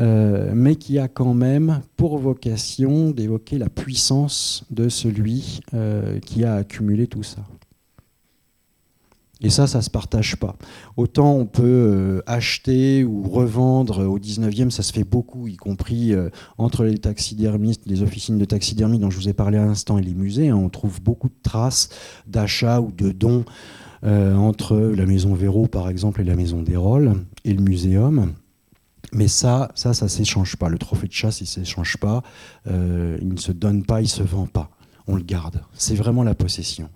Euh, 0.00 0.52
mais 0.54 0.76
qui 0.76 0.98
a 0.98 1.06
quand 1.06 1.34
même 1.34 1.82
pour 1.96 2.16
vocation 2.16 3.10
d'évoquer 3.10 3.58
la 3.58 3.68
puissance 3.68 4.64
de 4.70 4.88
celui 4.88 5.60
euh, 5.74 6.18
qui 6.20 6.44
a 6.44 6.54
accumulé 6.54 7.06
tout 7.06 7.22
ça. 7.22 7.42
Et 9.42 9.50
ça, 9.50 9.66
ça 9.66 9.78
ne 9.78 9.82
se 9.82 9.90
partage 9.90 10.36
pas. 10.36 10.56
Autant 10.96 11.34
on 11.34 11.46
peut 11.46 11.62
euh, 11.64 12.22
acheter 12.26 13.04
ou 13.04 13.22
revendre 13.28 14.06
au 14.08 14.18
19e, 14.18 14.70
ça 14.70 14.82
se 14.82 14.92
fait 14.92 15.04
beaucoup, 15.04 15.48
y 15.48 15.56
compris 15.56 16.14
entre 16.58 16.84
les 16.84 16.98
taxidermistes, 16.98 17.82
les 17.86 18.02
officines 18.02 18.38
de 18.38 18.44
taxidermie 18.44 18.98
dont 18.98 19.10
je 19.10 19.18
vous 19.18 19.28
ai 19.28 19.32
parlé 19.32 19.58
à 19.58 19.64
l'instant 19.64 19.98
et 19.98 20.02
les 20.02 20.14
musées. 20.14 20.48
Hein, 20.48 20.56
on 20.56 20.68
trouve 20.68 21.02
beaucoup 21.02 21.28
de 21.28 21.38
traces 21.42 21.88
d'achats 22.26 22.80
ou 22.80 22.92
de 22.92 23.10
dons 23.10 23.44
entre 24.04 24.76
la 24.76 25.06
maison 25.06 25.32
Véro, 25.34 25.68
par 25.68 25.88
exemple, 25.88 26.22
et 26.22 26.24
la 26.24 26.34
maison 26.34 26.60
Desrolles 26.60 27.14
et 27.44 27.52
le 27.52 27.62
muséum. 27.62 28.32
Mais 29.12 29.28
ça, 29.28 29.70
ça, 29.74 29.92
ça 29.92 30.08
s'échange 30.08 30.56
pas. 30.56 30.68
Le 30.68 30.78
trophée 30.78 31.06
de 31.06 31.12
chasse, 31.12 31.40
il 31.40 31.46
s'échange 31.46 31.98
pas. 31.98 32.22
Euh, 32.66 33.18
il 33.20 33.28
ne 33.28 33.38
se 33.38 33.52
donne 33.52 33.84
pas, 33.84 34.00
il 34.00 34.08
se 34.08 34.22
vend 34.22 34.46
pas. 34.46 34.70
On 35.06 35.16
le 35.16 35.22
garde. 35.22 35.62
C'est 35.74 35.94
vraiment 35.94 36.22
la 36.22 36.34
possession. 36.34 36.88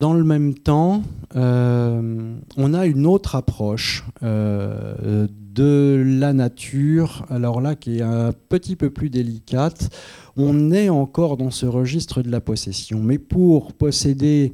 Dans 0.00 0.14
le 0.14 0.22
même 0.22 0.54
temps, 0.54 1.02
euh, 1.34 2.36
on 2.56 2.72
a 2.72 2.86
une 2.86 3.04
autre 3.04 3.34
approche 3.34 4.04
euh, 4.22 5.26
de 5.30 6.04
la 6.06 6.32
nature, 6.32 7.26
alors 7.30 7.60
là 7.60 7.74
qui 7.74 7.98
est 7.98 8.02
un 8.02 8.32
petit 8.48 8.76
peu 8.76 8.90
plus 8.90 9.10
délicate. 9.10 9.90
On 10.36 10.70
est 10.70 10.88
encore 10.88 11.36
dans 11.36 11.50
ce 11.50 11.66
registre 11.66 12.22
de 12.22 12.30
la 12.30 12.40
possession, 12.40 13.00
mais 13.02 13.18
pour 13.18 13.72
posséder 13.72 14.52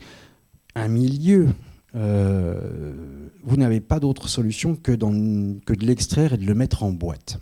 un 0.75 0.89
milieu, 0.89 1.49
euh, 1.95 2.95
vous 3.43 3.59
n'avez 3.59 3.81
pas 3.81 4.01
d'autre 4.01 4.29
solution 4.31 4.77
que, 4.77 4.93
que 4.93 5.75
de 5.75 5.87
l'extraire 5.87 6.33
et 6.33 6.39
de 6.39 6.47
le 6.47 6.55
mettre 6.55 6.85
en 6.85 6.91
boîte. 6.91 7.39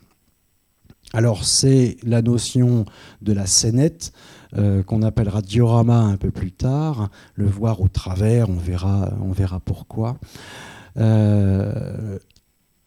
Alors 1.13 1.45
c'est 1.45 1.97
la 2.03 2.23
notion 2.23 2.87
de 3.21 3.33
la 3.33 3.47
scénette 3.47 4.13
euh, 4.57 4.83
qu'on 4.83 5.03
appellera 5.03 5.43
diorama 5.43 5.99
un 5.99 6.17
peu 6.17 6.31
plus 6.31 6.53
tard, 6.53 7.11
le 7.35 7.47
voir 7.47 7.81
au 7.81 7.89
travers, 7.89 8.49
on 8.49 8.57
verra, 8.57 9.61
pourquoi. 9.65 10.19
Euh, 10.97 12.19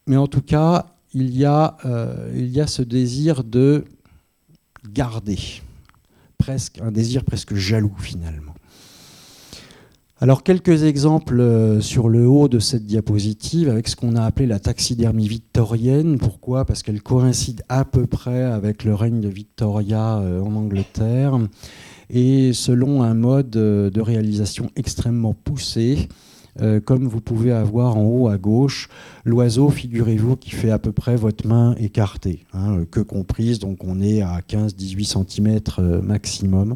mais 0.07 0.17
en 0.17 0.27
tout 0.27 0.41
cas, 0.41 0.87
il 1.13 1.35
y, 1.35 1.45
a, 1.45 1.77
il 2.33 2.47
y 2.47 2.59
a 2.59 2.67
ce 2.67 2.81
désir 2.81 3.43
de 3.43 3.85
garder, 4.91 5.39
presque 6.37 6.79
un 6.81 6.91
désir 6.91 7.23
presque 7.23 7.55
jaloux 7.55 7.95
finalement. 7.97 8.54
Alors 10.21 10.43
quelques 10.43 10.83
exemples 10.83 11.41
euh, 11.41 11.81
sur 11.81 12.07
le 12.07 12.25
haut 12.25 12.47
de 12.47 12.59
cette 12.59 12.85
diapositive 12.85 13.67
avec 13.67 13.89
ce 13.89 13.97
qu'on 13.97 14.15
a 14.15 14.23
appelé 14.23 14.47
la 14.47 14.59
taxidermie 14.59 15.27
victorienne. 15.27 16.17
Pourquoi? 16.19 16.63
Parce 16.63 16.83
qu'elle 16.83 17.01
coïncide 17.01 17.63
à 17.67 17.83
peu 17.83 18.07
près 18.07 18.43
avec 18.43 18.85
le 18.85 18.95
règne 18.95 19.19
de 19.19 19.27
Victoria 19.27 20.19
euh, 20.19 20.39
en 20.39 20.55
Angleterre 20.55 21.37
et 22.09 22.53
selon 22.53 23.03
un 23.03 23.13
mode 23.13 23.57
euh, 23.57 23.89
de 23.89 23.99
réalisation 23.99 24.71
extrêmement 24.77 25.33
poussé 25.33 26.07
euh, 26.61 26.79
comme 26.79 27.07
vous 27.07 27.19
pouvez 27.19 27.51
avoir 27.51 27.97
en 27.97 28.05
haut 28.05 28.27
à 28.29 28.37
gauche 28.37 28.87
l'oiseau, 29.25 29.69
figurez-vous, 29.69 30.37
qui 30.37 30.51
fait 30.51 30.71
à 30.71 30.79
peu 30.79 30.93
près 30.93 31.17
votre 31.17 31.45
main 31.45 31.75
écartée, 31.75 32.45
hein, 32.53 32.85
que 32.89 33.01
comprise, 33.01 33.59
donc 33.59 33.83
on 33.83 34.01
est 34.01 34.21
à 34.21 34.39
15-18 34.39 35.25
cm 35.27 35.59
euh, 35.79 36.01
maximum. 36.01 36.75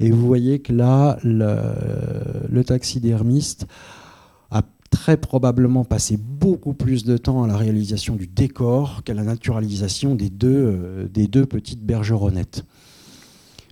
Et 0.00 0.10
vous 0.10 0.26
voyez 0.26 0.60
que 0.60 0.72
là, 0.72 1.18
le, 1.24 2.62
taxidermiste 2.62 3.66
a 4.50 4.62
très 4.90 5.18
probablement 5.18 5.84
passé 5.84 6.16
beaucoup 6.16 6.72
plus 6.72 7.04
de 7.04 7.16
temps 7.18 7.42
à 7.42 7.46
la 7.46 7.56
réalisation 7.56 8.16
du 8.16 8.26
décor 8.26 9.02
qu'à 9.04 9.14
la 9.14 9.24
naturalisation 9.24 10.16
euh, 10.16 11.08
des 11.08 11.26
deux 11.26 11.46
petites 11.46 11.84
bergeronnettes. 11.84 12.64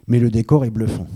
Mais 0.06 0.18
le 0.18 0.30
décor 0.30 0.64
est 0.64 0.70
bluffant. 0.70 1.06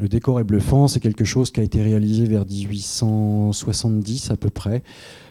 Le 0.00 0.08
décor 0.08 0.40
est 0.40 0.44
bluffant, 0.44 0.88
c'est 0.88 0.98
quelque 0.98 1.24
chose 1.24 1.52
qui 1.52 1.60
a 1.60 1.62
été 1.62 1.80
réalisé 1.80 2.26
vers 2.26 2.44
1870 2.44 4.32
à 4.32 4.36
peu 4.36 4.50
près, 4.50 4.82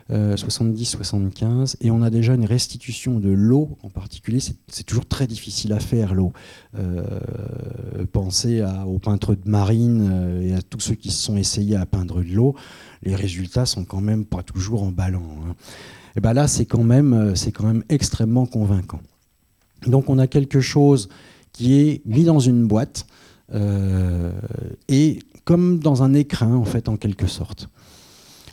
70-75, 0.09 1.43
euh, 1.43 1.65
et 1.81 1.91
on 1.91 2.01
a 2.01 2.09
déjà 2.09 2.33
une 2.33 2.45
restitution 2.45 3.19
de 3.19 3.29
l'eau 3.29 3.77
en 3.83 3.89
particulier. 3.89 4.39
C'est 4.39 4.83
toujours 4.85 5.05
très 5.05 5.27
difficile 5.27 5.73
à 5.73 5.79
faire 5.79 6.13
l'eau. 6.13 6.31
Euh, 6.77 7.03
pensez 8.11 8.63
aux 8.85 8.99
peintres 8.99 9.35
de 9.35 9.49
marine 9.49 10.09
euh, 10.11 10.41
et 10.41 10.53
à 10.53 10.61
tous 10.61 10.79
ceux 10.79 10.95
qui 10.95 11.11
se 11.11 11.21
sont 11.21 11.35
essayés 11.35 11.75
à 11.75 11.85
peindre 11.85 12.23
de 12.23 12.33
l'eau. 12.33 12.55
Les 13.01 13.15
résultats 13.15 13.65
sont 13.65 13.83
quand 13.83 14.01
même 14.01 14.23
pas 14.23 14.43
toujours 14.43 14.83
emballants. 14.83 15.39
Hein. 15.45 15.55
Et 16.15 16.21
ben 16.21 16.33
là, 16.33 16.47
c'est 16.47 16.65
quand 16.65 16.83
même, 16.83 17.35
c'est 17.35 17.51
quand 17.51 17.65
même 17.65 17.83
extrêmement 17.89 18.45
convaincant. 18.45 19.01
Donc 19.87 20.09
on 20.09 20.19
a 20.19 20.27
quelque 20.27 20.61
chose 20.61 21.09
qui 21.51 21.79
est 21.79 22.01
mis 22.05 22.23
dans 22.23 22.39
une 22.39 22.65
boîte 22.65 23.07
et 23.51 25.19
comme 25.43 25.79
dans 25.79 26.03
un 26.03 26.13
écrin, 26.13 26.55
en 26.55 26.65
fait, 26.65 26.89
en 26.89 26.97
quelque 26.97 27.27
sorte. 27.27 27.69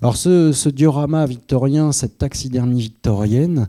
Alors 0.02 0.16
ce, 0.16 0.68
diorama 0.68 1.26
victorien, 1.26 1.92
cette 1.92 2.16
taxidermie 2.16 2.80
victorienne, 2.80 3.68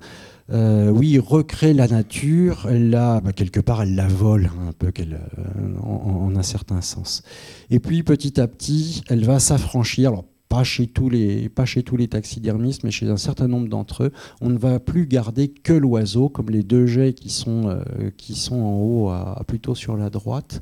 euh, 0.49 0.89
oui, 0.89 1.19
recrée 1.19 1.73
la 1.73 1.87
nature, 1.87 2.67
la, 2.69 3.19
bah, 3.21 3.33
quelque 3.33 3.59
part, 3.59 3.83
elle 3.83 3.95
la 3.95 4.07
vole 4.07 4.45
hein, 4.45 4.69
un 4.69 4.71
peu, 4.71 4.91
euh, 4.97 5.79
en, 5.81 6.33
un 6.35 6.43
certain 6.43 6.81
sens. 6.81 7.21
Et 7.69 7.79
puis 7.79 8.03
petit 8.03 8.39
à 8.39 8.47
petit, 8.47 9.03
elle 9.09 9.25
va 9.25 9.39
s'affranchir. 9.39 10.23
Pas 10.51 10.65
chez 10.65 10.87
tous 10.87 11.09
les, 11.09 11.47
pas 11.47 11.63
chez 11.63 11.81
tous 11.81 11.95
les 11.95 12.09
taxidermistes, 12.09 12.83
mais 12.83 12.91
chez 12.91 13.07
un 13.07 13.15
certain 13.15 13.47
nombre 13.47 13.69
d'entre 13.69 14.03
eux, 14.03 14.11
on 14.41 14.49
ne 14.49 14.57
va 14.57 14.81
plus 14.81 15.07
garder 15.07 15.47
que 15.47 15.71
l'oiseau, 15.71 16.27
comme 16.27 16.49
les 16.49 16.61
deux 16.61 16.87
jets 16.87 17.13
qui 17.13 17.29
sont, 17.29 17.69
euh, 17.69 18.09
qui 18.17 18.35
sont 18.35 18.59
en 18.59 18.81
haut, 18.81 19.13
plutôt 19.47 19.75
sur 19.75 19.95
la 19.95 20.09
droite. 20.09 20.61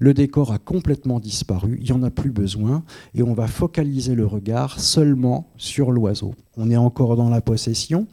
Le 0.00 0.12
décor 0.12 0.50
a 0.50 0.58
complètement 0.58 1.20
disparu, 1.20 1.78
il 1.80 1.84
n'y 1.84 1.92
en 1.92 2.02
a 2.02 2.10
plus 2.10 2.32
besoin, 2.32 2.82
et 3.14 3.22
on 3.22 3.32
va 3.32 3.46
focaliser 3.46 4.16
le 4.16 4.26
regard 4.26 4.80
seulement 4.80 5.52
sur 5.56 5.92
l'oiseau. 5.92 6.34
On 6.56 6.68
est 6.68 6.76
encore 6.76 7.14
dans 7.14 7.30
la 7.30 7.40
possession, 7.40 8.08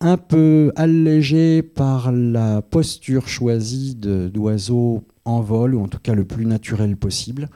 un 0.00 0.16
peu 0.16 0.72
allégé 0.74 1.62
par 1.62 2.10
la 2.10 2.60
posture 2.60 3.28
choisie 3.28 3.94
d'oiseau 3.94 5.04
en 5.24 5.42
vol, 5.42 5.76
ou 5.76 5.84
en 5.84 5.86
tout 5.86 6.00
cas 6.02 6.14
le 6.14 6.24
plus 6.24 6.44
naturel 6.44 6.96
possible. 6.96 7.48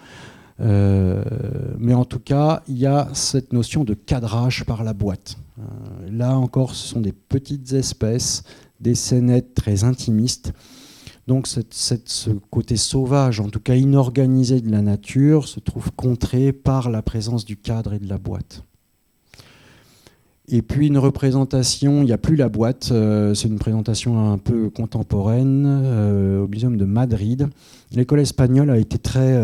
Euh, 0.60 1.22
mais 1.78 1.94
en 1.94 2.04
tout 2.04 2.18
cas, 2.18 2.62
il 2.68 2.78
y 2.78 2.86
a 2.86 3.08
cette 3.12 3.52
notion 3.52 3.84
de 3.84 3.94
cadrage 3.94 4.64
par 4.64 4.82
la 4.82 4.92
boîte. 4.92 5.36
Euh, 5.58 5.62
là 6.10 6.36
encore, 6.36 6.74
ce 6.74 6.88
sont 6.88 7.00
des 7.00 7.12
petites 7.12 7.72
espèces, 7.72 8.42
des 8.80 8.94
scénettes 8.94 9.54
très 9.54 9.84
intimistes. 9.84 10.52
Donc 11.26 11.46
ce 11.46 12.30
côté 12.50 12.76
sauvage, 12.76 13.38
en 13.38 13.50
tout 13.50 13.60
cas 13.60 13.74
inorganisé 13.74 14.60
de 14.62 14.70
la 14.70 14.80
nature, 14.80 15.46
se 15.46 15.60
trouve 15.60 15.92
contré 15.92 16.52
par 16.52 16.90
la 16.90 17.02
présence 17.02 17.44
du 17.44 17.56
cadre 17.56 17.92
et 17.92 17.98
de 17.98 18.08
la 18.08 18.16
boîte. 18.16 18.64
Et 20.50 20.62
puis 20.62 20.86
une 20.86 20.96
représentation, 20.96 22.00
il 22.00 22.06
n'y 22.06 22.12
a 22.12 22.18
plus 22.18 22.36
la 22.36 22.48
boîte, 22.48 22.88
euh, 22.92 23.34
c'est 23.34 23.48
une 23.48 23.58
présentation 23.58 24.32
un 24.32 24.38
peu 24.38 24.70
contemporaine 24.70 25.66
au 26.42 26.48
Muséum 26.48 26.78
de 26.78 26.86
Madrid. 26.86 27.48
L'école 27.92 28.20
espagnole 28.20 28.70
a 28.70 28.78
été 28.78 28.96
très 28.96 29.36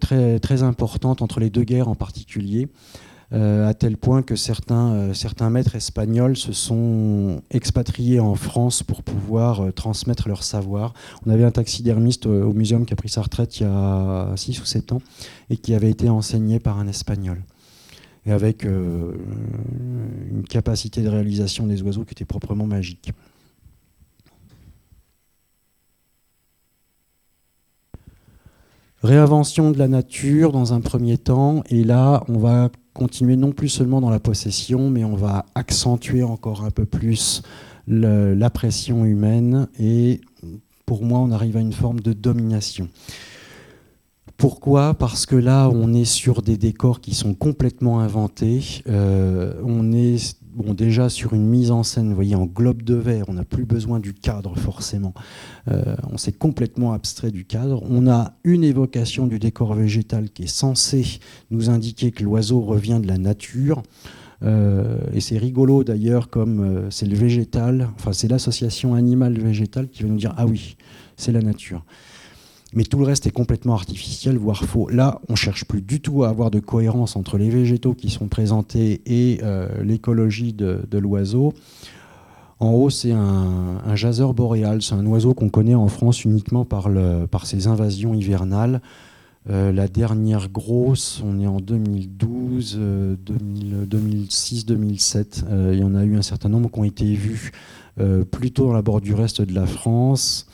très, 0.00 0.38
très 0.38 0.62
importante 0.62 1.22
entre 1.22 1.40
les 1.40 1.50
deux 1.50 1.64
guerres 1.64 1.88
en 1.88 1.94
particulier. 1.94 2.68
Euh, 3.32 3.68
à 3.68 3.74
tel 3.74 3.96
point 3.96 4.22
que 4.22 4.36
certains, 4.36 4.92
euh, 4.92 5.14
certains 5.14 5.50
maîtres 5.50 5.74
espagnols 5.74 6.36
se 6.36 6.52
sont 6.52 7.42
expatriés 7.50 8.20
en 8.20 8.36
France 8.36 8.84
pour 8.84 9.02
pouvoir 9.02 9.72
transmettre 9.74 10.28
leur 10.28 10.42
savoir. 10.42 10.92
On 11.26 11.30
avait 11.30 11.44
un 11.44 11.50
taxidermiste 11.50 12.26
au 12.26 12.52
muséum 12.52 12.84
qui 12.86 12.92
a 12.92 12.96
pris 12.96 13.08
sa 13.08 13.22
retraite 13.22 13.58
il 13.58 13.62
y 13.64 13.66
a 13.66 14.32
6 14.36 14.60
ou 14.60 14.64
7 14.64 14.92
ans 14.92 15.02
et 15.50 15.56
qui 15.56 15.74
avait 15.74 15.90
été 15.90 16.08
enseigné 16.08 16.60
par 16.60 16.78
un 16.78 16.86
espagnol. 16.86 17.42
Et 18.26 18.32
avec 18.32 18.64
une 18.64 20.44
capacité 20.48 21.02
de 21.02 21.08
réalisation 21.08 21.66
des 21.66 21.82
oiseaux 21.82 22.04
qui 22.04 22.12
était 22.12 22.24
proprement 22.24 22.66
magique. 22.66 23.12
Réinvention 29.04 29.70
de 29.70 29.78
la 29.78 29.86
nature 29.86 30.50
dans 30.50 30.72
un 30.72 30.80
premier 30.80 31.18
temps, 31.18 31.62
et 31.68 31.84
là, 31.84 32.24
on 32.26 32.38
va 32.38 32.70
continuer 32.94 33.36
non 33.36 33.52
plus 33.52 33.68
seulement 33.68 34.00
dans 34.00 34.08
la 34.08 34.18
possession, 34.18 34.88
mais 34.88 35.04
on 35.04 35.14
va 35.14 35.44
accentuer 35.54 36.22
encore 36.22 36.64
un 36.64 36.70
peu 36.70 36.86
plus 36.86 37.42
la 37.86 38.48
pression 38.48 39.04
humaine, 39.04 39.68
et 39.78 40.22
pour 40.86 41.04
moi, 41.04 41.18
on 41.18 41.32
arrive 41.32 41.58
à 41.58 41.60
une 41.60 41.74
forme 41.74 42.00
de 42.00 42.14
domination. 42.14 42.88
Pourquoi? 44.38 44.94
Parce 44.94 45.26
que 45.26 45.36
là, 45.36 45.68
on 45.68 45.92
est 45.92 46.06
sur 46.06 46.40
des 46.40 46.56
décors 46.56 47.02
qui 47.02 47.14
sont 47.14 47.34
complètement 47.34 48.00
inventés. 48.00 48.82
Euh, 48.88 49.60
on 49.66 49.92
est 49.92 50.38
bon, 50.54 50.74
déjà 50.74 51.08
sur 51.08 51.34
une 51.34 51.46
mise 51.46 51.70
en 51.70 51.82
scène, 51.82 52.08
vous 52.08 52.14
voyez, 52.14 52.34
en 52.34 52.46
globe 52.46 52.82
de 52.82 52.94
verre, 52.94 53.26
on 53.28 53.34
n'a 53.34 53.44
plus 53.44 53.64
besoin 53.64 54.00
du 54.00 54.14
cadre 54.14 54.56
forcément. 54.56 55.14
Euh, 55.68 55.96
on 56.10 56.16
s'est 56.16 56.32
complètement 56.32 56.92
abstrait 56.92 57.30
du 57.30 57.44
cadre. 57.44 57.82
On 57.88 58.08
a 58.08 58.34
une 58.44 58.64
évocation 58.64 59.26
du 59.26 59.38
décor 59.38 59.74
végétal 59.74 60.30
qui 60.30 60.44
est 60.44 60.46
censé 60.46 61.18
nous 61.50 61.70
indiquer 61.70 62.12
que 62.12 62.22
l'oiseau 62.22 62.60
revient 62.60 63.00
de 63.02 63.08
la 63.08 63.18
nature. 63.18 63.82
Euh, 64.42 64.98
et 65.12 65.20
c'est 65.20 65.38
rigolo 65.38 65.84
d'ailleurs, 65.84 66.28
comme 66.28 66.60
euh, 66.60 66.90
c'est 66.90 67.06
le 67.06 67.16
végétal, 67.16 67.88
enfin 67.96 68.12
c'est 68.12 68.28
l'association 68.28 68.94
animal-végétal 68.94 69.88
qui 69.88 70.02
va 70.02 70.08
nous 70.08 70.16
dire 70.16 70.34
ah 70.36 70.46
oui, 70.46 70.76
c'est 71.16 71.32
la 71.32 71.40
nature 71.40 71.84
mais 72.74 72.84
tout 72.84 72.98
le 72.98 73.04
reste 73.04 73.26
est 73.26 73.30
complètement 73.30 73.74
artificiel, 73.74 74.36
voire 74.36 74.64
faux. 74.64 74.88
Là, 74.88 75.20
on 75.28 75.36
cherche 75.36 75.64
plus 75.64 75.82
du 75.82 76.00
tout 76.00 76.24
à 76.24 76.28
avoir 76.28 76.50
de 76.50 76.60
cohérence 76.60 77.16
entre 77.16 77.38
les 77.38 77.50
végétaux 77.50 77.94
qui 77.94 78.10
sont 78.10 78.28
présentés 78.28 79.00
et 79.06 79.40
euh, 79.42 79.68
l'écologie 79.82 80.52
de, 80.52 80.98
l'oiseau. 80.98 81.54
En 82.60 82.70
haut, 82.70 82.90
c'est 82.90 83.12
un, 83.12 83.80
un 83.84 83.96
jaseur 83.96 84.32
boréal, 84.32 84.80
c'est 84.82 84.94
un 84.94 85.04
oiseau 85.06 85.34
qu'on 85.34 85.48
connaît 85.48 85.74
en 85.74 85.88
France 85.88 86.24
uniquement 86.24 86.64
par, 86.64 86.88
ses 87.44 87.66
invasions 87.66 88.14
hivernales. 88.14 88.80
Euh, 89.50 89.72
la 89.72 89.88
dernière 89.88 90.48
grosse, 90.48 91.22
on 91.24 91.38
est 91.40 91.46
en 91.46 91.60
2012, 91.60 92.80
2006, 93.26 94.66
2007. 94.66 95.44
il 95.72 95.78
y 95.78 95.84
en 95.84 95.94
a 95.94 96.04
eu 96.04 96.16
un 96.16 96.22
certain 96.22 96.48
nombre 96.48 96.70
qui 96.70 96.78
ont 96.78 96.84
été 96.84 97.12
vus 97.14 97.52
euh, 98.00 98.24
plutôt 98.24 98.66
dans 98.66 98.72
la 98.72 98.82
bordure 98.82 99.20
est 99.22 99.40
de 99.40 99.54
la 99.54 99.66
France. 99.66 100.46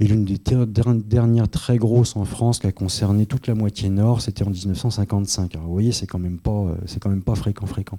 Et 0.00 0.06
l'une 0.06 0.24
des 0.24 0.38
dernières 0.38 1.48
très 1.48 1.76
grosses 1.76 2.14
en 2.14 2.24
France 2.24 2.60
qui 2.60 2.66
a 2.68 2.72
concerné 2.72 3.26
toute 3.26 3.48
la 3.48 3.54
moitié 3.54 3.88
nord, 3.88 4.20
c'était 4.20 4.44
en 4.44 4.50
1955. 4.50 5.54
Alors 5.56 5.66
vous 5.66 5.72
voyez, 5.72 5.92
c'est 5.92 6.06
quand 6.06 6.20
même 6.20 6.38
pas, 6.38 6.50
euh, 6.50 6.74
c'est 6.86 7.00
quand 7.00 7.10
même 7.10 7.22
pas 7.22 7.34
fréquent, 7.34 7.66
fréquent. 7.66 7.98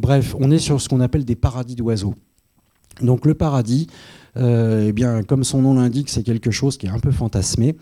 Bref, 0.00 0.34
on 0.40 0.50
est 0.50 0.58
sur 0.58 0.80
ce 0.80 0.88
qu'on 0.88 1.00
appelle 1.00 1.24
des 1.24 1.36
paradis 1.36 1.76
d'oiseaux. 1.76 2.14
Donc 3.00 3.24
le 3.24 3.34
paradis, 3.34 3.86
euh, 4.36 4.86
eh 4.88 4.92
bien, 4.92 5.22
comme 5.22 5.44
son 5.44 5.62
nom 5.62 5.74
l'indique, 5.74 6.10
c'est 6.10 6.24
quelque 6.24 6.50
chose 6.50 6.76
qui 6.76 6.86
est 6.86 6.90
un 6.90 6.98
peu 6.98 7.12
fantasmé. 7.12 7.76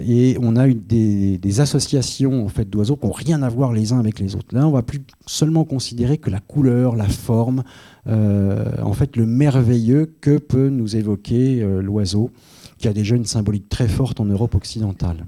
Et 0.00 0.38
on 0.40 0.56
a 0.56 0.66
eu 0.66 0.74
des, 0.74 1.60
associations 1.60 2.44
en 2.44 2.48
fait, 2.48 2.68
d'oiseaux 2.70 2.96
qui 2.96 3.06
n'ont 3.06 3.12
rien 3.12 3.42
à 3.42 3.48
voir 3.50 3.72
les 3.72 3.92
uns 3.92 3.98
avec 3.98 4.18
les 4.18 4.34
autres. 4.34 4.54
Là, 4.54 4.66
on 4.66 4.70
va 4.70 4.82
plus 4.82 5.00
seulement 5.26 5.64
considérer 5.64 6.16
que 6.16 6.30
la 6.30 6.40
couleur, 6.40 6.96
la 6.96 7.08
forme, 7.08 7.64
euh, 8.06 8.64
en 8.82 8.94
fait, 8.94 9.16
le 9.16 9.26
merveilleux 9.26 10.14
que 10.20 10.38
peut 10.38 10.70
nous 10.70 10.96
évoquer 10.96 11.60
l'oiseau 11.82 12.30
qui 12.78 12.88
a 12.88 12.92
déjà 12.92 13.16
une 13.16 13.26
symbolique 13.26 13.68
très 13.68 13.88
forte 13.88 14.20
en 14.20 14.24
Europe 14.24 14.54
occidentale. 14.54 15.26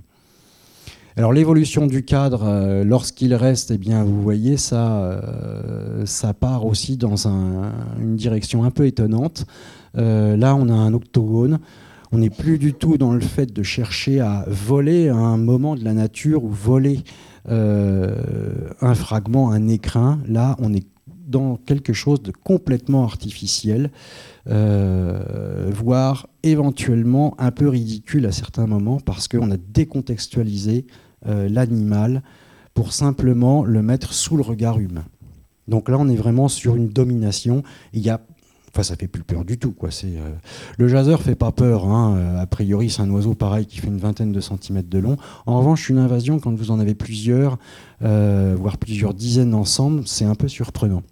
Alors 1.17 1.33
l'évolution 1.33 1.87
du 1.87 2.05
cadre, 2.05 2.45
euh, 2.45 2.85
lorsqu'il 2.85 3.35
reste, 3.35 3.73
eh 3.73 3.79
bien, 3.79 4.05
vous 4.05 4.23
voyez, 4.23 4.57
ça, 4.57 5.03
euh, 5.03 6.07
ça 6.07 6.33
part 6.33 6.65
aussi 6.65 6.97
dans 6.97 7.27
une 7.27 8.17
direction 8.17 8.65
un 8.65 8.71
peu 8.71 8.87
étonnante. 8.87 9.45
Euh, 9.99 10.37
là, 10.37 10.55
on 10.55 10.69
a 10.69 10.73
un 10.73 10.95
octogone. 10.95 11.59
On 12.13 12.19
n'est 12.19 12.31
plus 12.31 12.59
du 12.59 12.75
tout 12.75 12.97
dans 12.97 13.13
le 13.13 13.21
fait 13.21 13.53
de 13.53 13.63
chercher 13.63 14.21
à 14.21 14.45
voler 14.49 15.09
un 15.09 15.37
moment 15.37 15.75
de 15.77 15.85
la 15.85 15.93
nature 15.93 16.45
ou 16.45 16.49
voler 16.49 17.05
un 17.49 18.95
fragment, 18.95 19.51
un 19.51 19.69
écrin. 19.69 20.21
Là, 20.27 20.57
on 20.59 20.73
est 20.73 20.87
dans 21.07 21.57
quelque 21.57 21.93
chose 21.93 22.23
de 22.23 22.33
complètement 22.33 23.05
artificiel. 23.05 23.91
Euh, 24.49 25.71
voire 25.71 26.29
éventuellement 26.43 27.35
un 27.39 27.51
peu 27.51 27.69
ridicule 27.69 28.25
à 28.27 28.33
certains 28.33 28.67
moments 28.67 28.99
parce 28.99 29.29
qu'on 29.29 29.51
a 29.51 29.57
décontextualisé 29.57 30.87
euh, 31.27 31.49
l'animal 31.49 32.23
pour 32.73 32.93
simplement 32.93 33.65
le 33.65 33.83
mettre 33.83 34.15
sous 34.15 34.37
le 34.37 34.43
regard 34.43 34.79
humain. 34.79 35.05
Donc 35.69 35.89
là, 35.89 35.99
on 35.99 36.09
est 36.09 36.17
vraiment 36.17 36.49
sur 36.49 36.77
une 36.77 36.89
domination. 36.89 37.63
Il 37.93 38.01
y 38.01 38.11
a 38.11 38.21
Enfin, 38.73 38.85
ça 38.85 38.95
fait 38.95 39.09
plus 39.09 39.25
peur 39.25 39.45
du 39.45 39.59
tout. 39.59 39.73
Quoi. 39.73 39.89
Euh, 40.05 40.31
Le 40.79 40.87
jaseur 40.87 41.23
fait 41.23 41.35
pas 41.35 41.51
peur. 41.51 41.87
Hein. 41.87 42.37
A 42.39 42.47
priori, 42.47 42.89
c'est 42.89 43.03
un 43.03 43.11
oiseau 43.11 43.35
pareil 43.35 43.67
qui 43.67 43.79
fait 43.79 43.89
une 43.89 43.99
vingtaine 43.99 44.31
de 44.31 44.39
centimètres 44.39 44.89
de 44.89 45.01
long. 45.01 45.17
En 45.45 45.59
revanche, 45.59 45.89
une 45.89 45.99
invasion, 45.99 46.39
quand 46.39 46.55
vous 46.55 46.71
en 46.71 46.79
avez 46.79 46.95
plusieurs, 46.95 47.59
voire 48.01 48.79
plusieurs 48.79 49.13
dizaines 49.13 49.55
ensemble, 49.55 50.07
c'est 50.07 50.25
un 50.25 50.37
peu 50.37 50.47
surprenant. 50.47 51.03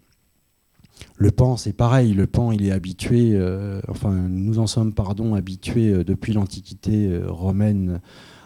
Le 1.21 1.33
pan, 1.33 1.57
c'est 1.57 1.73
pareil. 1.73 2.15
Le 2.15 2.29
pan, 2.29 2.53
il 2.53 2.65
est 2.65 2.71
habitué, 2.71 3.33
euh, 3.35 3.81
enfin, 3.89 4.13
nous 4.13 4.61
en 4.61 4.69
sommes, 4.69 4.95
pardon, 4.95 5.35
habitués 5.35 5.93
euh, 5.93 6.05
depuis 6.05 6.33
l'Antiquité 6.33 7.09
euh, 7.09 7.27
romaine 7.29 8.01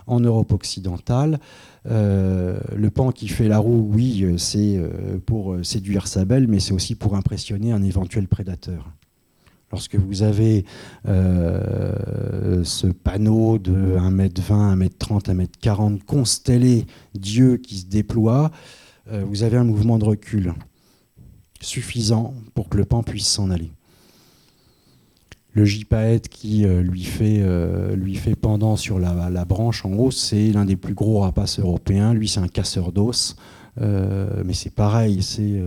en 0.06 0.20
Europe 0.20 0.52
occidentale. 0.52 1.38
le 1.84 2.88
pan 2.88 3.12
qui 3.12 3.28
fait 3.28 3.46
la 3.46 3.58
roue, 3.58 3.88
oui, 3.92 4.26
c'est 4.36 4.80
pour 5.26 5.56
séduire 5.62 6.08
sa 6.08 6.24
belle, 6.24 6.48
mais 6.48 6.58
c'est 6.58 6.72
aussi 6.72 6.96
pour 6.96 7.14
impressionner 7.14 7.70
un 7.70 7.84
éventuel 7.84 8.26
prédateur. 8.26 8.90
Lorsque 9.70 9.94
vous 9.94 10.24
avez 10.24 10.64
ce 11.04 12.86
panneau 12.88 13.58
de 13.58 13.96
1m20, 13.96 14.88
1m30, 14.88 15.46
1m40 15.46 16.02
constellé 16.02 16.84
Dieu 17.14 17.58
qui 17.58 17.76
se 17.76 17.86
déploie, 17.86 18.50
vous 19.08 19.44
avez 19.44 19.56
un 19.56 19.64
mouvement 19.64 19.98
de 19.98 20.04
recul 20.04 20.52
suffisant 21.62 22.34
pour 22.54 22.68
que 22.68 22.76
le 22.76 22.84
pan 22.84 23.02
puisse 23.02 23.28
s'en 23.28 23.50
aller. 23.50 23.70
Le 25.54 25.66
gypaète 25.66 26.28
qui 26.28 26.64
euh, 26.64 26.80
lui, 26.80 27.04
fait, 27.04 27.40
euh, 27.40 27.94
lui 27.94 28.14
fait 28.14 28.34
pendant 28.34 28.76
sur 28.76 28.98
la, 28.98 29.44
branche 29.44 29.84
en 29.84 29.92
haut, 29.92 30.10
c'est 30.10 30.50
l'un 30.50 30.64
des 30.64 30.76
plus 30.76 30.94
gros 30.94 31.20
rapaces 31.20 31.58
européens. 31.58 32.14
Lui, 32.14 32.28
c'est 32.28 32.40
un 32.40 32.48
casseur 32.48 32.92
d'os. 32.92 33.36
Euh, 33.80 34.42
mais 34.44 34.52
c'est 34.52 34.74
pareil, 34.74 35.22
c'est 35.22 35.62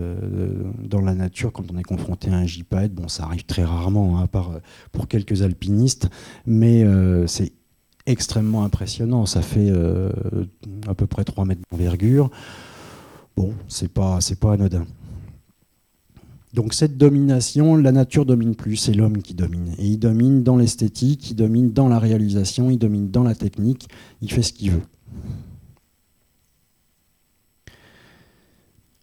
dans 0.83 1.01
la 1.01 1.15
nature 1.15 1.51
quand 1.51 1.71
on 1.71 1.77
est 1.77 1.83
confronté 1.83 2.29
à 2.29 2.35
un 2.35 2.45
gypaète, 2.45 2.93
bon, 2.93 3.07
ça 3.07 3.23
arrive 3.23 3.45
très 3.45 3.63
rarement, 3.63 4.19
hein, 4.19 4.23
à 4.23 4.27
part 4.27 4.51
pour 4.91 5.07
quelques 5.07 5.41
alpinistes, 5.41 6.09
mais 6.45 6.85
c'est 7.27 7.51
extrêmement 8.05 8.63
impressionnant. 8.63 9.25
Ça 9.25 9.41
fait 9.41 9.71
à 10.87 10.93
peu 10.93 11.07
près 11.07 11.23
3 11.23 11.45
mètres 11.45 11.61
d'envergure. 11.71 12.29
Bon, 13.35 13.53
c'est 13.67 13.91
pas 13.91 14.19
anodin. 14.51 14.85
Donc 16.55 16.73
cette 16.73 16.97
domination, 16.97 17.75
la 17.75 17.91
nature 17.91 18.25
domine 18.25 18.55
plus, 18.55 18.77
c'est 18.77 18.93
l'homme 18.93 19.21
qui 19.21 19.33
domine. 19.33 19.73
Et 19.77 19.87
il 19.87 19.97
domine 19.97 20.41
dans 20.41 20.55
l'esthétique, 20.55 21.31
il 21.31 21.35
domine 21.35 21.73
dans 21.73 21.89
la 21.89 21.99
réalisation, 21.99 22.69
il 22.69 22.77
domine 22.77 23.11
dans 23.11 23.23
la 23.23 23.35
technique, 23.35 23.89
il 24.21 24.31
fait 24.31 24.41
ce 24.41 24.53
qu'il 24.53 24.71
veut. 24.71 24.81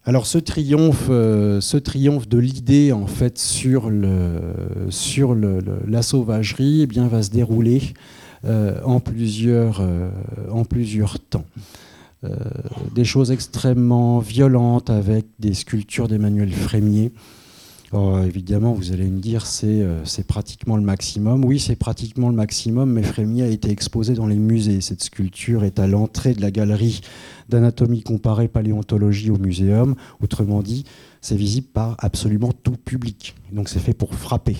Alors 0.05 0.27
ce 0.27 0.39
triomphe, 0.39 1.09
euh, 1.11 1.61
ce 1.61 1.77
triomphe 1.77 2.27
de 2.27 2.39
l'idée 2.39 2.91
en 2.91 3.07
fait 3.07 3.37
sur, 3.37 3.91
le, 3.91 4.41
sur 4.89 5.35
la 5.35 6.01
sauvagerie 6.01 6.81
eh 6.81 6.87
bien, 6.87 7.07
va 7.07 7.23
se 7.23 7.31
dérouler 7.31 7.83
euh, 8.47 8.81
en, 8.83 8.99
plusieurs, 8.99 9.81
euh, 9.83 10.09
en 10.51 10.65
plusieurs 10.65 11.21
temps. 11.21 11.45
des 12.95 13.05
choses 13.05 13.31
extrêmement 13.31 14.21
violentes 14.21 14.89
avec 14.89 15.27
des 15.39 15.53
sculptures 15.53 16.09
d'Emmanuel 16.09 16.51
Frémier 16.51 17.13
évidemment, 18.27 18.73
vous 18.73 18.93
allez 18.93 19.11
me 19.11 19.21
dire, 19.21 19.45
euh, 19.65 20.01
c'est 20.05 20.27
pratiquement 20.27 20.77
le 20.77 20.83
maximum. 20.83 21.45
Oui, 21.45 21.61
c'est 21.61 21.77
pratiquement 21.77 22.31
le 22.31 22.35
maximum, 22.35 22.91
mais 22.91 23.03
Frémy 23.03 23.43
a 23.43 23.49
été 23.49 23.71
exposé 23.71 24.15
dans 24.15 24.27
les 24.27 24.37
musées. 24.37 24.81
Cette 24.81 25.03
sculpture 25.03 25.65
est 25.65 25.79
à 25.79 25.87
l'entrée 25.87 26.33
de 26.33 26.41
la 26.41 26.51
galerie 26.51 27.03
d'anatomie 27.51 28.03
comparée 28.03 28.49
paléontologie 28.49 29.31
au 29.31 29.37
muséum. 29.37 29.95
Autrement 30.23 30.63
dit, 30.63 30.85
c'est 31.21 31.37
visible 31.37 31.67
par 31.67 31.97
absolument 31.99 32.53
tout 32.63 32.77
public. 32.77 33.35
Donc 33.53 33.69
c'est 33.69 33.81
fait 33.81 33.93
pour 33.93 34.15
frapper. 34.15 34.57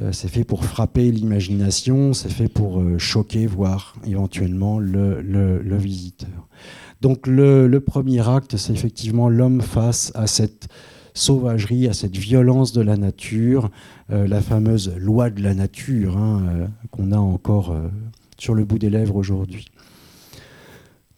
Euh, 0.00 0.10
c'est 0.12 0.28
fait 0.28 0.44
pour 0.44 0.64
frapper 0.64 1.12
l'imagination, 1.12 2.14
c'est 2.14 2.32
fait 2.32 2.48
pour 2.48 2.80
euh, 2.80 2.96
choquer, 2.96 3.46
voire 3.46 3.94
éventuellement 4.06 4.78
le, 4.78 5.76
visiteur. 5.76 6.48
Donc 7.02 7.26
le 7.26 7.78
premier 7.80 8.26
acte, 8.26 8.56
c'est 8.56 8.72
effectivement 8.72 9.28
l'homme 9.28 9.60
face 9.60 10.10
à 10.14 10.26
cette 10.26 10.68
sauvagerie, 11.14 11.88
à 11.88 11.92
cette 11.92 12.16
violence 12.16 12.72
de 12.72 12.80
la 12.80 12.96
nature, 12.96 13.70
euh, 14.10 14.26
la 14.26 14.40
fameuse 14.40 14.94
loi 14.96 15.30
de 15.30 15.42
la 15.42 15.54
nature 15.54 16.16
hein, 16.16 16.42
euh, 16.48 16.66
qu'on 16.90 17.12
a 17.12 17.18
encore 17.18 17.72
euh, 17.72 17.88
sur 18.38 18.54
le 18.54 18.64
bout 18.64 18.78
des 18.78 18.90
lèvres 18.90 19.16
aujourd'hui. 19.16 19.66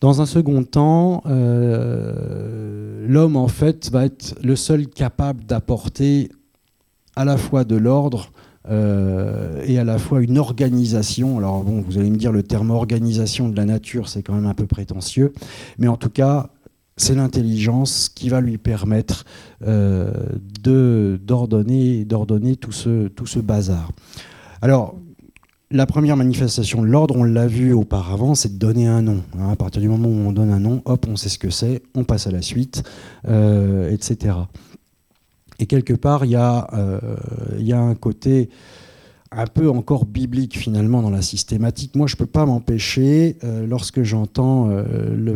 Dans 0.01 0.21
un 0.21 0.27
second 0.27 0.65
temps, 0.65 1.23
l'homme 1.25 3.37
en 3.37 3.49
fait 3.49 3.91
va 3.91 4.05
être 4.05 4.35
le 4.43 4.55
seul 4.55 4.87
capable 4.87 5.45
d'apporter 5.45 6.31
à 7.17 7.25
la 7.25 7.39
fois 7.39 7.65
de 7.65 7.75
l'ordre 7.75 8.31
et 8.69 9.79
à 9.79 9.85
la 9.85 9.97
fois 9.97 10.21
une 10.21 10.37
organisation. 10.37 11.39
Alors 11.39 11.65
bon, 11.65 11.81
vous 11.81 11.97
allez 11.97 12.11
me 12.11 12.19
dire 12.19 12.33
le 12.33 12.43
terme 12.43 12.71
organisation 12.71 13.49
de 13.49 13.57
la 13.57 13.65
nature, 13.65 14.11
c'est 14.11 14.23
quand 14.23 14.35
même 14.35 14.45
un 14.45 14.53
peu 14.53 14.67
prétentieux, 14.67 15.33
mais 15.79 15.89
en 15.89 15.97
tout 15.97 16.11
cas, 16.11 16.51
c'est 16.97 17.15
l'intelligence 17.15 18.09
qui 18.09 18.29
va 18.29 18.41
lui 18.41 18.59
permettre 18.59 19.25
euh, 19.67 20.13
d'ordonner 20.63 22.07
tout 22.57 22.73
ce, 22.73 23.39
bazar. 23.41 23.91
Alors, 24.63 24.95
la 25.71 25.87
première 25.87 26.17
manifestation 26.17 26.83
de 26.83 26.87
l'ordre, 26.87 27.17
on 27.17 27.25
l'a 27.25 27.47
vu 27.47 27.73
auparavant, 27.73 28.35
c'est 28.35 28.55
de 28.55 28.59
donner 28.59 28.87
un 28.87 29.03
nom. 29.03 29.23
Hein. 29.39 29.51
à 29.51 29.57
partir 29.57 29.83
du 29.83 29.89
moment 29.89 30.09
où 30.09 30.29
on 30.29 30.33
donne 30.33 30.51
un 30.51 30.61
nom, 30.61 30.83
hop, 30.85 31.07
on 31.09 31.17
sait 31.17 31.29
ce 31.29 31.39
que 31.39 31.51
c'est, 31.51 31.83
on 31.95 32.05
passe 32.05 32.27
à 32.27 32.31
la 32.31 32.43
suite, 32.43 32.85
euh, 33.27 33.91
etc. 33.91 34.37
Et 35.59 35.67
quelque 35.67 35.95
part, 35.95 36.25
il 36.25 36.33
y, 36.33 36.37
euh, 36.37 36.99
y, 37.59 37.73
a 37.73 37.81
un 37.81 37.95
côté 37.95 38.51
un 39.37 39.47
peu 39.47 39.69
encore 39.69 40.07
biblique 40.07 40.57
finalement 40.57 41.03
dans 41.03 41.11
la 41.11 41.23
systématique. 41.23 41.97
Moi, 41.97 42.07
je 42.07 42.15
ne 42.15 42.19
peux 42.19 42.27
pas 42.27 42.47
m'empêcher, 42.47 43.37
euh, 43.43 43.67
lorsque 43.67 44.03
j'entends 44.03 44.69
euh, 44.71 45.35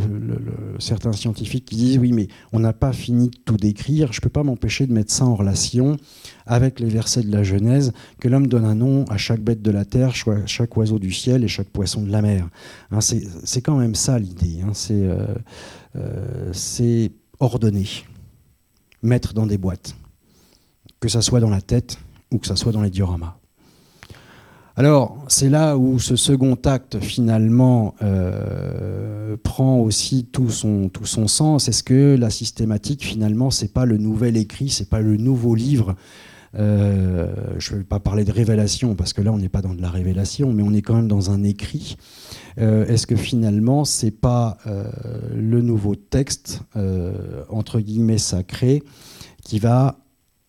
certains 0.79 1.13
scientifiques 1.13 1.65
qui 1.65 1.77
disent 1.77 1.99
oui, 1.99 2.13
mais 2.13 2.29
on 2.53 2.61
n'a 2.61 2.73
pas 2.73 2.93
fini 2.93 3.29
de 3.29 3.37
tout 3.45 3.57
décrire, 3.57 4.13
je 4.13 4.19
ne 4.19 4.23
peux 4.23 4.29
pas 4.29 4.45
m'empêcher 4.45 4.87
de 4.87 4.93
mettre 4.93 5.13
ça 5.13 5.25
en 5.25 5.35
relation 5.35 5.97
avec 6.47 6.81
les 6.81 6.89
versets 6.89 7.23
de 7.23 7.33
la 7.33 7.43
Genèse, 7.43 7.93
que 8.21 8.29
l'homme 8.29 8.47
donne 8.47 8.65
un 8.65 8.77
nom 8.77 9.05
à 9.07 9.17
chaque 9.17 9.41
bête 9.41 9.63
de 9.63 9.71
la 9.71 9.85
terre, 9.85 10.15
chaque 10.15 10.77
oiseau 10.77 10.99
du 10.99 11.13
ciel 11.13 11.45
et 11.45 11.49
chaque 11.49 11.69
poisson 11.69 12.03
de 12.03 12.11
la 12.11 12.23
mer. 12.23 12.49
Hein, 12.91 13.01
c'est 13.01 13.61
quand 13.61 13.77
même 13.77 13.95
ça 13.95 14.19
l'idée, 14.19 14.61
hein, 14.63 14.73
euh, 14.91 16.51
c'est 16.53 17.13
ordonner, 17.41 17.89
mettre 19.03 19.35
dans 19.35 19.47
des 19.47 19.59
boîtes, 19.59 19.97
que 21.01 21.09
ça 21.09 21.21
soit 21.21 21.41
dans 21.41 21.51
la 21.51 21.61
tête 21.61 21.99
ou 22.31 22.39
que 22.39 22.47
ça 22.47 22.57
soit 22.57 22.73
dans 22.73 22.83
les 22.83 22.91
dioramas. 22.91 23.38
Alors, 24.79 25.19
c'est 25.27 25.49
là 25.49 25.77
où 25.77 25.99
ce 25.99 26.15
second 26.15 26.57
acte, 26.65 27.01
finalement, 27.01 27.97
euh, 28.01 29.37
prend 29.43 29.81
aussi 29.81 30.27
tout 30.27 30.51
son, 30.51 30.89
sens. 31.27 31.67
Est-ce 31.67 31.83
que 31.83 32.17
la 32.17 32.31
systématique, 32.31 33.05
finalement, 33.05 33.51
c'est 33.51 33.73
pas 33.73 33.87
le 33.87 33.97
nouvel 33.97 34.37
écrit, 34.37 34.69
c'est 34.69 34.89
pas 34.89 35.01
le 35.01 35.17
nouveau 35.17 35.57
livre? 35.57 35.97
Euh, 36.55 37.35
je 37.59 37.73
ne 37.73 37.79
vais 37.79 37.85
pas 37.85 37.99
parler 37.99 38.25
de 38.25 38.31
révélation 38.31 38.95
parce 38.95 39.13
que 39.13 39.21
là 39.21 39.33
on 39.33 39.39
n'est 39.39 39.49
pas 39.49 39.63
dans 39.63 39.75
de 39.75 39.83
la 39.83 39.91
révélation, 39.91 40.53
mais 40.53 40.63
on 40.63 40.73
est 40.73 40.81
quand 40.81 40.95
même 40.95 41.09
dans 41.09 41.33
un 41.33 41.43
écrit. 41.43 41.97
Euh, 42.59 42.87
est-ce 42.87 43.09
que 43.09 43.17
finalement 43.17 43.85
c'est 43.85 44.13
pas 44.13 44.59
le 45.35 45.61
nouveau 45.61 45.97
texte 45.97 46.61
entre 47.49 47.81
guillemets 47.81 48.19
sacré 48.19 48.85
qui 49.43 49.59
va 49.59 49.99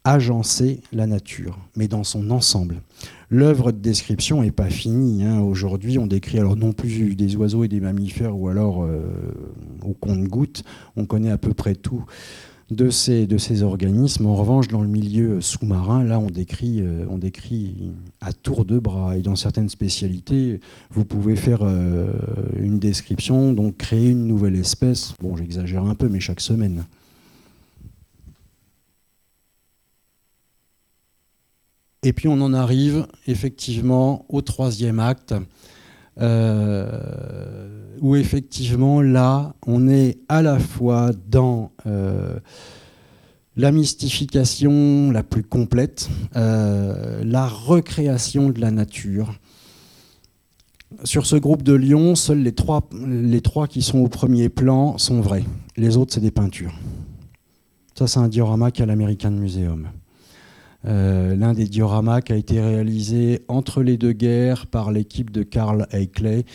agencer 0.04 0.82
la 0.94 1.08
nature, 1.08 1.58
mais 1.76 1.88
dans 1.88 2.04
son 2.04 2.30
ensemble? 2.30 2.82
L'œuvre 3.30 3.72
de 3.72 3.78
description 3.78 4.42
n'est 4.42 4.52
pas 4.52 4.70
finie. 4.70 5.24
Hein. 5.24 5.42
Aujourd'hui, 5.42 5.98
on 6.00 6.08
décrit 6.08 6.40
alors 6.40 6.56
non 6.56 6.74
plus 6.74 7.16
des 7.16 7.36
oiseaux 7.36 7.64
et 7.64 7.68
des 7.68 7.80
mammifères 7.80 8.38
ou 8.38 8.50
alors 8.50 8.84
euh, 8.84 9.02
au 9.84 9.94
compte-goutte. 9.94 10.64
On 10.96 11.06
connaît 11.06 11.32
à 11.32 11.38
peu 11.38 11.54
près 11.54 11.76
tout 11.76 12.04
de 12.72 12.90
ces, 12.90 13.26
de 13.26 13.38
ces 13.38 13.64
organismes. 13.64 14.28
En 14.28 14.36
revanche, 14.36 14.68
dans 14.68 14.82
le 14.82 14.88
milieu 14.88 15.42
sous-marin, 15.42 16.04
là, 16.04 16.20
on 16.20 16.28
décrit, 16.28 16.82
euh, 16.82 17.06
on 17.10 17.18
décrit 17.18 17.92
à 18.22 18.34
tour 18.34 18.66
de 18.66 18.78
bras. 18.80 19.18
Et 19.18 19.22
dans 19.22 19.36
certaines 19.36 19.70
spécialités, 19.70 20.60
vous 20.92 21.06
pouvez 21.06 21.36
faire 21.36 21.62
euh, 21.64 22.12
une 22.60 22.80
description, 22.80 23.54
donc 23.54 23.78
créer 23.78 24.10
une 24.10 24.28
nouvelle 24.28 24.56
espèce. 24.56 25.14
Bon, 25.22 25.36
j'exagère 25.36 25.84
un 25.86 25.96
peu, 25.96 26.10
mais 26.10 26.20
chaque 26.20 26.42
semaine. 26.42 26.84
Et 32.04 32.14
puis 32.14 32.28
on 32.28 32.40
en 32.42 32.54
arrive 32.54 33.08
effectivement 33.28 34.26
au 34.30 34.42
troisième 34.42 35.00
acte, 35.00 35.36
euh, 36.22 37.68
où 38.00 38.16
effectivement 38.16 39.02
là, 39.02 39.54
on 39.68 39.88
est 39.90 40.20
à 40.30 40.42
la 40.42 40.60
fois 40.60 41.12
dans 41.28 41.72
euh, 41.88 42.40
la 43.58 43.72
mystification 43.74 45.12
la 45.12 45.24
plus 45.24 45.44
complète, 45.44 46.10
euh, 46.38 47.22
la 47.26 47.48
recréation 47.48 48.50
de 48.50 48.62
la 48.62 48.72
nature. 48.72 49.34
Sur 51.04 51.26
ce 51.26 51.36
groupe 51.36 51.64
de 51.64 51.74
lions, 51.74 52.16
seuls 52.16 52.40
les 52.40 52.54
trois, 52.54 52.90
les 53.06 53.42
trois 53.42 53.68
qui 53.68 53.82
sont 53.82 54.00
au 54.00 54.08
premier 54.08 54.48
plan 54.48 54.98
sont 54.98 55.20
vrais. 55.20 55.44
Les 55.76 55.98
autres, 55.98 56.14
c'est 56.14 56.22
des 56.22 56.32
peintures. 56.32 56.74
Ça, 57.94 58.08
c'est 58.08 58.20
un 58.20 58.30
diorama 58.30 58.72
qu'à 58.72 58.86
l'American 58.86 59.32
Museum. 59.32 59.90
Euh, 60.86 61.36
l'un 61.36 61.54
des 61.54 61.66
dioramas 61.66 62.22
qui 62.22 62.32
a 62.32 62.36
été 62.36 62.62
réalisé 62.62 63.44
entre 63.48 63.84
les 63.84 63.98
deux 63.98 64.14
guerres 64.14 64.68
par 64.68 64.92
l'équipe 64.92 65.30
de 65.30 65.44
Carl 65.44 65.88
Eichler, 65.92 66.46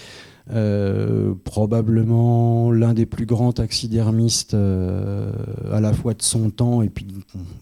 euh, 0.50 1.34
probablement 1.44 2.70
l'un 2.70 2.94
des 2.94 3.06
plus 3.06 3.26
grands 3.26 3.52
taxidermistes 3.52 4.54
euh, 4.54 5.30
à 5.72 5.80
la 5.80 5.92
fois 5.92 6.14
de 6.14 6.22
son 6.22 6.50
temps 6.50 6.82
et 6.82 6.88
puis 6.88 7.06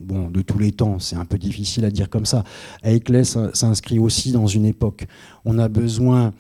bon, 0.01 0.31
de 0.31 0.41
tous 0.43 0.59
les 0.59 0.73
temps. 0.73 1.01
C'est 1.01 1.17
un 1.17 1.25
peu 1.25 1.39
difficile 1.39 1.85
à 1.85 1.91
dire 1.91 2.09
comme 2.09 2.27
ça. 2.27 2.45
Eichler 2.85 3.25
s'inscrit 3.25 3.99
aussi 3.99 4.31
dans 4.31 4.47
une 4.47 4.65
époque. 4.65 5.07
On 5.45 5.59
a 5.59 5.69
besoin 5.69 6.33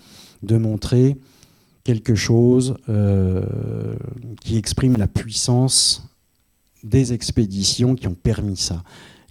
de 0.44 0.56
montrer 0.56 1.16
quelque 1.84 2.14
chose 2.14 2.76
qui 4.40 4.56
exprime 4.56 4.96
la 4.96 5.08
puissance 5.08 6.08
des 6.84 7.12
expéditions 7.12 7.94
qui 7.94 8.08
ont 8.08 8.14
permis 8.14 8.56
ça 8.56 8.82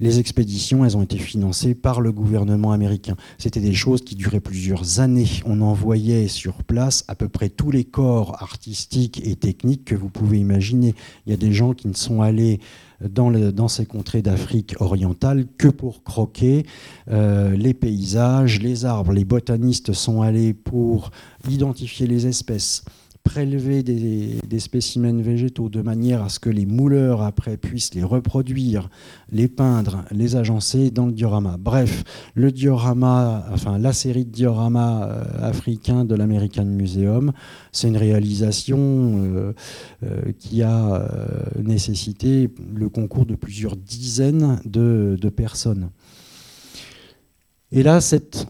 les 0.01 0.19
expéditions, 0.19 0.83
elles 0.83 0.97
ont 0.97 1.03
été 1.03 1.19
financées 1.19 1.75
par 1.75 2.01
le 2.01 2.11
gouvernement 2.11 2.71
américain. 2.71 3.15
C'était 3.37 3.61
des 3.61 3.75
choses 3.75 4.01
qui 4.01 4.15
duraient 4.15 4.39
plusieurs 4.39 4.99
années. 4.99 5.29
On 5.45 5.61
envoyait 5.61 6.27
sur 6.27 6.63
place 6.63 7.05
à 7.07 7.13
peu 7.13 7.29
près 7.29 7.49
tous 7.49 7.69
les 7.69 7.83
corps 7.83 8.41
artistiques 8.41 9.21
et 9.23 9.35
techniques 9.35 9.85
que 9.85 9.95
vous 9.95 10.09
pouvez 10.09 10.39
imaginer. 10.39 10.95
Il 11.25 11.29
y 11.29 11.33
a 11.33 11.37
des 11.37 11.53
gens 11.53 11.73
qui 11.73 11.87
ne 11.87 11.93
sont 11.93 12.23
allés 12.23 12.59
dans, 13.07 13.67
ces 13.67 13.85
contrées 13.85 14.23
d'Afrique 14.23 14.75
orientale 14.79 15.45
que 15.57 15.67
pour 15.67 16.03
croquer 16.03 16.65
euh, 17.09 17.55
les 17.55 17.75
paysages, 17.75 18.59
les 18.59 18.85
arbres. 18.85 19.13
Les 19.13 19.25
botanistes 19.25 19.93
sont 19.93 20.23
allés 20.23 20.53
pour 20.53 21.11
identifier 21.47 22.07
les 22.07 22.25
espèces 22.25 22.83
prélever 23.23 23.83
des, 23.83 24.59
spécimens 24.59 25.21
végétaux 25.21 25.69
de 25.69 25.81
manière 25.81 26.23
à 26.23 26.29
ce 26.29 26.39
que 26.39 26.49
les 26.49 26.65
mouleurs 26.65 27.21
après 27.21 27.57
puissent 27.57 27.93
les 27.93 28.03
reproduire, 28.03 28.89
les 29.31 29.47
peindre, 29.47 30.03
les 30.11 30.35
agencer 30.35 30.91
dans 30.91 31.05
le 31.05 31.11
diorama. 31.11 31.57
Bref, 31.59 32.03
le 32.35 32.51
diorama, 32.51 33.45
enfin 33.51 33.77
la 33.77 33.93
série 33.93 34.25
de 34.25 34.31
dioramas 34.31 35.07
euh, 35.07 35.23
africains 35.41 36.05
de 36.05 36.15
l'American 36.15 36.65
Museum, 36.65 37.31
c'est 37.71 37.87
une 37.87 37.97
réalisation 37.97 38.77
euh, 38.79 39.53
euh, 40.03 40.31
qui 40.37 40.61
a 40.61 41.07
nécessité 41.61 42.49
le 42.73 42.89
concours 42.89 43.25
de 43.25 43.35
plusieurs 43.35 43.75
dizaines 43.75 44.59
de, 44.65 45.17
de 45.19 45.29
personnes. 45.29 45.89
Et 47.71 47.83
là, 47.83 48.01
cette 48.01 48.47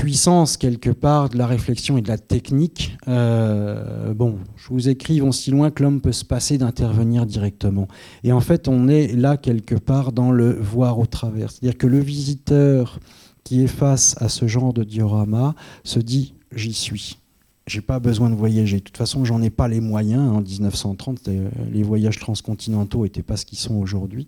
puissance 0.00 0.56
quelque 0.56 0.88
part 0.88 1.28
de 1.28 1.36
la 1.36 1.46
réflexion 1.46 1.98
et 1.98 2.00
de 2.00 2.08
la 2.08 2.16
technique, 2.16 2.96
euh, 3.06 4.14
bon, 4.14 4.38
je 4.56 4.68
vous 4.70 4.88
écris, 4.88 5.20
vont 5.20 5.30
si 5.30 5.50
loin 5.50 5.70
que 5.70 5.82
l'homme 5.82 6.00
peut 6.00 6.12
se 6.12 6.24
passer 6.24 6.56
d'intervenir 6.56 7.26
directement. 7.26 7.86
Et 8.24 8.32
en 8.32 8.40
fait, 8.40 8.66
on 8.66 8.88
est 8.88 9.08
là 9.08 9.36
quelque 9.36 9.74
part 9.74 10.12
dans 10.12 10.32
le 10.32 10.58
voir 10.58 10.98
au 10.98 11.04
travers. 11.04 11.50
C'est-à-dire 11.50 11.76
que 11.76 11.86
le 11.86 11.98
visiteur 11.98 12.98
qui 13.44 13.62
est 13.62 13.66
face 13.66 14.16
à 14.22 14.30
ce 14.30 14.46
genre 14.46 14.72
de 14.72 14.84
diorama 14.84 15.54
se 15.84 15.98
dit 15.98 16.32
j'y 16.56 16.72
suis. 16.72 17.18
J'ai 17.66 17.82
pas 17.82 18.00
besoin 18.00 18.30
de 18.30 18.34
voyager. 18.34 18.78
De 18.78 18.84
toute 18.84 18.96
façon, 18.96 19.26
j'en 19.26 19.42
ai 19.42 19.50
pas 19.50 19.68
les 19.68 19.80
moyens. 19.80 20.30
En 20.32 20.40
1930, 20.40 21.28
les 21.70 21.82
voyages 21.82 22.18
transcontinentaux 22.18 23.02
n'étaient 23.02 23.22
pas 23.22 23.36
ce 23.36 23.44
qu'ils 23.44 23.58
sont 23.58 23.74
aujourd'hui. 23.74 24.26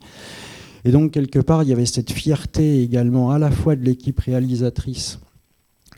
Et 0.85 0.91
donc, 0.91 1.13
quelque 1.13 1.39
part, 1.39 1.63
il 1.63 1.71
y 1.71 1.73
avait 1.73 1.87
cette 1.87 2.13
fierté 2.13 2.83
également 2.83 3.31
à 3.31 3.39
la 3.39 3.51
fois 3.51 3.75
de 3.75 3.83
l'équipe 3.83 4.21
réalisatrice 4.21 5.19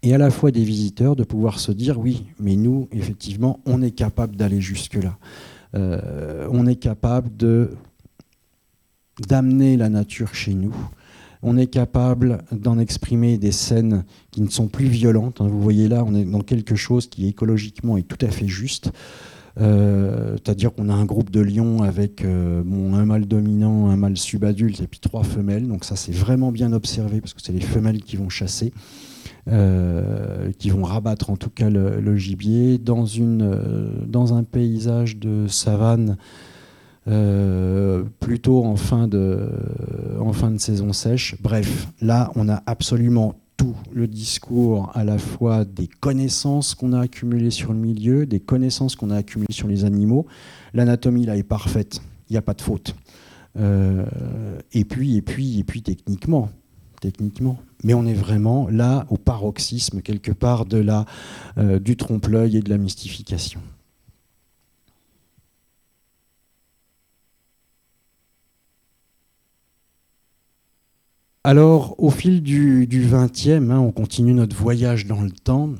et 0.04 0.14
à 0.14 0.18
la 0.18 0.30
fois 0.30 0.50
des 0.50 0.64
visiteurs 0.64 1.16
de 1.16 1.24
pouvoir 1.24 1.58
se 1.58 1.72
dire 1.72 1.98
oui, 1.98 2.26
mais 2.38 2.56
nous, 2.56 2.88
effectivement, 2.92 3.60
on 3.64 3.80
est 3.80 3.90
capable 3.90 4.36
d'aller 4.36 4.60
jusque-là. 4.60 5.16
Euh, 5.74 6.46
on 6.52 6.66
est 6.66 6.76
capable 6.76 7.34
de 7.36 7.70
d'amener 9.28 9.76
la 9.76 9.88
nature 9.88 10.34
chez 10.34 10.54
nous. 10.54 10.74
On 11.42 11.56
est 11.56 11.68
capable 11.68 12.38
d'en 12.52 12.78
exprimer 12.78 13.38
des 13.38 13.52
scènes 13.52 14.04
qui 14.30 14.42
ne 14.42 14.48
sont 14.48 14.66
plus 14.66 14.86
violentes. 14.86 15.40
Hein. 15.40 15.48
Vous 15.48 15.62
voyez 15.62 15.88
là, 15.88 16.04
on 16.06 16.14
est 16.14 16.24
dans 16.24 16.40
quelque 16.40 16.74
chose 16.74 17.06
qui 17.06 17.28
écologiquement 17.28 17.96
est 17.96 18.02
tout 18.02 18.24
à 18.26 18.30
fait 18.30 18.48
juste. 18.48 18.90
Euh, 19.60 20.32
c'est-à-dire 20.32 20.74
qu'on 20.74 20.88
a 20.88 20.94
un 20.94 21.04
groupe 21.04 21.30
de 21.30 21.40
lions 21.40 21.82
avec 21.82 22.24
euh, 22.24 22.62
un 22.62 23.04
mâle 23.06 23.26
dominant, 23.26 23.88
un 23.88 23.96
mâle 23.96 24.16
subadulte 24.16 24.80
et 24.80 24.86
puis 24.86 25.00
trois 25.00 25.22
femelles. 25.22 25.66
Donc 25.66 25.84
ça, 25.84 25.96
c'est 25.96 26.12
vraiment 26.14 26.50
bien 26.50 26.72
observé 26.72 27.20
parce 27.20 27.32
que 27.32 27.40
c'est 27.40 27.52
les 27.52 27.60
femelles 27.60 28.02
qui 28.02 28.16
vont 28.16 28.28
chasser. 28.28 28.72
Euh, 29.46 30.52
qui 30.58 30.70
vont 30.70 30.84
rabattre 30.84 31.28
en 31.28 31.36
tout 31.36 31.50
cas 31.50 31.68
le, 31.68 32.16
gibier 32.16 32.78
dans, 32.78 33.04
une, 33.04 33.42
euh, 33.42 33.90
dans 34.06 34.32
un 34.32 34.42
paysage 34.42 35.18
de 35.18 35.46
savane 35.48 36.16
euh, 37.08 38.04
plutôt 38.20 38.64
en 38.64 38.76
fin, 38.76 39.06
de, 39.06 39.50
en 40.18 40.32
fin 40.32 40.50
de 40.50 40.56
saison 40.56 40.94
sèche. 40.94 41.36
Bref, 41.42 41.88
là, 42.00 42.32
on 42.36 42.48
a 42.48 42.62
absolument 42.64 43.34
tout 43.58 43.76
le 43.92 44.06
discours 44.06 44.90
à 44.94 45.04
la 45.04 45.18
fois 45.18 45.66
des 45.66 45.88
connaissances 45.88 46.74
qu'on 46.74 46.94
a 46.94 47.00
accumulées 47.00 47.50
sur 47.50 47.74
le 47.74 47.78
milieu, 47.78 48.24
des 48.24 48.40
connaissances 48.40 48.96
qu'on 48.96 49.10
a 49.10 49.16
accumulées 49.16 49.52
sur 49.52 49.68
les 49.68 49.84
animaux. 49.84 50.24
L'anatomie 50.72 51.26
là 51.26 51.36
est 51.36 51.42
parfaite, 51.42 52.00
il 52.30 52.32
n'y 52.32 52.38
a 52.38 52.42
pas 52.42 52.54
de 52.54 52.62
faute. 52.62 52.96
et 53.58 54.84
puis, 54.86 55.16
et 55.18 55.22
puis, 55.22 55.58
et 55.58 55.64
puis 55.64 55.82
techniquement, 55.82 56.48
techniquement, 57.04 57.58
mais 57.82 57.92
on 57.92 58.06
est 58.06 58.14
vraiment 58.14 58.66
là 58.70 59.04
au 59.10 59.18
paroxysme 59.18 60.00
quelque 60.00 60.32
part 60.32 60.64
de 60.64 60.78
la, 60.78 61.04
euh, 61.58 61.78
du 61.78 61.98
trompe-l'œil 61.98 62.56
et 62.56 62.62
de 62.62 62.70
la 62.70 62.78
mystification. 62.78 63.60
Alors, 71.44 71.94
au 71.98 72.08
fil 72.08 72.42
du 72.42 72.88
XXe, 72.88 73.48
hein, 73.48 73.78
on 73.78 73.92
continue 73.92 74.32
notre 74.32 74.56
voyage 74.56 75.04
dans 75.04 75.20
le 75.20 75.30
temps, 75.30 75.74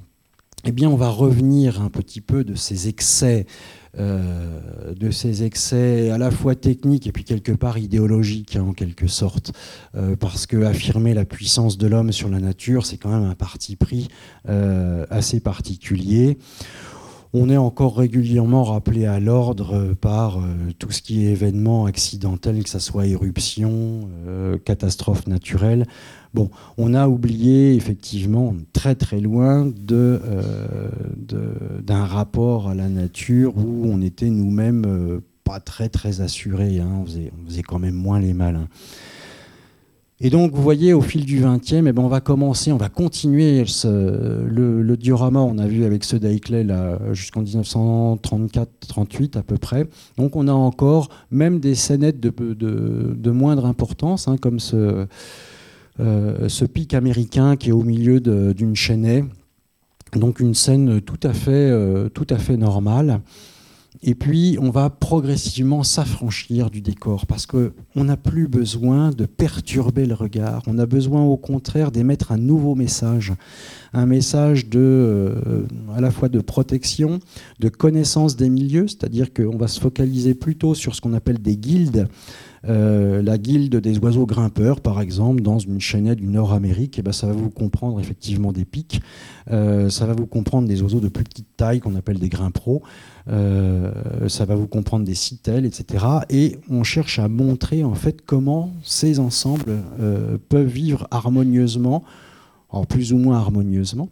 eh 0.67 0.73
bien, 0.73 0.89
on 0.89 0.97
va 0.97 1.09
revenir 1.09 1.83
un 1.83 1.91
petit 1.91 2.21
peu 2.21 2.45
de 2.45 2.55
ces 2.55 2.89
excès 2.89 3.47
euh, 3.97 4.93
de 4.99 5.13
ces 5.13 5.45
excès 5.45 6.11
à 6.11 6.19
la 6.19 6.33
fois 6.33 6.57
techniques 6.57 7.07
et 7.07 7.13
puis 7.13 7.23
quelque 7.23 7.53
part 7.53 7.79
idéologiques 7.79 8.57
hein, 8.57 8.65
en 8.69 8.73
quelque 8.73 9.07
sorte, 9.07 9.53
euh, 9.95 10.17
parce 10.17 10.47
que 10.47 10.65
affirmer 10.65 11.15
la 11.15 11.25
puissance 11.25 11.79
de 11.79 11.87
l'homme 11.87 12.11
sur 12.11 12.29
la 12.29 12.41
nature, 12.41 12.87
c'est 12.87 12.97
quand 12.97 13.11
même 13.11 13.29
un 13.31 13.37
parti 13.37 13.77
pris 13.77 14.09
euh, 14.49 15.07
assez 15.11 15.39
particulier. 15.39 16.39
On 17.37 17.51
est 17.51 17.57
encore 17.57 17.97
régulièrement 17.97 18.63
rappelé 18.63 19.07
à 19.07 19.19
l'ordre 19.19 19.95
par 20.01 20.39
tout 20.79 20.93
ce 20.93 21.03
qui 21.03 21.27
est 21.27 21.33
événement 21.33 21.87
accidentel, 21.87 22.63
que 22.63 22.71
ce 22.71 22.79
soit 22.79 23.07
éruption, 23.07 24.09
catastrophe 24.65 25.27
naturelle. 25.27 25.85
On 26.77 26.95
a 26.95 27.09
oublié 27.09 27.75
effectivement 27.75 28.55
très 28.73 28.95
très 28.95 29.21
loin 29.21 29.73
euh, 29.93 30.89
d'un 31.81 32.05
rapport 32.05 32.69
à 32.69 32.75
la 32.75 32.89
nature 32.89 33.57
où 33.57 33.87
on 33.87 34.01
était 34.03 34.31
nous-mêmes 34.31 34.85
euh, 34.87 35.21
pas 35.45 35.61
très 35.61 35.89
très 35.89 36.21
assurés, 36.21 36.81
hein. 36.81 37.03
on, 37.03 37.05
faisait, 37.05 37.63
quand 37.63 37.79
même 37.79 37.95
moins 37.95 38.19
les 38.19 38.35
malins. 38.35 38.69
Et 40.27 40.31
donc, 40.31 40.53
vous 40.55 40.63
voyez, 40.63 40.95
au 40.95 41.03
fil 41.03 41.27
du 41.27 41.43
20e, 41.43 41.85
eh 41.87 41.93
ben, 41.93 42.03
on 42.03 42.09
va 42.09 42.23
commencer, 42.23 42.73
on 42.73 42.79
va 42.79 42.89
continuer 42.89 43.63
le, 43.85 44.97
diorama, 44.97 45.41
on 45.41 45.59
a 45.59 45.67
vu 45.67 45.85
avec 45.85 46.03
ce 46.03 46.17
Daikley 46.17 46.67
jusqu'en 47.13 47.43
1934-38 47.43 49.37
à 49.37 49.43
peu 49.43 49.59
près. 49.59 49.87
Donc, 50.17 50.35
on 50.35 50.49
a 50.49 50.53
encore 50.53 51.11
même 51.31 51.61
des 51.61 51.75
scénettes 51.75 52.21
de, 52.21 53.31
moindre 53.31 53.67
importance, 53.67 54.27
hein, 54.27 54.39
comme 54.39 54.61
ce, 54.61 55.07
euh, 56.01 56.49
ce 56.49 56.65
pic 56.65 56.95
américain 56.95 57.57
qui 57.57 57.69
est 57.69 57.73
au 57.73 57.83
milieu 57.83 58.19
d'une 58.19 58.75
chaînée. 58.75 59.25
Donc 60.17 60.41
une 60.41 60.55
scène 60.55 61.03
tout 61.03 61.21
à 61.23 61.35
fait, 61.35 61.51
euh, 61.51 62.09
tout 62.09 62.27
à 62.31 62.39
fait 62.39 62.57
normale. 62.57 63.21
Et 64.07 64.15
puis, 64.15 64.59
on 64.61 64.69
va 64.69 64.91
progressivement 64.91 65.83
s'affranchir 65.83 66.69
du 66.69 66.83
décor 66.83 67.25
parce 67.25 67.47
qu'on 67.47 67.73
n'a 67.97 68.19
plus 68.19 68.49
besoin 68.49 69.09
de 69.09 69.25
perturber 69.25 70.05
le 70.05 70.13
regard. 70.13 70.63
On 70.67 70.79
a 70.79 70.85
besoin, 70.85 71.23
au 71.23 71.39
contraire, 71.39 71.91
d'émettre 71.91 72.31
un 72.31 72.37
nouveau 72.37 72.75
message. 72.75 73.33
Un 73.95 74.05
message 74.05 74.69
de, 74.69 74.79
euh, 74.79 75.63
à 75.97 76.03
la 76.03 76.11
fois 76.11 76.29
de 76.29 76.41
protection, 76.41 77.19
de 77.61 77.71
connaissance 77.71 78.37
des 78.37 78.51
milieux, 78.51 78.89
c'est-à-dire 78.89 79.33
qu'on 79.33 79.57
va 79.57 79.69
se 79.69 79.81
focaliser 79.81 80.35
plutôt 80.35 80.75
sur 80.75 80.95
ce 80.95 81.01
qu'on 81.01 81.15
appelle 81.15 81.41
des 81.41 81.57
guildes, 81.57 82.07
euh, 82.69 83.23
la 83.23 83.39
guilde 83.39 83.77
des 83.77 83.99
oiseaux 83.99 84.27
grimpeurs, 84.27 84.81
par 84.81 85.01
exemple, 85.01 85.43
dans 85.43 85.59
une 85.59 85.81
chaînette 85.81 86.19
du 86.19 86.27
Nord-Amérique, 86.27 86.99
eh 86.99 87.03
ben, 87.03 87.13
ça 87.13 87.27
va 87.27 87.33
vous 87.33 87.51
comprendre 87.51 88.01
effectivement 88.01 88.53
des 88.53 88.65
pics, 88.65 89.03
euh, 89.51 89.91
ça 89.91 90.07
va 90.07 90.15
vous 90.15 90.27
comprendre 90.27 90.67
des 90.67 90.83
oiseaux 90.83 91.01
de 91.01 91.09
plus 91.09 91.25
petite 91.25 91.57
taille 91.57 91.81
qu'on 91.81 91.95
appelle 91.95 92.19
des 92.19 92.29
grimperos, 92.29 92.83
euh, 93.29 93.93
ça 94.29 94.45
va 94.45 94.55
vous 94.55 94.67
comprendre 94.67 95.05
des 95.05 95.15
citelles, 95.15 95.67
etc. 95.67 96.05
Et 96.31 96.59
on 96.71 96.83
cherche 96.85 97.19
à 97.19 97.29
montrer 97.29 97.85
en 97.85 97.95
fait 97.95 98.23
comment 98.25 98.73
ces 98.83 99.19
ensembles 99.19 99.77
peuvent 100.49 100.67
vivre 100.67 101.07
harmonieusement 101.11 102.05
plus 102.83 103.13
ou 103.13 103.19
moins 103.19 103.37
harmonieusement, 103.37 104.09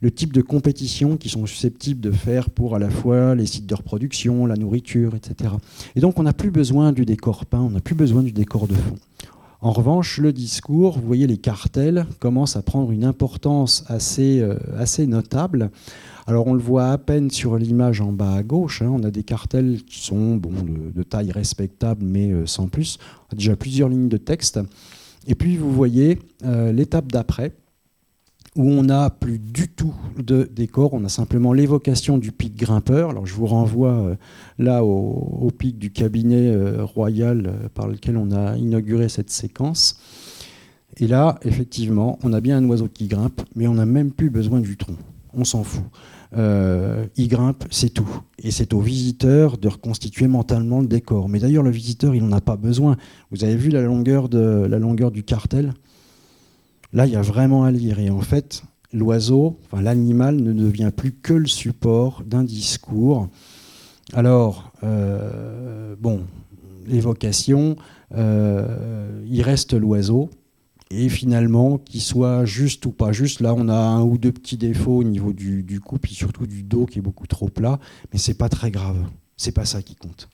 le 0.00 0.10
type 0.10 0.32
de 0.32 0.42
compétition 0.42 1.16
qu'ils 1.16 1.32
sont 1.32 1.46
susceptibles 1.46 2.00
de 2.00 2.10
faire 2.10 2.50
pour 2.50 2.76
à 2.76 2.78
la 2.78 2.90
fois 2.90 3.34
les 3.34 3.46
sites 3.46 3.66
de 3.66 3.74
reproduction, 3.74 4.46
la 4.46 4.56
nourriture, 4.56 5.14
etc. 5.14 5.50
Et 5.96 6.00
donc 6.00 6.18
on 6.18 6.22
n'a 6.22 6.32
plus 6.32 6.50
besoin 6.50 6.92
du 6.92 7.04
décor 7.04 7.46
peint, 7.46 7.60
on 7.60 7.70
n'a 7.70 7.80
plus 7.80 7.94
besoin 7.94 8.22
du 8.22 8.32
décor 8.32 8.68
de 8.68 8.74
fond. 8.74 8.96
En 9.64 9.72
revanche, 9.72 10.18
le 10.18 10.30
discours, 10.30 10.98
vous 10.98 11.06
voyez, 11.06 11.26
les 11.26 11.38
cartels 11.38 12.04
commencent 12.18 12.56
à 12.56 12.60
prendre 12.60 12.90
une 12.90 13.02
importance 13.02 13.82
assez, 13.88 14.40
euh, 14.40 14.58
assez 14.76 15.06
notable. 15.06 15.70
Alors 16.26 16.46
on 16.46 16.52
le 16.52 16.60
voit 16.60 16.90
à 16.90 16.98
peine 16.98 17.30
sur 17.30 17.56
l'image 17.56 18.02
en 18.02 18.12
bas 18.12 18.34
à 18.34 18.42
gauche, 18.42 18.82
hein. 18.82 18.90
on 18.92 19.02
a 19.04 19.10
des 19.10 19.22
cartels 19.22 19.82
qui 19.84 20.00
sont 20.00 20.36
bon, 20.36 20.50
de, 20.94 21.02
taille 21.02 21.32
respectable 21.32 22.04
mais 22.04 22.30
euh, 22.30 22.44
sans 22.44 22.68
plus, 22.68 22.98
on 23.28 23.32
a 23.32 23.36
déjà 23.36 23.56
plusieurs 23.56 23.88
lignes 23.88 24.08
de 24.08 24.18
texte. 24.18 24.60
Et 25.26 25.34
puis 25.34 25.56
vous 25.56 25.72
voyez 25.72 26.18
euh, 26.44 26.70
l'étape 26.70 27.10
d'après, 27.10 27.52
où 28.56 28.70
on 28.70 28.84
n'a 28.84 29.10
plus 29.10 29.38
du 29.38 29.68
tout 29.68 29.94
de 30.16 30.48
décor, 30.50 30.94
on 30.94 31.04
a 31.04 31.08
simplement 31.08 31.52
l'évocation 31.52 32.18
du 32.18 32.30
pic 32.30 32.56
grimpeur. 32.56 33.10
Alors 33.10 33.26
je 33.26 33.34
vous 33.34 33.46
renvoie 33.46 33.92
euh, 33.92 34.14
là 34.58 34.84
au, 34.84 35.50
pic 35.50 35.78
du 35.78 35.90
cabinet 35.90 36.54
euh, 36.54 36.84
royal 36.84 37.46
euh, 37.46 37.68
par 37.68 37.88
lequel 37.88 38.16
on 38.16 38.30
a 38.30 38.56
inauguré 38.56 39.08
cette 39.08 39.30
séquence. 39.30 39.98
Et 40.98 41.08
là, 41.08 41.38
effectivement, 41.42 42.18
on 42.22 42.32
a 42.32 42.40
bien 42.40 42.58
un 42.58 42.68
oiseau 42.68 42.88
qui 42.88 43.08
grimpe, 43.08 43.42
mais 43.56 43.66
on 43.66 43.74
n'a 43.74 43.86
même 43.86 44.12
plus 44.12 44.30
besoin 44.30 44.60
du 44.60 44.76
tronc. 44.76 44.96
On 45.36 45.42
s'en 45.42 45.64
fout. 45.64 45.82
il 46.36 47.28
grimpe, 47.28 47.64
c'est 47.70 47.88
tout. 47.88 48.08
Et 48.38 48.52
c'est 48.52 48.72
au 48.72 48.78
visiteur 48.78 49.58
de 49.58 49.66
reconstituer 49.66 50.28
mentalement 50.28 50.80
le 50.80 50.86
décor. 50.86 51.28
Mais 51.28 51.40
d'ailleurs, 51.40 51.64
le 51.64 51.70
visiteur, 51.70 52.14
il 52.14 52.24
n'en 52.24 52.36
a 52.36 52.40
pas 52.40 52.56
besoin. 52.56 52.96
Vous 53.32 53.42
avez 53.42 53.56
vu 53.56 53.70
la 53.70 53.82
longueur, 53.82 54.28
de, 54.28 54.64
la 54.70 54.78
longueur 54.78 55.10
du 55.10 55.24
cartel? 55.24 55.74
Là, 56.94 57.06
il 57.06 57.12
y 57.12 57.16
a 57.16 57.22
vraiment 57.22 57.64
à 57.64 57.72
lire. 57.72 57.98
Et 57.98 58.08
en 58.08 58.20
fait, 58.20 58.62
l'oiseau, 58.92 59.58
l'animal 59.72 60.36
ne 60.36 60.52
devient 60.52 60.92
plus 60.96 61.12
que 61.12 61.34
le 61.34 61.48
support 61.48 62.22
d'un 62.24 62.44
discours. 62.44 63.28
Alors, 64.12 64.70
euh, 64.84 65.96
bon, 65.98 66.22
l'évocation, 66.86 67.74
euh, 68.16 69.24
il 69.26 69.42
reste 69.42 69.74
l'oiseau. 69.74 70.30
Et 70.90 71.08
finalement, 71.08 71.78
qu'il 71.78 72.00
soit 72.00 72.44
juste 72.44 72.86
ou 72.86 72.92
pas 72.92 73.10
juste, 73.10 73.40
là 73.40 73.54
on 73.56 73.68
a 73.68 73.74
un 73.74 74.02
ou 74.02 74.16
deux 74.16 74.30
petits 74.30 74.58
défauts 74.58 74.98
au 74.98 75.02
niveau 75.02 75.32
du, 75.32 75.64
du 75.64 75.80
cou, 75.80 75.98
puis 75.98 76.14
surtout 76.14 76.46
du 76.46 76.62
dos 76.62 76.86
qui 76.86 77.00
est 77.00 77.02
beaucoup 77.02 77.26
trop 77.26 77.48
plat, 77.48 77.80
mais 78.12 78.18
c'est 78.18 78.34
pas 78.34 78.48
très 78.48 78.70
grave. 78.70 78.98
C'est 79.36 79.50
pas 79.50 79.64
ça 79.64 79.82
qui 79.82 79.96
compte. 79.96 80.28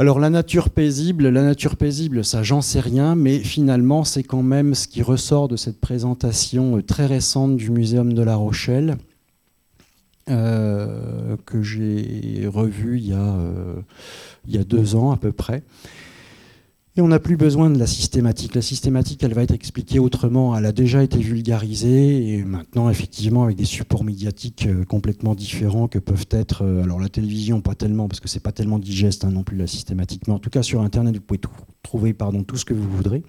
Alors 0.00 0.20
la 0.20 0.30
nature 0.30 0.70
paisible, 0.70 1.26
la 1.26 1.42
nature 1.42 1.74
paisible, 1.74 2.24
ça 2.24 2.44
j'en 2.44 2.60
sais 2.60 2.78
rien, 2.78 3.16
mais 3.16 3.40
finalement 3.40 4.04
c'est 4.04 4.22
quand 4.22 4.44
même 4.44 4.76
ce 4.76 4.86
qui 4.86 5.02
ressort 5.02 5.48
de 5.48 5.56
cette 5.56 5.80
présentation 5.80 6.76
euh, 6.76 6.82
très 6.84 7.04
récente 7.04 7.56
du 7.56 7.72
Muséum 7.72 8.12
de 8.12 8.22
La 8.22 8.36
Rochelle, 8.36 8.96
euh, 10.30 11.36
que 11.46 11.62
j'ai 11.62 12.46
revu 12.46 12.98
il 12.98 13.08
y, 13.08 13.12
a, 13.12 13.16
euh, 13.16 13.80
il 14.46 14.54
y 14.54 14.58
a 14.58 14.62
deux 14.62 14.94
ans 14.94 15.10
à 15.10 15.16
peu 15.16 15.32
près. 15.32 15.64
On 17.00 17.08
n'a 17.08 17.20
plus 17.20 17.36
besoin 17.36 17.70
de 17.70 17.78
la 17.78 17.86
systématique. 17.86 18.56
La 18.56 18.62
systématique, 18.62 19.22
elle 19.22 19.32
va 19.32 19.44
être 19.44 19.54
expliquée 19.54 20.00
autrement. 20.00 20.56
Elle 20.56 20.66
a 20.66 20.72
déjà 20.72 21.02
été 21.02 21.18
vulgarisée 21.18 22.34
et 22.34 22.44
maintenant, 22.44 22.90
effectivement, 22.90 23.44
avec 23.44 23.56
des 23.56 23.64
supports 23.64 24.02
médiatiques 24.02 24.66
euh, 24.66 24.84
complètement 24.84 25.36
différents 25.36 25.86
que 25.86 26.00
peuvent 26.00 26.26
être. 26.30 26.64
Euh, 26.64 26.82
alors 26.82 26.98
la 26.98 27.08
télévision, 27.08 27.60
pas 27.60 27.76
tellement, 27.76 28.08
parce 28.08 28.18
que 28.18 28.26
c'est 28.26 28.42
pas 28.42 28.50
tellement 28.50 28.80
digeste 28.80 29.24
hein, 29.24 29.30
non 29.30 29.44
plus 29.44 29.56
la 29.56 29.68
systématique, 29.68 30.26
mais 30.26 30.34
en 30.34 30.40
tout 30.40 30.50
cas 30.50 30.64
sur 30.64 30.80
Internet, 30.80 31.14
vous 31.14 31.22
pouvez 31.22 31.40
trouver 31.82 32.14
tout 32.46 32.56
ce 32.56 32.64
que 32.64 32.74
vous 32.74 32.88
voudrez. 32.88 33.22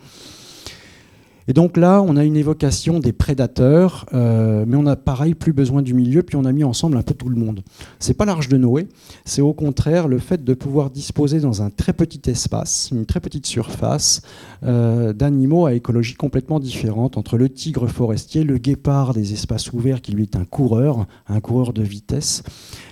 Et 1.50 1.54
donc 1.54 1.78
là, 1.78 2.04
on 2.06 2.16
a 2.16 2.24
une 2.24 2.36
évocation 2.38 3.00
des 3.00 3.12
prédateurs, 3.12 4.06
euh, 4.14 4.66
mais 4.68 4.78
on 4.78 4.86
a 4.86 4.96
pareil 4.96 5.34
plus 5.34 5.52
besoin 5.52 5.82
du 5.82 5.96
milieu, 5.96 6.22
puis 6.22 6.36
on 6.36 6.46
a 6.46 6.52
mis 6.52 6.64
ensemble 6.64 6.96
un 6.96 7.02
peu 7.02 7.16
tout 7.16 7.28
le 7.28 7.36
monde. 7.36 7.62
C'est 7.98 8.14
pas 8.14 8.26
l'arche 8.26 8.50
de 8.50 8.58
Noé, 8.58 8.88
c'est 9.26 9.42
au 9.42 9.54
contraire 9.54 10.08
le 10.08 10.20
fait 10.20 10.44
de 10.44 10.54
pouvoir 10.54 10.92
disposer 10.92 11.40
dans 11.40 11.64
un 11.64 11.72
très 11.72 11.92
petit 11.92 12.30
espace, 12.30 12.90
une 12.92 13.08
très 13.08 13.20
petite 13.20 13.48
surface, 13.48 14.22
euh, 14.64 15.12
d'animaux 15.12 15.66
à 15.66 15.74
écologie 15.74 16.14
complètement 16.14 16.60
différente, 16.60 17.18
entre 17.18 17.36
le 17.36 17.50
tigre 17.50 17.88
forestier, 17.88 18.44
le 18.44 18.60
guépard 18.60 19.16
des 19.16 19.34
espaces 19.34 19.74
ouverts 19.74 20.02
qui 20.02 20.12
lui 20.12 20.24
est 20.24 20.36
un 20.36 20.46
coureur, 20.46 21.08
un 21.28 21.40
coureur 21.40 21.74
de 21.74 21.82
vitesse, 21.82 22.44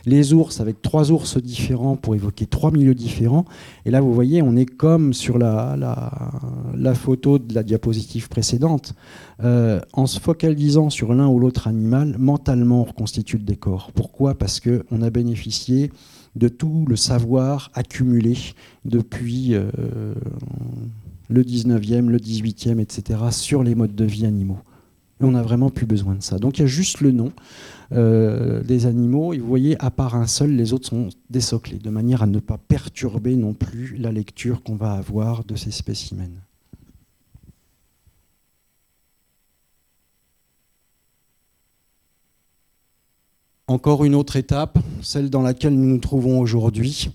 les 0.08 0.32
ours 0.32 0.62
avec 0.62 0.82
trois 0.82 1.12
ours 1.12 1.38
différents 1.38 1.98
pour 1.98 2.16
évoquer 2.16 2.46
trois 2.46 2.72
milieux 2.72 2.96
différents. 2.96 3.44
Et 3.86 3.92
là, 3.92 4.00
vous 4.00 4.14
voyez, 4.14 4.42
on 4.42 4.56
est 4.56 4.66
comme 4.66 5.14
sur 5.14 5.38
la, 5.38 5.76
la, 6.74 6.94
photo 6.96 7.38
de 7.40 7.54
la 7.54 7.62
diapositive 7.62 8.30
précédente 8.30 8.96
euh, 9.44 9.82
en 9.92 10.08
se 10.08 10.20
focalisant 10.22 10.90
sur 10.90 11.14
l'un 11.14 11.28
ou 11.28 11.40
l'autre 11.40 11.68
animal, 11.68 12.16
mentalement 12.18 12.82
on 12.82 12.86
reconstitue 12.86 13.38
le 13.38 13.44
décor. 13.44 13.92
Pourquoi? 13.94 14.34
Parce 14.34 14.62
qu'on 14.62 15.02
a 15.02 15.10
bénéficié 15.10 15.92
de 16.38 16.48
tout 16.48 16.86
le 16.88 16.96
savoir 16.96 17.70
accumulé 17.74 18.38
depuis 18.86 19.56
euh, 19.56 19.70
le 21.30 21.44
19e, 21.44 22.08
le 22.08 22.18
18e, 22.18 22.80
etc., 22.80 23.20
sur 23.32 23.62
les 23.62 23.76
modes 23.76 23.96
de 23.96 24.06
vie 24.06 24.26
animaux. 24.26 24.60
Et 25.20 25.26
on 25.26 25.32
n'a 25.32 25.42
vraiment 25.42 25.70
plus 25.70 25.86
besoin 25.86 26.16
de 26.16 26.24
ça. 26.24 26.38
Donc 26.40 26.60
il 26.60 26.62
y 26.62 26.64
a 26.64 26.68
juste 26.68 27.02
le 27.02 27.12
nom 27.12 27.34
euh, 27.94 28.64
des 28.64 28.86
animaux, 28.86 29.34
et 29.34 29.38
vous 29.38 29.48
voyez, 29.48 29.76
à 29.84 29.92
part 29.92 30.16
un 30.16 30.28
seul, 30.28 30.56
les 30.56 30.74
autres 30.74 30.88
sont 30.88 31.10
désoclés, 31.30 31.78
de 31.78 31.90
manière 31.90 32.22
à 32.24 32.28
ne 32.28 32.40
pas 32.40 32.58
perturber 32.58 33.36
non 33.36 33.54
plus 33.54 33.98
la 33.98 34.12
lecture 34.12 34.64
qu'on 34.64 34.76
va 34.76 34.94
avoir 34.94 35.44
de 35.44 35.56
ces 35.56 35.72
spécimens. 35.72 36.28
encore 43.68 44.06
une 44.06 44.16
autre 44.16 44.38
étape, 44.38 44.80
celle 45.02 45.30
dans 45.30 45.42
laquelle 45.42 45.74
nous 45.74 45.88
nous 45.88 45.98
trouvons 46.00 46.40
aujourd'hui. 46.40 47.10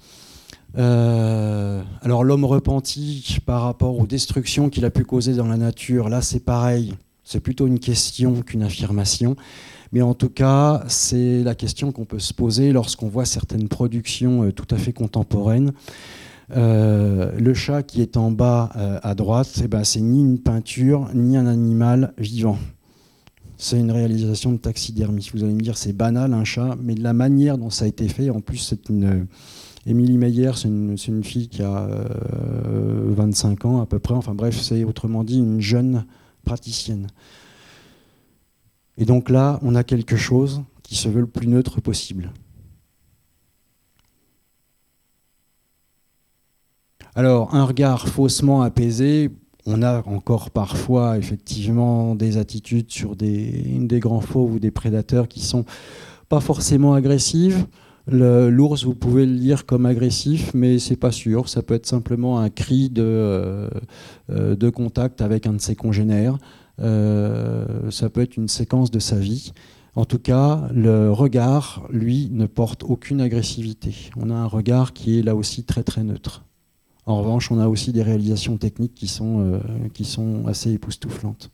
Euh, 0.78 1.82
alors 2.02 2.24
l'homme 2.24 2.44
repenti 2.44 3.38
par 3.44 3.62
rapport 3.62 3.98
aux 3.98 4.06
destructions 4.06 4.70
qu'il 4.70 4.84
a 4.84 4.90
pu 4.90 5.04
causer 5.04 5.34
dans 5.34 5.46
la 5.46 5.56
nature, 5.56 6.08
là 6.08 6.22
c'est 6.22 6.40
pareil, 6.40 6.94
c'est 7.24 7.40
plutôt 7.40 7.66
une 7.66 7.78
question 7.78 8.42
qu'une 8.42 8.62
affirmation. 8.62 9.36
Mais 9.92 10.02
en 10.02 10.14
tout 10.14 10.30
cas, 10.30 10.84
c'est 10.88 11.42
la 11.42 11.54
question 11.54 11.92
qu'on 11.92 12.04
peut 12.04 12.18
se 12.18 12.32
poser 12.32 12.72
lorsqu'on 12.72 13.08
voit 13.08 13.26
certaines 13.26 13.68
productions 13.68 14.44
euh, 14.44 14.52
tout 14.52 14.72
à 14.74 14.78
fait 14.78 14.92
contemporaines. 14.92 15.72
Euh, 16.56 17.32
le 17.38 17.54
chat 17.54 17.82
qui 17.82 18.02
est 18.02 18.16
en 18.16 18.30
bas 18.30 18.70
à 19.02 19.14
droite, 19.14 19.60
eh 19.64 19.68
ben, 19.68 19.84
c'est 19.84 20.00
ni 20.00 20.20
une 20.20 20.38
peinture, 20.38 21.08
ni 21.14 21.36
un 21.36 21.46
animal 21.46 22.12
vivant 22.18 22.58
c'est 23.62 23.78
une 23.78 23.92
réalisation 23.92 24.50
de 24.50 24.56
taxidermie. 24.56 25.30
Vous 25.32 25.44
allez 25.44 25.54
me 25.54 25.60
dire, 25.60 25.76
c'est 25.76 25.92
banal 25.92 26.34
un 26.34 26.42
chat, 26.42 26.76
mais 26.82 26.96
la 26.96 27.12
manière 27.12 27.58
dont 27.58 27.70
ça 27.70 27.84
a 27.84 27.88
été 27.88 28.08
fait, 28.08 28.28
en 28.28 28.40
plus, 28.40 28.58
c'est 28.58 28.88
une. 28.88 29.04
Euh, 29.04 29.24
Émilie 29.86 30.18
Meyer, 30.18 30.52
c'est 30.54 30.68
une, 30.68 31.24
fille 31.24 31.48
qui 31.48 31.60
a 31.60 31.88
25 32.64 33.64
euh, 33.64 33.68
ans 33.68 33.80
à 33.80 33.86
peu 33.86 33.98
près. 33.98 34.14
Enfin 34.14 34.32
bref, 34.32 34.60
c'est 34.60 34.84
autrement 34.84 35.24
dit 35.24 35.38
une 35.38 35.60
jeune 35.60 36.04
praticienne. 36.44 37.08
Et 38.98 39.04
donc 39.04 39.30
là, 39.30 39.58
on 39.62 39.74
a 39.74 39.84
quelque 39.84 40.16
chose 40.16 40.62
qui 40.82 40.96
se 40.96 41.08
veut 41.08 41.20
le 41.20 41.26
plus 41.26 41.46
neutre 41.46 41.80
possible. 41.80 42.32
Alors, 47.14 47.54
un 47.54 47.64
regard 47.64 48.08
faussement 48.08 48.62
apaisé, 48.62 49.30
on 49.66 49.82
a 49.82 50.02
encore 50.06 50.50
parfois 50.50 51.18
effectivement 51.18 52.14
des 52.14 52.36
attitudes 52.38 52.90
sur 52.90 53.16
des, 53.16 53.78
des 53.80 54.00
grands 54.00 54.20
fauves 54.20 54.54
ou 54.54 54.58
des 54.58 54.70
prédateurs 54.70 55.28
qui 55.28 55.40
sont 55.40 55.64
pas 56.28 56.40
forcément 56.40 56.94
agressives. 56.94 57.66
L'ours, 58.08 58.84
vous 58.84 58.94
pouvez 58.94 59.26
le 59.26 59.34
lire 59.34 59.64
comme 59.64 59.86
agressif, 59.86 60.52
mais 60.54 60.78
c'est 60.78 60.96
pas 60.96 61.12
sûr. 61.12 61.48
Ça 61.48 61.62
peut 61.62 61.74
être 61.74 61.86
simplement 61.86 62.40
un 62.40 62.50
cri 62.50 62.90
de, 62.90 63.02
euh, 63.04 63.68
euh, 64.30 64.56
de 64.56 64.70
contact 64.70 65.20
avec 65.20 65.46
un 65.46 65.52
de 65.52 65.60
ses 65.60 65.76
congénères. 65.76 66.38
Euh, 66.80 67.90
ça 67.90 68.08
peut 68.10 68.22
être 68.22 68.36
une 68.36 68.48
séquence 68.48 68.90
de 68.90 68.98
sa 68.98 69.16
vie. 69.16 69.52
En 69.94 70.04
tout 70.04 70.18
cas, 70.18 70.68
le 70.72 71.10
regard, 71.10 71.86
lui, 71.90 72.28
ne 72.32 72.46
porte 72.46 72.82
aucune 72.82 73.20
agressivité. 73.20 74.10
On 74.16 74.30
a 74.30 74.34
un 74.34 74.46
regard 74.46 74.92
qui 74.92 75.18
est 75.18 75.22
là 75.22 75.36
aussi 75.36 75.64
très 75.64 75.82
très 75.82 76.02
neutre. 76.02 76.44
En 77.04 77.18
revanche, 77.18 77.50
on 77.50 77.58
a 77.58 77.68
aussi 77.68 77.92
des 77.92 78.02
réalisations 78.02 78.56
techniques 78.56 78.94
qui 78.94 79.08
sont, 79.08 79.40
euh, 79.40 79.58
qui 79.92 80.04
sont 80.04 80.46
assez 80.46 80.72
époustouflantes. 80.72 81.50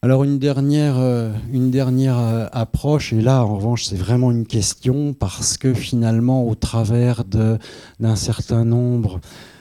Alors 0.00 0.22
une 0.22 0.38
dernière, 0.38 0.96
euh, 0.98 1.32
euh, 1.52 2.48
approche, 2.52 3.12
et 3.12 3.20
là 3.20 3.44
en 3.44 3.56
revanche 3.56 3.84
c'est 3.84 3.96
vraiment 3.96 4.30
une 4.30 4.46
question, 4.46 5.12
parce 5.12 5.58
que 5.58 5.74
finalement 5.74 6.46
au 6.46 6.54
travers 6.54 7.24
d'un 7.24 8.16
certain 8.16 8.64
nombre 8.64 9.20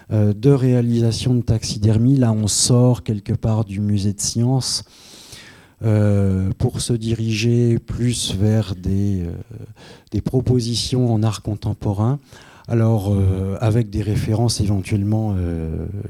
de 0.10 0.50
réalisations 0.52 1.34
de 1.34 1.42
taxidermie, 1.42 2.16
là 2.18 2.32
on 2.32 2.48
sort 2.48 3.04
quelque 3.04 3.34
part 3.34 3.66
du 3.66 3.82
musée 3.82 4.14
de 4.14 4.22
sciences, 4.22 4.86
euh, 5.84 6.50
pour 6.58 6.82
se 6.82 6.94
diriger 6.94 7.78
plus 7.78 8.34
vers 8.34 8.74
euh, 8.88 9.32
des 10.10 10.22
propositions 10.22 11.14
en 11.14 11.22
art 11.22 11.44
contemporain. 11.44 12.18
Alors, 12.70 13.14
euh, 13.14 13.56
avec 13.62 13.90
des 13.90 14.02
références 14.02 14.60
éventuellement, 14.60 15.36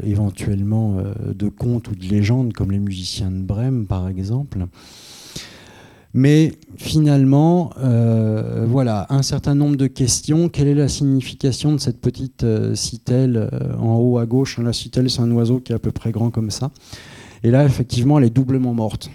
éventuellement 0.03 0.97
de 1.35 1.49
contes 1.49 1.89
ou 1.89 1.95
de 1.95 2.05
légendes, 2.05 2.53
comme 2.53 2.71
les 2.71 2.79
musiciens 2.79 3.29
de 3.29 3.41
Brême, 3.41 3.85
par 3.85 4.07
exemple. 4.07 4.65
Mais 6.13 6.53
finalement, 6.77 7.71
voilà, 8.65 9.05
un 9.09 9.21
certain 9.21 9.53
nombre 9.53 9.75
de 9.75 9.85
questions. 9.85 10.49
Quelle 10.49 10.67
est 10.67 10.73
la 10.73 10.87
signification 10.87 11.73
de 11.73 11.77
cette 11.77 12.01
petite 12.01 12.43
citelle 12.73 13.51
en 13.79 13.97
haut 13.97 14.17
à 14.17 14.25
gauche? 14.25 14.57
La 14.57 14.73
citelle, 14.73 15.11
c'est 15.11 15.21
un 15.21 15.29
oiseau 15.31 15.59
qui 15.59 15.73
est 15.73 15.75
à 15.75 15.79
peu 15.79 15.91
près 15.91 16.11
grand 16.11 16.31
comme 16.31 16.49
ça. 16.49 16.71
Et 17.43 17.51
là, 17.51 17.65
effectivement, 17.65 18.17
elle 18.17 18.25
est 18.25 18.35
doublement 18.35 18.73
morte. 18.73 19.11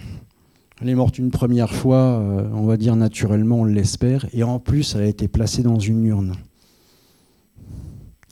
Elle 0.81 0.87
est 0.87 0.95
morte 0.95 1.17
une 1.17 1.31
première 1.31 1.73
fois, 1.73 2.23
on 2.53 2.65
va 2.65 2.77
dire 2.77 2.95
naturellement, 2.95 3.61
on 3.61 3.65
l'espère, 3.65 4.25
et 4.31 4.43
en 4.43 4.59
plus, 4.59 4.95
elle 4.95 5.01
a 5.01 5.07
été 5.07 5.27
placée 5.27 5.61
dans 5.61 5.79
une 5.79 6.05
urne 6.05 6.33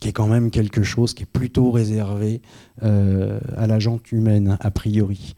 qui 0.02 0.10
est 0.10 0.12
quand 0.12 0.28
même 0.28 0.52
quelque 0.52 0.84
chose 0.84 1.14
qui 1.14 1.24
est 1.24 1.32
plutôt 1.32 1.72
réservé 1.72 2.42
à 2.82 3.68
la 3.68 3.80
jante 3.80 4.12
humaine, 4.12 4.58
a 4.60 4.72
priori. 4.72 5.36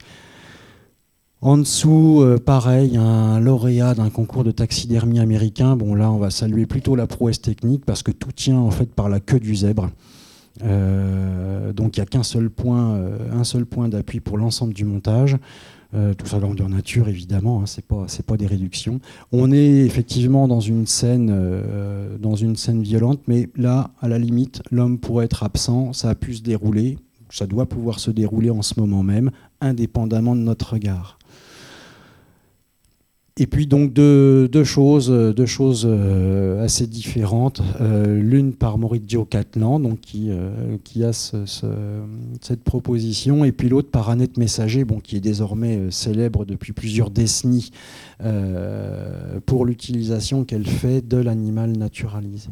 En 1.43 1.57
dessous, 1.57 2.22
euh, 2.22 2.38
pareil, 2.38 2.95
un 2.95 3.38
lauréat 3.41 3.95
d'un 3.95 4.09
concours 4.09 4.45
de 4.45 4.51
taxidermie 4.51 5.20
américain. 5.20 5.76
Bon, 5.76 5.93
là, 5.93 6.09
on 6.09 6.18
va 6.18 6.30
saluer 6.30 6.66
plutôt 6.66 6.95
la 6.95 7.05
prouesse 7.05 7.41
technique 7.41 7.84
parce 7.84 8.01
que 8.01 8.11
tout 8.11 8.32
tient 8.32 8.59
en 8.59 8.72
fait 8.72 8.86
par 8.86 9.09
la 9.09 9.20
queue 9.20 9.41
du 9.41 9.53
zèbre. 9.53 9.89
Euh, 10.64 11.74
donc, 11.74 11.97
il 11.97 11.99
n'y 11.99 12.03
a 12.03 12.05
qu'un 12.05 12.24
seul 12.24 12.49
point, 12.49 12.93
euh, 12.93 13.18
un 13.34 13.43
seul 13.43 13.66
point 13.66 13.89
d'appui 13.89 14.22
pour 14.22 14.38
l'ensemble 14.38 14.74
du 14.74 14.86
montage. 14.86 15.36
Tout 16.17 16.25
ça 16.25 16.39
grandeur 16.39 16.69
nature, 16.69 17.07
évidemment, 17.07 17.61
hein, 17.61 17.65
c'est 17.65 17.85
pas, 17.85 18.05
pas 18.25 18.37
des 18.37 18.47
réductions. 18.47 18.99
On 19.31 19.51
est 19.51 19.85
effectivement 19.85 20.47
dans 20.47 20.59
une 20.59 20.87
scène, 20.87 21.33
dans 22.19 22.35
une 22.35 22.55
scène 22.55 22.81
violente, 22.81 23.21
mais 23.27 23.49
là, 23.55 23.91
à 24.01 24.07
la 24.07 24.17
limite, 24.17 24.61
l'homme 24.71 24.97
pourrait 24.97 25.25
être 25.25 25.43
absent, 25.43 25.93
ça 25.93 26.09
a 26.09 26.15
pu 26.15 26.33
se 26.33 26.41
dérouler, 26.41 26.97
ça 27.29 27.47
doit 27.47 27.65
pouvoir 27.65 27.99
se 27.99 28.11
dérouler 28.11 28.49
en 28.49 28.61
ce 28.61 28.79
moment 28.79 29.03
même, 29.03 29.31
indépendamment 29.61 30.35
de 30.35 30.41
notre 30.41 30.73
regard. 30.73 31.17
Et 33.36 33.47
puis 33.47 33.65
donc 33.65 33.93
deux, 33.93 34.63
choses, 34.63 35.09
deux 35.09 35.47
choses 35.47 35.88
euh, 35.89 36.63
assez 36.63 36.86
différentes. 36.86 37.63
Euh, 37.81 38.19
l'une 38.19 38.53
par 38.53 38.77
Maurizio 38.77 39.25
Catlan, 39.25 39.79
donc 39.79 40.01
qui, 40.01 40.27
euh, 40.29 40.77
a 41.01 41.13
cette 41.13 42.63
proposition, 42.63 43.43
et 43.43 43.51
puis 43.51 43.69
l'autre 43.69 43.89
par 43.89 44.11
Annette 44.11 44.38
Messager, 44.38 44.86
bon, 44.86 44.99
qui 44.99 45.15
est 45.15 45.19
désormais 45.19 45.89
célèbre 45.89 46.45
depuis 46.45 46.73
plusieurs 46.73 47.09
décennies 47.09 47.71
pour 49.47 49.65
l'utilisation 49.65 50.45
qu'elle 50.45 50.67
fait 50.67 51.05
de 51.05 51.17
l'animal 51.17 51.71
naturalisé. 51.71 52.49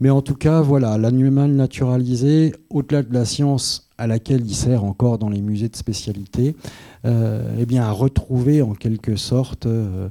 Mais 0.00 0.10
en 0.10 0.22
tout 0.22 0.34
cas, 0.34 0.60
voilà, 0.60 0.98
l'animal 0.98 1.52
naturalisé, 1.52 2.52
au-delà 2.70 3.02
de 3.02 3.12
la 3.12 3.24
science 3.24 3.88
à 3.96 4.06
laquelle 4.06 4.44
il 4.44 4.54
sert 4.54 4.84
encore 4.84 5.18
dans 5.18 5.28
les 5.28 5.40
musées 5.40 5.68
de 5.68 5.76
spécialité, 5.76 6.56
eh 7.04 7.66
bien, 7.66 7.84
à 7.84 7.90
retrouver 7.90 8.62
en 8.62 8.72
quelque 8.72 9.16
sorte 9.16 9.66
euh, 9.66 10.08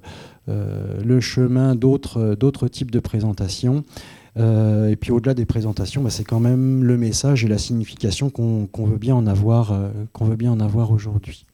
euh, 0.49 1.01
le 1.03 1.19
chemin 1.19 1.75
d'autres 1.75 2.67
types 2.67 2.91
de 2.91 2.99
présentations. 2.99 3.83
et 4.37 4.95
puis 4.99 5.11
au-delà 5.11 5.33
des 5.33 5.45
présentations, 5.45 6.01
bah, 6.03 6.09
c'est 6.09 6.23
quand 6.23 6.39
même 6.39 6.83
le 6.83 6.97
message 6.97 7.45
et 7.45 7.47
la 7.47 7.57
signification 7.57 8.29
qu'on 8.29 8.85
veut 8.85 8.97
bien 8.97 9.15
en 9.15 9.27
avoir, 9.27 9.73
qu'on 10.11 10.25
veut 10.25 10.35
bien 10.35 10.51
en 10.51 10.59
avoir 10.59 10.91
aujourd'hui. 10.91 11.45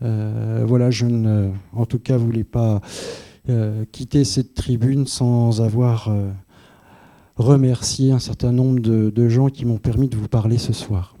voilà, 0.00 0.90
je 0.90 1.06
ne, 1.06 1.50
en 1.74 1.84
tout 1.84 1.98
cas, 1.98 2.16
voulais 2.16 2.44
pas 2.44 2.80
quitter 3.92 4.24
cette 4.24 4.54
tribune 4.54 5.06
sans 5.06 5.60
avoir 5.60 6.10
remercié 7.36 8.12
un 8.12 8.18
certain 8.18 8.52
nombre 8.52 8.80
de 8.80 9.28
gens 9.28 9.48
qui 9.48 9.64
m'ont 9.66 9.78
permis 9.78 10.08
de 10.08 10.16
vous 10.16 10.28
parler 10.28 10.58
ce 10.58 10.72
soir. 10.72 11.16